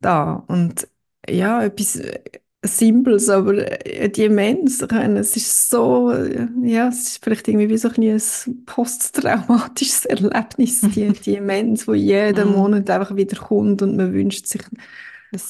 da. 0.00 0.44
Und 0.48 0.88
ja, 1.28 1.64
etwas 1.64 1.96
äh, 1.96 2.20
Simples, 2.64 3.28
aber 3.30 3.54
äh, 3.86 4.10
die 4.10 4.28
meine, 4.28 4.64
es 4.64 5.36
ist 5.36 5.70
so, 5.70 6.10
äh, 6.12 6.46
ja, 6.62 6.88
es 6.88 7.02
ist 7.08 7.24
vielleicht 7.24 7.48
irgendwie 7.48 7.70
wie 7.70 7.78
so 7.78 7.88
ein, 7.88 8.02
ein 8.04 8.64
posttraumatisches 8.66 10.04
Erlebnis, 10.06 10.88
die 10.90 11.12
die 11.12 11.20
Demenz, 11.32 11.88
wo 11.88 11.94
jeden 11.94 12.48
Mhm. 12.48 12.52
Monat 12.52 12.90
einfach 12.90 13.16
wieder 13.16 13.36
kommt 13.40 13.82
und 13.82 13.96
man 13.96 14.12
wünscht 14.12 14.46
sich 14.46 14.62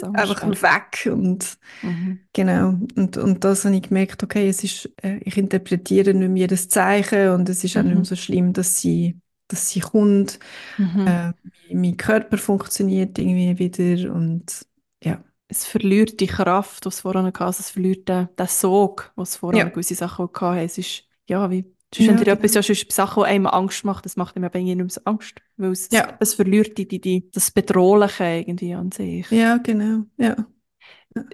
einfach 0.02 0.42
weg 0.62 1.10
und 1.12 1.58
mhm. 1.82 2.20
genau 2.32 2.74
und, 2.96 3.16
und 3.16 3.44
das 3.44 3.64
habe 3.64 3.76
ich 3.76 3.82
gemerkt, 3.82 4.22
okay, 4.22 4.48
es 4.48 4.62
ist, 4.64 4.90
äh, 5.02 5.18
ich 5.24 5.36
interpretiere 5.36 6.14
nicht 6.14 6.28
mehr 6.28 6.42
jedes 6.42 6.68
Zeichen 6.68 7.30
und 7.30 7.48
es 7.48 7.64
ist 7.64 7.74
mhm. 7.74 7.80
auch 7.80 7.84
nicht 7.84 7.94
mehr 7.94 8.00
mhm. 8.00 8.04
so 8.04 8.16
schlimm, 8.16 8.52
dass 8.52 8.80
sie 8.80 9.20
dass 9.48 9.70
sie 9.70 9.80
kommt, 9.80 10.38
mhm. 10.78 11.06
äh, 11.06 11.32
mein 11.72 11.96
Körper 11.96 12.38
funktioniert 12.38 13.18
irgendwie 13.18 13.58
wieder 13.58 14.14
und 14.14 14.66
ja. 15.02 15.22
Es 15.52 15.66
verliert 15.66 16.20
die 16.20 16.28
Kraft, 16.28 16.84
die 16.84 16.88
es 16.90 17.00
vorher 17.00 17.24
hatte, 17.24 17.60
es 17.60 17.70
verliert 17.70 18.08
den, 18.08 18.28
den 18.38 18.46
Sog, 18.46 19.12
was 19.16 19.34
vorher 19.34 19.64
ja. 19.64 19.68
gewisse 19.68 19.96
Sachen 19.96 20.28
hatte. 20.32 20.60
Es 20.60 20.78
ist, 20.78 21.02
ja, 21.28 21.50
wie 21.50 21.64
Sonst 21.92 22.06
ja, 22.06 22.14
genau. 22.14 22.32
etwas, 22.32 22.54
ja, 22.54 22.62
sonst 22.62 22.92
Sachen, 22.92 23.24
die 23.24 23.28
einem 23.28 23.46
Angst 23.46 23.84
machen, 23.84 24.02
das 24.04 24.16
macht 24.16 24.36
einem 24.36 24.44
eben 24.44 24.64
nicht 24.64 24.76
mehr 24.76 24.88
so 24.88 25.00
Angst. 25.04 25.34
Weil 25.56 25.72
es, 25.72 25.88
ja. 25.90 26.16
es 26.20 26.34
verliert 26.34 26.78
die, 26.78 26.86
die, 26.86 27.00
die, 27.00 27.28
das 27.32 27.50
Bedrohliche 27.50 28.24
irgendwie 28.24 28.74
an 28.74 28.92
sich. 28.92 29.28
Ja, 29.30 29.56
genau, 29.56 30.04
ja. 30.16 30.36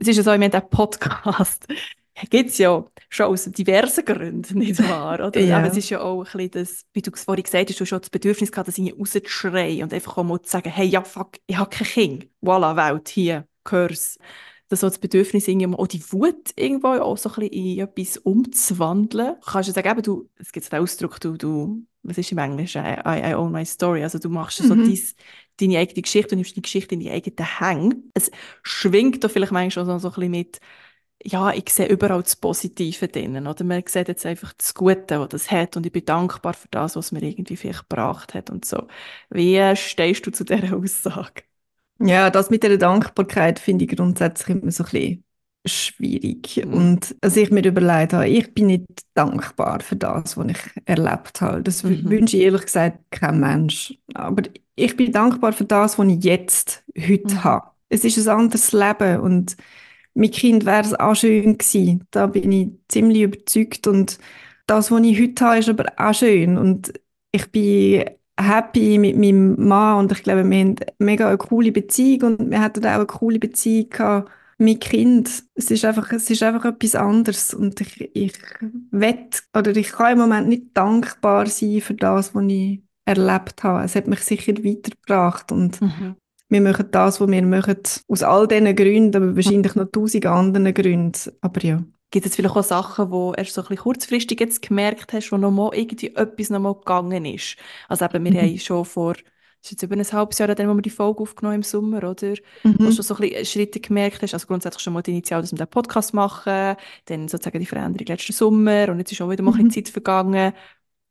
Es 0.01 0.09
ist 0.09 0.17
ja 0.17 0.23
so, 0.23 0.33
ich 0.33 0.39
meine, 0.39 0.51
der 0.51 0.63
Podcast 0.63 1.67
gibt 2.31 2.51
es 2.51 2.59
ja 2.59 2.87
schon 3.11 3.27
aus 3.27 3.45
diversen 3.45 4.05
Gründen, 4.07 4.59
nicht 4.59 4.83
wahr? 4.89 5.27
Oder? 5.27 5.39
ja. 5.41 5.59
Aber 5.59 5.69
es 5.69 5.77
ist 5.77 5.91
ja 5.91 6.01
auch 6.01 6.21
ein 6.21 6.25
bisschen 6.25 6.51
das, 6.53 6.85
wie 6.95 7.03
du 7.03 7.11
es 7.13 7.25
vorhin 7.25 7.45
gesagt 7.45 7.69
hast, 7.69 7.79
du 7.79 7.85
schon 7.85 8.01
das 8.01 8.09
Bedürfnis 8.09 8.51
gehabt, 8.51 8.69
das 8.69 8.79
irgendwie 8.79 8.99
rauszuschreien 8.99 9.83
und 9.83 9.93
einfach 9.93 10.17
auch 10.17 10.25
mal 10.25 10.41
zu 10.41 10.51
sagen, 10.51 10.71
hey, 10.71 10.87
ja, 10.87 11.03
fuck, 11.03 11.33
ich 11.47 11.59
habe 11.59 11.69
kein 11.69 11.87
Kind. 11.87 12.29
Voilà, 12.43 12.75
Welt, 12.77 13.11
hier, 13.11 13.47
Curse 13.63 14.19
das, 14.69 14.81
so 14.81 14.89
das 14.89 14.99
Bedürfnis, 14.99 15.47
irgendwie 15.49 15.77
auch 15.77 15.87
die 15.87 16.03
Wut 16.13 16.53
irgendwo 16.57 16.89
auch 16.89 17.17
so 17.17 17.29
ein 17.31 17.35
bisschen 17.37 17.53
in 17.53 17.79
etwas 17.81 18.19
umzuwandeln. 18.19 19.37
Kannst 19.45 19.69
du 19.69 19.73
sagen, 19.73 19.89
eben, 19.89 20.03
du, 20.03 20.29
es 20.39 20.53
gibt 20.53 20.71
den 20.71 20.81
Ausdruck, 20.81 21.21
du, 21.21 21.37
du, 21.37 21.87
was 22.03 22.19
ist 22.19 22.33
im 22.33 22.39
Englischen? 22.39 22.85
I, 22.85 23.31
I 23.31 23.35
own 23.35 23.53
my 23.53 23.65
story. 23.65 24.03
Also 24.03 24.19
du 24.19 24.29
machst 24.29 24.63
mhm. 24.63 24.69
so 24.69 24.75
dies, 24.75 25.15
deine 25.59 25.79
eigene 25.79 26.03
Geschichte 26.03 26.35
und 26.35 26.39
nimmst 26.39 26.57
die 26.57 26.63
Geschichte 26.63 26.95
in 26.95 27.01
die 27.01 27.11
eigenen 27.11 27.59
Hänge. 27.59 27.97
Es 28.15 28.31
schwingt 28.63 29.23
da 29.23 29.29
vielleicht 29.29 29.53
manchmal 29.53 29.87
so, 29.87 29.99
so 29.99 30.09
ein 30.09 30.15
bisschen 30.15 30.31
mit, 30.31 30.61
ja, 31.23 31.53
ich 31.53 31.71
sehe 31.71 31.89
überall 31.89 32.23
das 32.23 32.37
Positive 32.37 33.09
drin, 33.09 33.47
oder? 33.47 33.65
Man 33.65 33.83
sieht 33.87 34.09
jetzt 34.09 34.27
einfach 34.27 34.53
das 34.53 34.75
Gute, 34.75 35.21
was 35.21 35.29
das 35.29 35.51
hat 35.51 35.77
und 35.77 35.87
ich 35.87 35.93
bin 35.93 36.05
dankbar 36.05 36.55
für 36.55 36.69
das, 36.69 36.97
was 36.97 37.13
mir 37.13 37.23
irgendwie 37.23 37.57
vielleicht 37.57 37.89
gebracht 37.89 38.35
hat 38.35 38.51
und 38.51 38.65
so. 38.65 38.87
Wie 39.31 39.61
stehst 39.77 40.27
du 40.27 40.31
zu 40.31 40.45
dieser 40.45 40.77
Aussage? 40.77 41.43
Ja, 41.99 42.31
das 42.31 42.51
mit 42.51 42.63
der 42.63 42.77
Dankbarkeit 42.77 43.59
finde 43.59 43.85
ich 43.85 43.97
grundsätzlich 43.97 44.57
immer 44.57 44.71
so 44.71 44.85
ein 44.85 44.91
bisschen 44.91 45.25
schwierig. 45.67 46.63
Mhm. 46.65 46.73
Und 46.73 47.17
als 47.21 47.37
ich 47.37 47.51
mir 47.51 47.65
überlegt 47.65 48.13
habe, 48.13 48.29
ich 48.29 48.53
bin 48.55 48.67
nicht 48.67 48.87
dankbar 49.15 49.81
für 49.81 49.97
das, 49.97 50.37
was 50.37 50.47
ich 50.49 50.59
erlebt 50.85 51.41
habe. 51.41 51.63
Das 51.63 51.83
mhm. 51.83 52.09
wünsche 52.09 52.37
ich 52.37 52.45
ehrlich 52.45 52.63
gesagt 52.63 52.99
kein 53.11 53.41
Mensch. 53.41 53.99
Aber 54.15 54.43
ich 54.75 54.97
bin 54.97 55.13
dankbar 55.13 55.53
für 55.53 55.65
das, 55.65 55.99
was 55.99 56.09
ich 56.09 56.25
jetzt, 56.25 56.85
heute 56.99 57.35
mhm. 57.35 57.45
habe. 57.45 57.71
Es 57.89 58.05
ist 58.05 58.19
ein 58.27 58.37
anderes 58.39 58.73
Leben 58.73 59.21
und 59.21 59.57
mit 60.15 60.35
Kind 60.35 60.65
wäre 60.65 60.83
es 60.83 60.95
auch 60.95 61.15
schön 61.15 61.59
gewesen. 61.59 62.05
Da 62.11 62.27
bin 62.27 62.51
ich 62.53 62.69
ziemlich 62.89 63.23
überzeugt 63.23 63.87
und 63.87 64.19
das, 64.67 64.91
was 64.91 65.03
ich 65.03 65.21
heute 65.21 65.45
habe, 65.45 65.59
ist 65.59 65.69
aber 65.69 65.87
auch 65.97 66.15
schön 66.15 66.59
und 66.59 66.93
ich 67.33 67.51
bin 67.51 68.05
happy 68.39 68.99
mit 68.99 69.17
meinem 69.17 69.67
Mann 69.67 69.99
und 69.99 70.13
ich 70.13 70.23
glaube, 70.23 70.49
wir 70.49 70.59
haben 70.59 70.77
mega 70.99 71.29
eine 71.29 71.39
coole 71.39 71.73
Beziehung 71.73 72.39
und 72.39 72.51
wir 72.51 72.61
hatten 72.61 72.85
auch 72.85 72.91
eine 72.91 73.07
coole 73.07 73.39
Beziehung 73.39 73.91
gehabt 73.91 74.31
mit 74.59 74.81
Kind. 74.81 75.45
Es 75.55 75.71
ist 75.71 75.85
einfach, 75.85 76.13
es 76.13 76.31
ist 76.31 76.43
einfach 76.43 76.65
etwas 76.65 76.95
anderes 76.95 77.55
und 77.55 77.81
ich, 77.81 78.11
ich 78.15 78.35
wett, 78.91 79.43
oder 79.57 79.75
ich 79.77 79.93
kann 79.93 80.13
im 80.13 80.19
Moment 80.19 80.49
nicht 80.49 80.67
dankbar 80.75 81.47
sein 81.47 81.81
für 81.81 81.95
das, 81.95 82.35
was 82.35 82.45
ich 82.49 82.83
erlebt 83.05 83.63
habe. 83.63 83.85
Es 83.85 83.95
hat 83.95 84.07
mich 84.07 84.21
sicher 84.21 84.53
weitergebracht 84.53 85.53
und 85.53 85.81
mhm. 85.81 86.17
wir 86.49 86.61
machen 86.61 86.89
das, 86.91 87.21
was 87.21 87.31
wir 87.31 87.43
machen, 87.43 87.79
aus 88.09 88.23
all 88.23 88.49
diesen 88.49 88.75
Gründen, 88.75 89.17
aber 89.17 89.37
wahrscheinlich 89.37 89.75
noch 89.75 89.91
tausend 89.91 90.27
anderen 90.27 90.75
Gründen. 90.75 91.33
Aber 91.41 91.63
ja. 91.63 91.83
Gibt 92.11 92.25
es 92.25 92.37
vielleicht 92.37 92.55
auch 92.55 92.63
Sachen, 92.63 93.11
wo 93.11 93.33
erst 93.35 93.55
so 93.55 93.63
ein 93.63 93.69
bisschen 93.69 93.83
kurzfristig 93.83 94.39
jetzt 94.39 94.63
gemerkt 94.63 95.13
hast, 95.13 95.33
wo 95.33 95.37
noch 95.37 95.51
mal 95.51 95.71
irgendwie 95.75 96.15
etwas 96.15 96.51
noch 96.51 96.61
mal 96.61 96.75
gegangen 96.75 97.25
ist? 97.25 97.57
Also 97.89 98.05
eben, 98.05 98.25
wir 98.25 98.33
mhm. 98.33 98.37
haben 98.39 98.59
schon 98.59 98.85
vor, 98.85 99.15
das 99.15 99.25
ist 99.63 99.71
jetzt 99.73 99.83
über 99.83 99.97
ein 99.97 100.05
halbes 100.05 100.39
Jahr, 100.39 100.55
dann, 100.55 100.69
wo 100.69 100.75
wir 100.75 100.83
die 100.83 100.91
Folge 100.91 101.23
aufgenommen 101.23 101.57
im 101.57 101.63
Sommer, 101.65 102.09
oder? 102.09 102.35
Mhm. 102.63 102.77
Wo 102.79 102.85
du 102.85 102.93
schon 102.93 103.03
so 103.03 103.17
ein 103.17 103.29
bisschen 103.29 103.45
Schritte 103.45 103.81
gemerkt 103.81 104.23
hast, 104.23 104.35
also 104.35 104.47
grundsätzlich 104.47 104.83
schon 104.83 104.93
mal 104.93 105.03
die 105.03 105.11
Initial, 105.11 105.41
dass 105.41 105.51
wir 105.51 105.59
den 105.59 105.67
Podcast 105.67 106.15
machen, 106.15 106.77
dann 107.07 107.27
sozusagen 107.27 107.59
die 107.59 107.67
Veränderung 107.67 108.07
letzten 108.07 108.33
Sommer 108.33 108.89
und 108.89 108.99
jetzt 108.99 109.11
ist 109.11 109.21
auch 109.21 109.31
wieder 109.31 109.43
mal 109.43 109.55
mhm. 109.55 109.67
ein 109.67 109.71
Zeit 109.71 109.89
vergangen. 109.89 110.53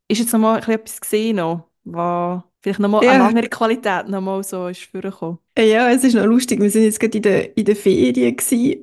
Ist 0.08 0.20
jetzt 0.20 0.32
noch 0.32 0.40
mal 0.40 0.54
ein 0.54 0.60
bisschen 0.60 0.76
etwas 0.76 1.02
gesehen 1.02 1.36
noch, 1.36 1.68
was 1.84 2.42
vielleicht 2.62 2.80
noch 2.80 2.90
mal 2.90 3.04
ja. 3.04 3.12
eine 3.12 3.26
andere 3.26 3.50
Qualität 3.50 4.08
noch 4.08 4.22
mal 4.22 4.42
so 4.44 4.68
ist 4.68 4.84
vorgekommen? 4.84 5.40
Ja, 5.58 5.90
es 5.92 6.06
ist 6.06 6.14
noch 6.14 6.26
lustig. 6.26 6.62
Wir 6.62 6.70
sind 6.70 6.84
jetzt 6.84 7.02
gerade 7.02 7.18
in 7.18 7.24
der, 7.24 7.58
in 7.58 7.66
der 7.66 7.76
Ferien 7.76 8.38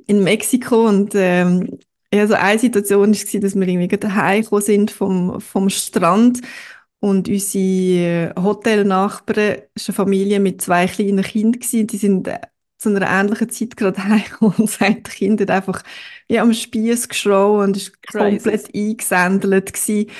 in 0.06 0.22
Mexiko 0.22 0.86
und 0.88 1.12
ähm, 1.14 1.78
ja, 2.12 2.26
so 2.26 2.34
eine 2.34 2.58
Situation 2.58 3.14
war, 3.14 3.40
dass 3.40 3.54
wir 3.54 3.68
irgendwie 3.68 3.96
daheim 3.96 4.44
sind 4.60 4.90
vom, 4.90 5.40
vom 5.40 5.70
Strand 5.70 6.40
und 7.00 7.28
unsere 7.28 8.32
Hotelnachbarn 8.40 9.62
ist 9.74 9.88
eine 9.88 9.94
Familie 9.96 10.38
mit 10.38 10.62
zwei 10.62 10.86
kleinen 10.86 11.24
Kindern. 11.24 11.86
Die 11.88 11.96
sind 11.96 12.28
äh, 12.28 12.38
zu 12.78 12.90
einer 12.90 13.08
ähnlichen 13.10 13.50
Zeit 13.50 13.76
gerade 13.76 14.04
heimgekommen 14.04 14.54
und 14.56 14.70
sind 14.70 15.08
die 15.08 15.10
Kinder 15.10 15.52
einfach 15.52 15.82
wie 16.28 16.38
am 16.38 16.52
Spieß 16.54 17.08
geschrauen 17.08 17.68
und 17.68 17.76
ist 17.76 18.00
komplett 18.06 18.72
eingesändelt 18.74 19.72
gewesen. 19.72 20.10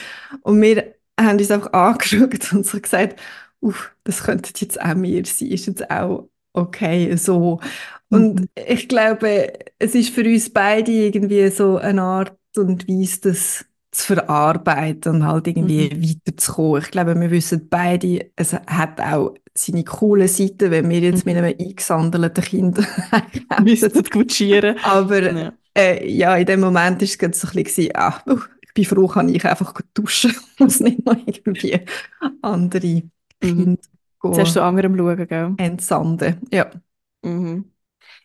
Und 0.42 0.60
wir 0.60 0.94
haben 1.20 1.38
uns 1.38 1.50
einfach 1.52 1.72
angeschaut 1.72 2.52
und 2.52 2.66
so 2.66 2.80
gesagt, 2.80 3.20
uff, 3.60 3.94
das 4.04 4.24
könnte 4.24 4.52
jetzt 4.58 4.80
auch 4.80 4.94
mir 4.94 5.24
sein, 5.24 5.48
ist 5.48 5.66
jetzt 5.66 5.88
auch 5.90 6.28
okay 6.52 7.16
so. 7.16 7.60
Und 8.08 8.40
mhm. 8.40 8.48
ich 8.66 8.88
glaube, 8.88 9.52
es 9.78 9.94
ist 9.94 10.10
für 10.10 10.24
uns 10.24 10.50
beide 10.50 10.92
irgendwie 10.92 11.48
so 11.48 11.78
eine 11.78 12.02
Art 12.02 12.36
und 12.56 12.86
Weise, 12.88 13.20
das 13.22 13.64
zu 13.90 14.14
verarbeiten 14.14 15.16
und 15.16 15.26
halt 15.26 15.46
irgendwie 15.46 15.90
mhm. 15.94 16.02
weiterzukommen. 16.02 16.82
Ich 16.82 16.90
glaube, 16.90 17.18
wir 17.18 17.30
wissen 17.30 17.68
beide, 17.68 18.30
es 18.36 18.54
hat 18.54 19.00
auch 19.00 19.34
seine 19.54 19.84
coole 19.84 20.28
Seite, 20.28 20.70
wenn 20.70 20.88
wir 20.88 21.00
jetzt 21.00 21.26
mhm. 21.26 21.32
mit 21.32 21.42
einem 21.42 21.54
eingesandelten 21.58 22.44
Kind 22.44 22.78
müssen 23.62 24.04
kutschieren. 24.04 24.76
Aber 24.82 25.32
ja. 25.32 25.52
Äh, 25.74 26.10
ja, 26.10 26.36
in 26.36 26.46
dem 26.46 26.60
Moment 26.60 27.00
war 27.00 27.30
es 27.30 27.40
so 27.40 27.48
ein 27.48 27.62
bisschen, 27.62 27.90
ah, 27.94 28.20
uh, 28.26 28.38
ich 28.60 28.74
bin 28.74 28.84
froh, 28.84 29.06
kann 29.06 29.28
ich 29.28 29.44
einfach 29.44 29.74
duschen, 29.94 30.34
muss 30.58 30.80
nicht 30.80 31.04
noch 31.04 31.16
irgendwie 31.26 31.80
andere 32.42 33.02
mhm. 33.42 33.78
Jetzt 34.24 34.38
hast 34.38 34.56
du 34.56 34.62
anderem 34.62 34.96
schauen, 34.96 35.26
gell? 35.26 35.54
Entsanden, 35.58 36.40
ja. 36.52 36.70
Mhm 37.22 37.72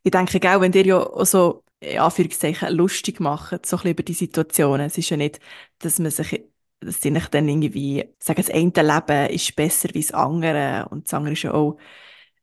ich 0.07 0.11
denke 0.11 0.39
auch, 0.49 0.61
wenn 0.61 0.73
ihr 0.73 0.85
ja 0.85 1.25
so, 1.25 1.63
in 1.79 1.99
Anführungszeichen, 1.99 2.73
lustig 2.75 3.19
macht, 3.19 3.65
so 3.65 3.75
ein 3.75 3.81
bisschen 3.81 3.91
über 3.91 4.03
die 4.03 4.13
Situationen, 4.13 4.87
es 4.87 4.97
ist 4.97 5.09
ja 5.09 5.17
nicht, 5.17 5.39
dass 5.79 5.99
man 5.99 6.11
sich, 6.11 6.43
dass 6.79 7.01
sie 7.01 7.11
nicht 7.11 7.33
dann 7.33 7.49
irgendwie 7.49 8.05
sagen, 8.19 8.41
das 8.41 8.49
eine 8.49 8.71
Leben 8.95 9.33
ist 9.33 9.55
besser 9.55 9.89
wie 9.93 10.01
das 10.01 10.11
andere 10.13 10.87
und 10.89 11.05
das 11.05 11.13
andere 11.13 11.33
ist 11.33 11.43
ja 11.43 11.53
auch, 11.53 11.77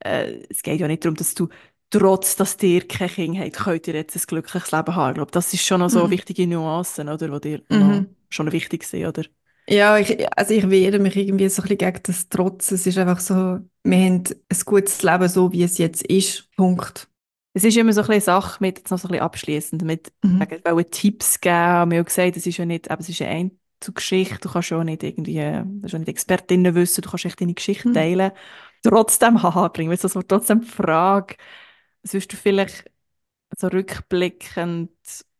äh, 0.00 0.42
es 0.50 0.62
geht 0.62 0.80
ja 0.80 0.86
nicht 0.86 1.04
darum, 1.04 1.16
dass 1.16 1.34
du 1.34 1.48
trotz, 1.90 2.36
dass 2.36 2.56
dir 2.56 2.86
kein 2.86 3.08
Kind 3.08 3.38
habt, 3.38 3.52
könnt 3.54 3.88
ihr 3.88 3.94
jetzt 3.94 4.16
ein 4.16 4.22
glückliches 4.26 4.72
Leben 4.72 4.94
haben. 4.94 5.10
Ich 5.10 5.14
glaube, 5.16 5.30
das 5.30 5.54
ist 5.54 5.64
schon 5.64 5.80
noch 5.80 5.90
so 5.90 6.06
mhm. 6.06 6.10
wichtige 6.10 6.46
Nuancen, 6.46 7.08
oder, 7.08 7.40
die 7.40 7.40
dir 7.40 7.62
mhm. 7.70 8.14
schon 8.28 8.52
wichtig 8.52 8.84
sind, 8.84 9.06
oder? 9.06 9.22
Ja, 9.68 9.98
ich, 9.98 10.26
also 10.36 10.54
ich 10.54 10.68
wehre 10.68 10.98
mich 10.98 11.16
irgendwie 11.16 11.48
so 11.48 11.62
ein 11.62 11.68
bisschen 11.68 11.78
gegen 11.78 12.00
das 12.02 12.28
Trotz. 12.28 12.70
Es 12.70 12.86
ist 12.86 12.98
einfach 12.98 13.20
so, 13.20 13.60
wir 13.82 13.98
haben 13.98 14.24
ein 14.24 14.58
gutes 14.64 15.02
Leben 15.02 15.28
so, 15.28 15.52
wie 15.52 15.62
es 15.62 15.78
jetzt 15.78 16.06
ist. 16.06 16.50
Punkt. 16.56 17.08
Es 17.54 17.64
ist 17.64 17.76
immer 17.76 17.92
so 17.92 18.02
ein 18.02 18.06
bisschen 18.08 18.22
Sache 18.22 18.58
mit, 18.60 18.78
jetzt 18.78 18.90
noch 18.90 18.98
so 18.98 19.08
ein 19.08 19.12
bisschen 19.12 19.24
abschließend, 19.24 19.82
mit 19.82 20.12
mhm. 20.22 20.38
sagen, 20.38 20.90
Tipps 20.90 21.40
geben. 21.40 21.90
Wir 21.90 21.98
haben 21.98 22.04
gesagt, 22.04 22.36
es 22.36 22.46
ist 22.46 22.58
ja 22.58 22.66
nicht, 22.66 22.90
aber 22.90 23.00
es 23.00 23.08
ist 23.08 23.22
eine 23.22 23.52
Einzelgeschichte. 23.80 24.38
Du 24.40 24.50
kannst 24.50 24.68
schon 24.68 24.86
nicht 24.86 25.02
irgendwie, 25.02 25.36
du 25.36 25.80
kannst 25.80 25.94
nicht 25.94 26.08
Expertinnen 26.08 26.74
wissen, 26.74 27.02
du 27.02 27.10
kannst 27.10 27.24
echt 27.24 27.40
deine 27.40 27.54
Geschichte 27.54 27.88
mhm. 27.88 27.94
teilen. 27.94 28.32
Trotzdem, 28.82 29.42
haha, 29.42 29.68
bringen 29.68 29.90
wir 29.90 29.96
jetzt 29.96 30.28
trotzdem 30.28 30.60
die 30.60 30.66
Frage, 30.66 31.36
was 32.02 32.12
würdest 32.12 32.32
du 32.32 32.36
vielleicht 32.36 32.90
so 33.56 33.68
rückblickend, 33.68 34.90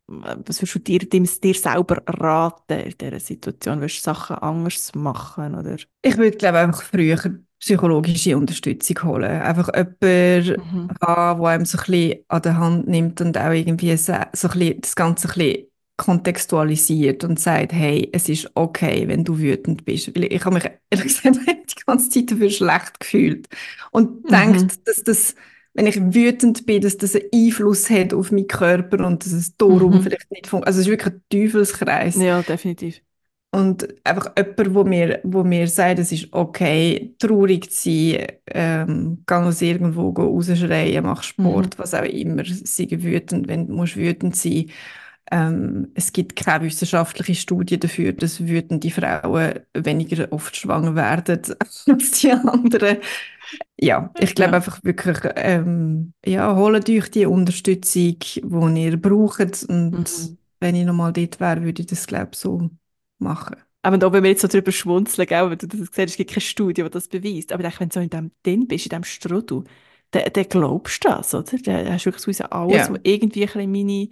was 0.06 0.60
würdest 0.60 0.74
du 0.74 0.78
dir, 0.80 0.98
dir 0.98 1.54
selber 1.54 2.02
raten 2.06 2.78
in 2.80 2.94
dieser 3.00 3.20
Situation? 3.20 3.80
Würdest 3.80 3.98
du 3.98 4.10
Sachen 4.10 4.36
anders 4.36 4.94
machen, 4.94 5.54
oder? 5.54 5.76
Ich 6.02 6.16
würde, 6.16 6.36
glaube 6.36 6.58
einfach 6.58 6.82
früher 6.82 7.18
psychologische 7.58 8.36
Unterstützung 8.36 9.02
holen. 9.04 9.40
Einfach 9.40 9.70
jemanden 9.74 10.60
mhm. 10.60 10.90
haben, 11.00 11.40
der 11.40 11.48
einem 11.48 11.64
so 11.64 11.78
ein 11.78 11.84
bisschen 11.86 12.24
an 12.28 12.42
der 12.42 12.58
Hand 12.58 12.88
nimmt 12.88 13.20
und 13.22 13.38
auch 13.38 13.52
irgendwie 13.52 13.96
so, 13.96 14.12
so 14.34 14.48
ein 14.48 14.58
bisschen 14.58 14.80
das 14.82 14.96
Ganze 14.96 15.28
ein 15.28 15.34
bisschen 15.34 15.66
kontextualisiert 15.96 17.24
und 17.24 17.38
sagt, 17.38 17.72
hey, 17.72 18.08
es 18.12 18.28
ist 18.28 18.50
okay, 18.54 19.06
wenn 19.08 19.24
du 19.24 19.38
wütend 19.38 19.84
bist. 19.84 20.14
Weil 20.14 20.24
ich 20.24 20.44
habe 20.44 20.56
mich 20.56 20.64
ehrlich 20.90 21.14
gesagt 21.14 21.38
die 21.46 21.84
ganze 21.86 22.10
Zeit 22.10 22.30
dafür 22.30 22.50
schlecht 22.50 23.00
gefühlt 23.00 23.48
und 23.92 24.24
mhm. 24.24 24.28
denkt, 24.28 24.88
dass 24.88 25.02
das, 25.04 25.34
wenn 25.74 25.86
ich 25.86 25.96
wütend 26.14 26.66
bin, 26.66 26.82
dass 26.82 26.96
das 26.98 27.14
einen 27.16 27.26
Einfluss 27.34 27.90
hat 27.90 28.14
auf 28.14 28.30
meinen 28.32 28.46
Körper 28.48 29.06
und 29.06 29.24
dass 29.24 29.32
es 29.32 29.56
darum 29.56 29.96
mhm. 29.96 30.02
vielleicht 30.02 30.30
nicht 30.30 30.46
funktioniert. 30.46 30.68
Also 30.68 30.80
es 30.80 30.86
ist 30.86 30.90
wirklich 30.90 31.14
ein 31.14 31.22
Teufelskreis. 31.30 32.16
Ja, 32.16 32.42
definitiv. 32.42 33.02
Und 33.52 33.86
einfach 34.04 34.32
jemand, 34.36 34.74
wo 34.74 34.82
mir, 34.84 35.20
wo 35.22 35.44
mir 35.44 35.68
sagt, 35.68 36.00
es 36.00 36.10
ist 36.10 36.32
okay, 36.32 37.14
traurig 37.20 37.70
zu 37.70 37.88
sein, 37.90 38.26
ähm, 38.46 39.22
geh 39.26 39.34
uns 39.36 39.62
irgendwo 39.62 40.08
rausschreien, 40.10 41.04
mach 41.04 41.22
Sport, 41.22 41.76
Mhm. 41.76 41.78
was 41.78 41.94
auch 41.94 42.02
immer, 42.02 42.42
sei 42.44 42.88
wütend, 42.90 43.46
wenn 43.46 43.68
du 43.68 43.74
musst 43.74 43.96
wütend 43.96 44.34
sein 44.34 44.70
ähm, 45.30 45.90
Es 45.94 46.12
gibt 46.12 46.36
keine 46.36 46.64
wissenschaftliche 46.64 47.34
Studie 47.34 47.78
dafür, 47.78 48.12
dass 48.12 48.46
wütende 48.46 48.90
Frauen 48.90 49.60
weniger 49.74 50.30
oft 50.32 50.56
schwanger 50.56 50.94
werden 50.94 51.40
als 51.88 52.10
die 52.20 52.32
anderen. 52.32 52.98
Ja, 53.78 54.14
ich 54.18 54.34
glaube 54.34 54.54
Ja. 54.54 54.56
einfach 54.56 54.82
wirklich, 54.84 55.18
ähm, 55.36 56.14
ja, 56.24 56.54
holt 56.56 56.88
euch 56.88 57.10
die 57.10 57.26
Unterstützung, 57.26 58.18
die 58.20 58.84
ihr 58.84 58.96
braucht. 59.00 59.64
Und 59.68 60.04
Mhm. 60.08 60.36
wenn 60.60 60.74
ich 60.76 60.84
nochmal 60.86 61.12
dort 61.12 61.40
wäre, 61.40 61.62
würde 61.62 61.82
ich 61.82 61.88
das, 61.88 62.06
glaube 62.06 62.30
ich, 62.32 62.38
so 62.38 62.70
machen. 63.18 63.56
Aber 63.82 64.06
auch 64.06 64.12
wenn 64.12 64.22
wir 64.22 64.30
jetzt 64.30 64.40
so 64.42 64.48
drüber 64.48 64.72
schmunzeln, 64.72 65.26
gell, 65.28 65.50
wenn 65.50 65.58
du 65.58 65.66
das 65.66 65.78
siehst, 65.80 65.98
es 65.98 66.16
gibt 66.16 66.30
keine 66.30 66.40
Studie, 66.40 66.82
die 66.82 66.90
das 66.90 67.08
beweist. 67.08 67.52
Aber 67.52 67.64
ich 67.68 67.76
denke, 67.76 67.80
wenn 67.80 67.88
du 67.90 67.94
so 67.94 68.00
in 68.00 68.10
dem 68.10 68.30
drin 68.42 68.66
bist, 68.66 68.86
in 68.86 68.90
dem 68.90 69.04
Strudel, 69.04 69.64
dann, 70.10 70.32
dann 70.32 70.48
glaubst 70.48 71.04
du 71.04 71.08
das, 71.08 71.34
oder? 71.34 71.58
Dann 71.58 71.92
hast 71.92 72.06
du 72.06 72.10
wirklich 72.12 72.36
so 72.38 72.44
alles, 72.44 72.88
Ja. 72.88 72.88
was 72.88 72.98
irgendwie 73.02 73.42
ein 73.42 73.46
bisschen 73.52 73.72
meine 73.72 74.08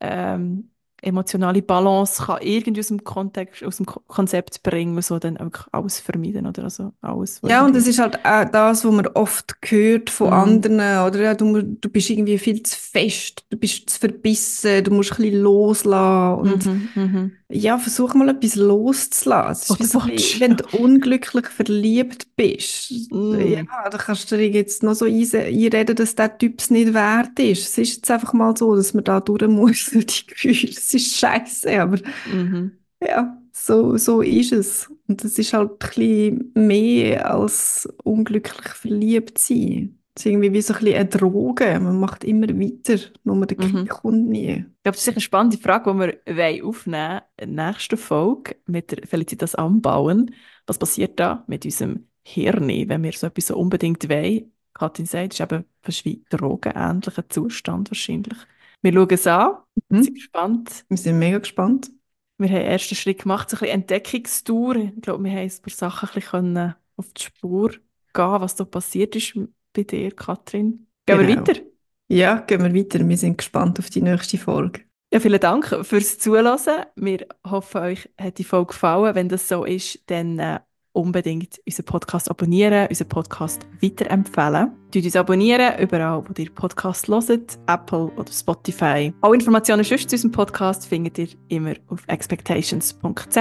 ähm, 0.00 0.70
emotionale 1.02 1.62
Balance 1.62 2.24
kann 2.24 2.40
irgendwie 2.42 2.80
aus 2.80 2.88
dem 2.88 3.04
Kontext, 3.04 3.62
aus 3.62 3.76
dem 3.76 3.86
Ko 3.86 4.00
Konzept 4.06 4.62
bringen, 4.62 5.00
so 5.02 5.18
dann 5.18 5.38
wirklich 5.38 5.66
alles 5.72 6.00
vermeiden, 6.00 6.46
oder? 6.46 6.64
Also 6.64 6.92
alles, 7.00 7.40
Ja, 7.44 7.64
und 7.64 7.76
das 7.76 7.86
ist 7.86 7.98
halt 8.00 8.24
auch 8.24 8.44
das, 8.50 8.84
was 8.84 8.92
man 8.92 9.06
oft 9.08 9.54
hört 9.66 10.10
von 10.10 10.28
Mhm. 10.28 10.32
anderen, 10.32 10.80
oder? 11.06 11.20
Ja, 11.22 11.34
du, 11.34 11.62
du 11.62 11.88
bist 11.88 12.10
irgendwie 12.10 12.38
viel 12.38 12.62
zu 12.62 12.76
fest, 12.76 13.44
du 13.50 13.56
bist 13.56 13.88
zu 13.88 14.00
verbissen, 14.00 14.82
du 14.84 14.90
musst 14.90 15.12
ein 15.12 15.16
bisschen 15.18 15.42
loslassen. 15.42 16.40
Und 16.40 16.64
Mhm, 16.66 16.90
mhm. 16.94 17.32
Ja, 17.48 17.78
versuch 17.78 18.14
mal 18.14 18.28
etwas 18.30 18.56
loszulassen. 18.56 19.76
Oder 19.76 19.84
wie 19.84 19.86
so 19.86 20.00
bisschen, 20.00 20.40
wenn 20.40 20.56
du 20.56 20.64
unglücklich 20.72 21.46
verliebt 21.48 22.34
bist, 22.36 23.10
Mm. 23.10 23.40
ja, 23.40 23.88
dann 23.90 24.00
kannst 24.00 24.30
du 24.32 24.36
dir 24.36 24.48
jetzt 24.50 24.82
noch 24.82 24.94
so 24.94 25.04
einreden, 25.06 25.94
dass 25.96 26.14
der 26.16 26.36
Typ 26.38 26.60
es 26.60 26.70
nicht 26.70 26.92
wert 26.94 27.38
ist. 27.38 27.62
Es 27.68 27.78
ist 27.78 27.96
jetzt 27.96 28.10
einfach 28.10 28.32
mal 28.32 28.56
so, 28.56 28.74
dass 28.74 28.94
man 28.94 29.04
da 29.04 29.20
durch 29.20 29.46
muss, 29.48 29.86
durch 29.92 30.06
die 30.06 30.26
Gefühle. 30.26 30.70
Es 30.70 30.92
ist 30.94 31.16
scheiße, 31.16 31.80
aber 31.80 31.98
Mhm. 32.24 32.78
ja, 33.02 33.40
so, 33.52 33.96
so 33.96 34.22
ist 34.22 34.52
es. 34.52 34.90
Und 35.08 35.24
es 35.24 35.38
ist 35.38 35.52
halt 35.52 35.70
ein 35.72 35.78
bisschen 35.78 36.52
mehr 36.54 37.30
als 37.32 37.88
unglücklich 38.04 38.68
verliebt 38.74 39.38
sein. 39.38 39.98
Es 40.16 40.24
ist 40.24 40.26
irgendwie 40.32 40.52
wie 40.54 40.62
so 40.62 40.72
ein 40.72 40.80
bisschen 40.80 40.96
eine 40.96 41.08
Droge. 41.08 41.78
Man 41.78 42.00
macht 42.00 42.24
immer 42.24 42.48
weiter, 42.48 42.98
nur 43.24 43.44
der 43.46 43.62
Mhm. 43.66 43.86
Kommt 43.86 44.28
nie. 44.28 44.50
Ich 44.50 44.56
glaube, 44.82 44.96
das 44.96 45.06
ist 45.06 45.08
eine 45.10 45.20
spannende 45.20 45.58
Frage, 45.58 45.92
die 45.92 45.98
wir 46.26 46.36
wollen 46.36 46.64
aufnehmen 46.64 47.20
in 47.36 47.54
der 47.56 47.66
nächsten 47.72 47.98
Folge 47.98 48.56
mit 48.66 48.90
der 48.92 49.06
Felicitas 49.06 49.54
Anbauen. 49.54 50.34
Was 50.66 50.78
passiert 50.78 51.20
da 51.20 51.44
mit 51.48 51.64
unserem 51.66 52.06
Hirn, 52.24 52.68
wenn 52.88 53.02
wir 53.02 53.12
so 53.12 53.26
etwas 53.26 53.48
so 53.48 53.56
unbedingt 53.58 54.08
wollen? 54.08 54.52
Katrin 54.72 55.06
sagt, 55.06 55.34
es 55.34 55.40
ist 55.40 55.52
eben 55.52 55.64
fast 55.82 56.04
wie 56.06 56.24
drogenähnlicher 56.30 57.28
Zustand 57.28 57.90
wahrscheinlich. 57.90 58.36
Wir 58.82 58.92
schauen 58.92 59.08
es 59.10 59.26
an, 59.26 59.56
Mhm. 59.90 60.02
sind 60.02 60.14
gespannt. 60.14 60.84
Wir 60.88 60.96
sind 60.96 61.18
mega 61.18 61.38
gespannt. 61.38 61.90
Wir 62.38 62.48
haben 62.48 62.56
einen 62.56 62.66
ersten 62.66 62.94
Schritt 62.94 63.22
gemacht, 63.22 63.50
so 63.50 63.56
ein 63.56 63.60
bisschen 63.60 63.74
Entdeckungstour. 63.80 64.76
Ich 64.76 65.00
glaube, 65.02 65.24
wir 65.24 65.30
haben 65.30 65.38
ein 65.40 65.62
paar 65.62 65.72
Sachen 65.74 66.08
ein 66.08 66.14
bisschen 66.20 66.74
auf 66.96 67.12
die 67.12 67.22
Spur 67.22 67.70
gehen, 67.70 68.40
was 68.40 68.54
da 68.56 68.64
passiert 68.64 69.14
ist 69.16 69.34
bei 69.76 69.82
dir, 69.82 70.10
Katrin. 70.12 70.86
Gehen 71.06 71.18
wir 71.20 71.26
Genau. 71.26 71.40
weiter? 71.46 71.60
Ja, 72.08 72.36
gehen 72.38 72.62
wir 72.62 72.74
weiter. 72.74 73.06
Wir 73.08 73.16
sind 73.16 73.38
gespannt 73.38 73.78
auf 73.78 73.90
die 73.90 74.02
nächste 74.02 74.38
Folge. 74.38 74.80
Ja, 75.12 75.20
vielen 75.20 75.40
Dank 75.40 75.66
fürs 75.82 76.18
Zuhören. 76.18 76.58
Wir 76.96 77.26
hoffen, 77.48 77.80
euch 77.80 78.08
hat 78.20 78.38
die 78.38 78.44
Folge 78.44 78.68
gefallen. 78.72 79.14
Wenn 79.14 79.28
das 79.28 79.48
so 79.48 79.64
ist, 79.64 80.00
dann 80.06 80.38
äh, 80.38 80.58
unbedingt 80.92 81.60
unseren 81.66 81.84
Podcast 81.84 82.30
abonnieren, 82.30 82.88
unseren 82.88 83.08
Podcast 83.08 83.66
weiterempfehlen. 83.82 84.72
Tut 84.92 85.04
uns 85.04 85.14
abonnieren, 85.16 85.78
überall, 85.80 86.24
wo 86.26 86.32
ihr 86.42 86.50
Podcast 86.52 87.06
hört, 87.08 87.58
Apple 87.68 88.06
oder 88.16 88.32
Spotify. 88.32 89.12
Alle 89.20 89.34
Informationen 89.34 89.84
sonst 89.84 90.08
zu 90.10 90.16
unserem 90.16 90.32
Podcast 90.32 90.86
findet 90.86 91.18
ihr 91.18 91.28
immer 91.48 91.74
auf 91.88 92.02
expectations.ch. 92.08 93.36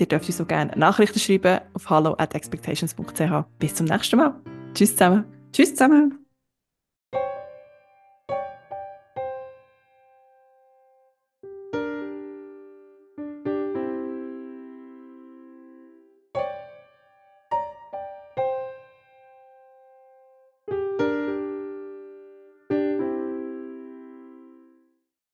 Ihr 0.00 0.06
dürft 0.06 0.28
uns 0.28 0.40
auch 0.40 0.46
gerne 0.46 0.72
Nachrichten 0.76 1.18
schreiben 1.18 1.58
auf 1.74 1.90
hallo 1.90 2.14
at 2.18 2.34
expectations.ch. 2.34 3.44
Bis 3.58 3.74
zum 3.74 3.86
nächsten 3.86 4.16
Mal. 4.16 4.34
Tschüss 4.74 4.92
zusammen. 4.92 5.37
Tschüss 5.52 5.70
zusammen. 5.70 6.27